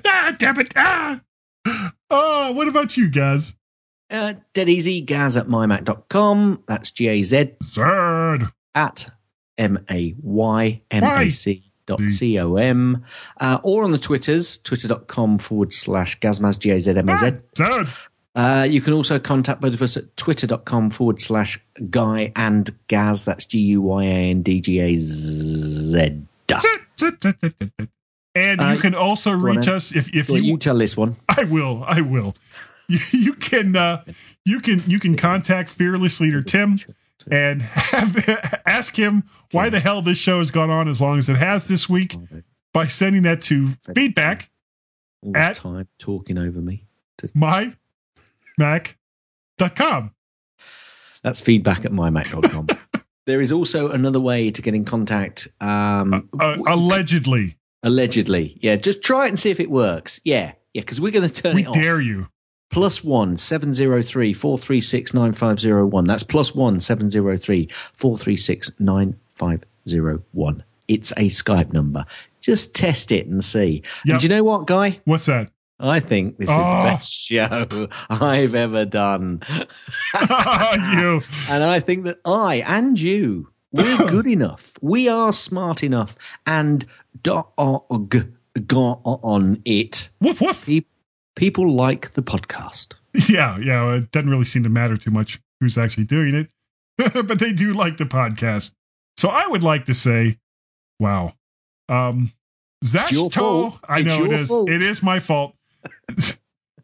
[0.04, 0.72] ah, damn it!
[0.76, 1.20] Ah.
[2.10, 3.56] Oh, what about you guys?
[4.12, 6.62] Uh, dead easy, gaz at mymac.com.
[6.66, 8.52] That's G A Z Zerd.
[8.74, 9.08] at
[9.58, 13.04] M A Y M A C dot C O M.
[13.40, 17.26] Uh, or on the Twitters, twitter.com forward slash gazmaz, G A Z M A Z.
[17.56, 18.08] Zerd.
[18.34, 21.60] Uh, you can also contact both of us at twitter.com forward slash
[21.90, 23.24] guy and gaz.
[23.24, 25.92] That's G U Y A N D G A Z.
[26.50, 26.68] Z.
[28.34, 31.16] And Uh, you can also reach us if if you you tell this one.
[31.28, 31.84] I will.
[31.86, 32.34] I will.
[32.92, 34.04] You, you can uh,
[34.44, 36.78] you can you can contact fearless leader Tim
[37.30, 41.28] and have, ask him why the hell this show has gone on as long as
[41.28, 42.16] it has this week
[42.72, 44.50] by sending that to feedback
[45.24, 46.86] All At- time talking over me.
[47.34, 47.74] my
[48.58, 50.12] mac.com.
[51.22, 52.66] That's feedback at mymac.com.
[53.26, 55.46] there is also another way to get in contact.
[55.60, 58.58] Um, Uh, allegedly, allegedly.
[58.60, 60.20] Yeah, just try it and see if it works.
[60.24, 61.74] Yeah, yeah, because we're going to turn we it off.
[61.74, 62.26] dare you.
[62.72, 66.04] Plus one seven zero three four three six nine five zero one.
[66.04, 70.64] That's plus one seven zero three four three six nine five zero one.
[70.88, 72.06] It's a Skype number.
[72.40, 73.82] Just test it and see.
[74.04, 74.14] Yep.
[74.14, 75.00] And do you know what, Guy?
[75.04, 75.50] What's that?
[75.78, 76.58] I think this is Oh.
[76.58, 76.84] the ah.
[76.84, 79.42] best show I've ever done.
[79.48, 81.20] you.
[81.50, 84.74] And I think that I and you, we're good enough.
[84.80, 86.16] We are smart enough
[86.46, 86.86] and
[87.22, 90.08] dog on it.
[90.20, 90.66] Woof woof.
[90.66, 90.82] Pe-
[91.36, 92.94] People like the podcast.
[93.28, 93.92] Yeah, yeah.
[93.92, 96.50] It doesn't really seem to matter too much who's actually doing it,
[97.26, 98.72] but they do like the podcast.
[99.18, 100.38] So I would like to say,
[100.98, 101.34] wow.
[101.90, 102.32] Um,
[102.82, 103.78] Zashto.
[103.86, 104.48] I know it is.
[104.48, 104.70] fault.
[104.70, 105.54] It is my fault.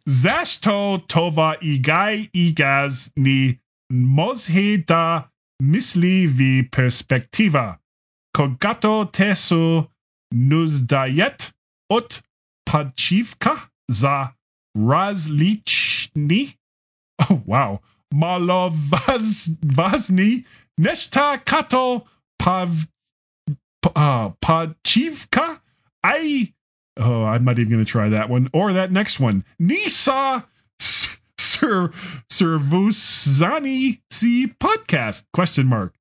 [0.09, 3.59] Zashto tova igai igaz ni
[3.93, 5.25] mozhe da
[5.63, 7.79] misli vi perspektiva.
[8.37, 9.89] Kogato tesu
[10.35, 11.53] nuzdayet
[11.91, 12.23] ot
[12.67, 14.35] pachivka za
[14.79, 16.57] razlichni.
[17.31, 17.81] Oh, wow.
[18.15, 18.85] Malovazny
[20.79, 22.07] nesta kato
[22.39, 22.87] pav
[23.97, 25.61] uh, Pachivka.
[26.03, 26.53] I
[26.97, 29.45] oh, I'm not even going to try that one or that next one.
[29.59, 30.47] Nisa
[30.81, 31.91] Sir
[32.31, 35.95] Servusani si podcast question mark.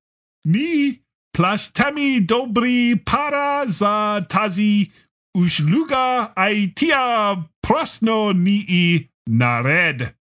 [0.44, 1.00] Ni
[1.36, 4.90] plastami dobri para za tazi
[5.38, 10.14] ushluga aitia prosno ni nared.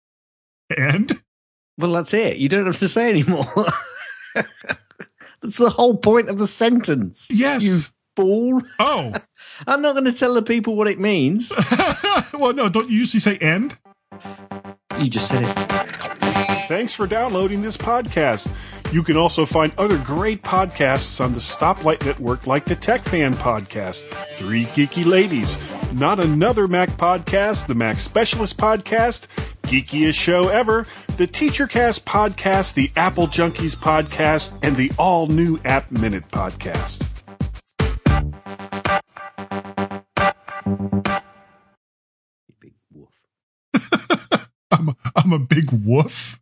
[0.77, 1.11] And
[1.77, 2.37] Well, that's it.
[2.37, 3.45] You don't have to say anymore.
[5.41, 7.27] that's the whole point of the sentence.
[7.31, 7.63] yes.
[7.63, 7.79] You
[8.15, 8.61] fool.
[8.79, 9.11] oh.
[9.67, 11.51] I'm not going to tell the people what it means.
[12.33, 13.77] well, no, don't you usually say end?
[14.99, 15.94] You just said it.
[16.67, 18.51] Thanks for downloading this podcast.
[18.91, 23.33] You can also find other great podcasts on the Stoplight Network, like the Tech Fan
[23.33, 25.57] Podcast, Three Geeky Ladies,
[25.93, 29.27] Not Another Mac Podcast, the Mac Specialist Podcast,
[29.63, 30.85] Geekiest Show Ever,
[31.17, 37.07] the TeacherCast Podcast, the Apple Junkies Podcast, and the all new App Minute Podcast.
[42.59, 43.21] Big wolf.
[44.71, 46.39] I'm a, I'm a big woof.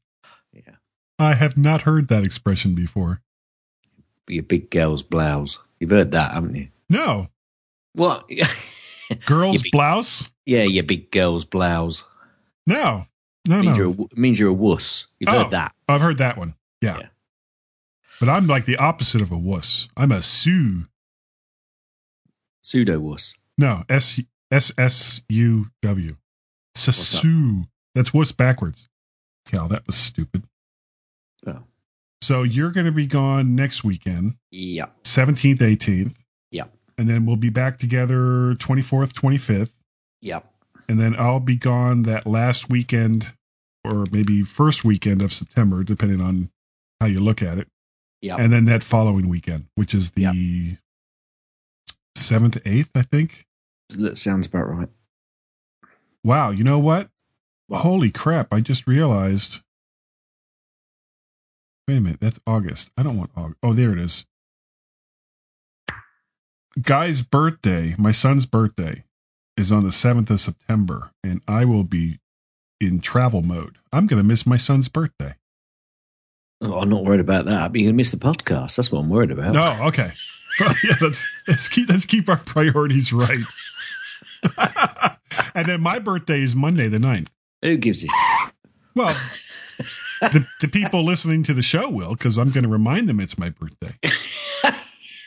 [1.19, 3.22] I have not heard that expression before.
[4.26, 5.60] Be a big girl's blouse.
[5.80, 6.69] You've heard that, haven't you?
[6.90, 7.30] No,
[7.94, 8.30] What?
[9.26, 10.31] girl's big- blouse.
[10.45, 12.06] yeah, your big girl's blouse.
[12.65, 13.06] No,
[13.48, 13.84] no, Means, no.
[13.84, 15.07] you're a, means you're a wuss.
[15.19, 15.44] You've Oh.
[15.44, 15.73] heard that.
[15.88, 16.56] I've heard that one.
[16.81, 16.98] Yeah.
[16.99, 17.07] Yeah.
[18.19, 19.90] but I'm like the opposite of a wuss.
[19.98, 20.88] I'm a sue.
[22.61, 23.35] Pseudo wuss.
[23.57, 24.19] No, S
[24.52, 26.15] S S U W.
[26.76, 27.68] Sasu.
[27.94, 28.88] That's wuss backwards.
[29.45, 30.48] Cal, that was stupid.
[32.23, 34.85] So you're going to be gone next weekend, Yeah.
[35.03, 36.15] 17th, 18th,
[36.51, 36.67] Yeah.
[36.97, 39.73] and then we'll be back together 24th, 25th.
[40.21, 40.39] Yeah.
[40.87, 43.33] and then I'll be gone that last weekend
[43.85, 46.49] or maybe first weekend of September, depending on
[47.01, 47.67] how you look at it.
[48.21, 48.35] Yeah.
[48.37, 50.77] And then that following weekend, which is the
[52.15, 53.45] seventh, eighth, I think.
[53.89, 54.89] That sounds about right.
[56.23, 57.09] Wow, you know what?
[57.67, 57.81] What?
[57.81, 58.53] Holy crap!
[58.53, 59.61] I just realized.
[61.88, 62.91] Wait a minute, that's August.
[62.97, 63.57] I don't want August.
[63.61, 64.26] Oh, there it is.
[66.81, 69.03] Guy's birthday, my son's birthday,
[69.57, 72.19] is on the 7th of September, and I will be
[72.80, 73.77] in travel mode.
[73.91, 75.35] I'm going to miss my son's birthday.
[76.61, 77.72] Oh, I'm not worried about that.
[77.72, 78.77] But you're going to miss the podcast.
[78.77, 79.57] That's what I'm worried about.
[79.57, 80.10] Oh, okay.
[80.84, 83.39] yeah, let's, let's, keep, let's keep our priorities right.
[85.55, 87.27] and then my birthday is Monday the 9th.
[87.61, 88.07] Who gives a
[88.95, 89.14] Well,
[90.31, 93.37] the, the people listening to the show will, because I'm going to remind them it's
[93.37, 93.93] my birthday.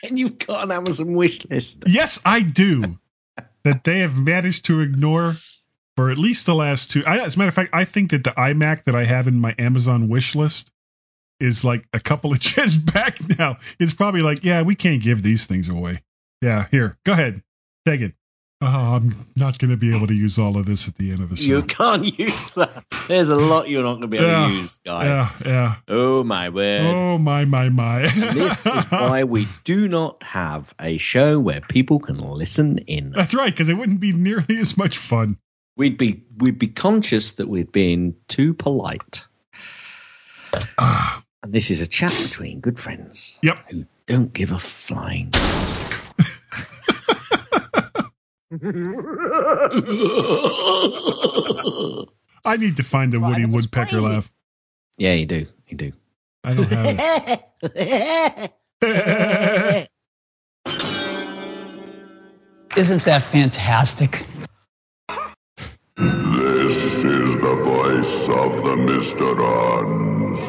[0.07, 1.83] And you've got an Amazon wish list.
[1.87, 2.99] Yes, I do.
[3.63, 5.35] that they have managed to ignore
[5.95, 7.03] for at least the last two.
[7.05, 9.39] I, as a matter of fact, I think that the iMac that I have in
[9.39, 10.71] my Amazon wish list
[11.39, 13.57] is like a couple of gens back now.
[13.79, 16.01] It's probably like, yeah, we can't give these things away.
[16.41, 17.41] Yeah, here, go ahead,
[17.85, 18.13] take it.
[18.59, 18.65] Oh,
[18.95, 21.29] I'm not going to be able to use all of this at the end of
[21.29, 21.43] the show.
[21.43, 22.83] You can't use that.
[23.07, 24.47] There's a lot you're not going to be able Yeah.
[24.47, 25.05] to use, guy.
[25.05, 25.75] yeah, yeah.
[25.87, 26.81] Oh my word.
[26.81, 28.07] Oh my my my.
[28.33, 33.11] this is why we do not have a show where people can listen in.
[33.11, 35.37] That's right, because it wouldn't be nearly as much fun.
[35.75, 39.25] We'd be we'd be conscious that we're being too polite.
[40.79, 41.23] Ah.
[41.43, 43.37] and this is a chat between good friends.
[43.43, 43.59] Yep.
[43.69, 45.29] Who don't give a flying.
[52.45, 54.31] I need to find a Woody Woodpecker laugh.
[54.97, 55.47] Yeah, you do.
[55.67, 55.91] You do.
[56.45, 58.53] I don't have it.
[62.77, 64.25] Isn't that fantastic?
[65.97, 70.39] This is the voice of the Mysterons.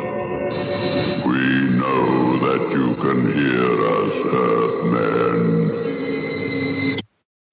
[1.26, 5.67] We know that you can hear us, Earthmen.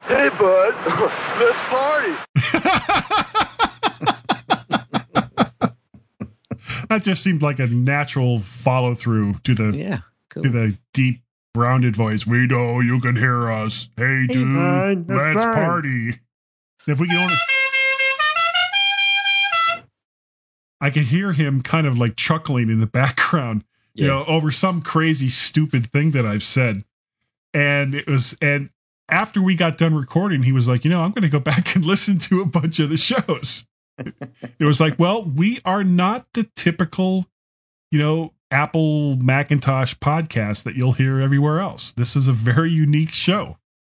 [0.08, 0.76] Hey, bud,
[1.40, 2.16] let's party.
[6.90, 11.22] that just seemed like a natural follow through to the yeah to the deep
[11.56, 12.28] rounded voice.
[12.28, 13.90] We know you can hear us.
[13.98, 15.56] Hey, dude, bud, let's right.
[15.56, 16.20] party.
[16.88, 17.34] If we can only.
[20.80, 23.64] I could hear him kind of like chuckling in the background,
[23.96, 26.84] you know, over some crazy stupid thing that I've said.
[27.56, 28.70] And it was, and
[29.10, 31.76] after we got done recording, he was like, you know, I'm going to go back
[31.76, 33.66] and listen to a bunch of the shows.
[33.98, 37.28] it was like, well, we are not the typical,
[37.92, 41.92] you know, Apple Macintosh podcast that you'll hear everywhere else.
[41.94, 43.58] This is a very unique show.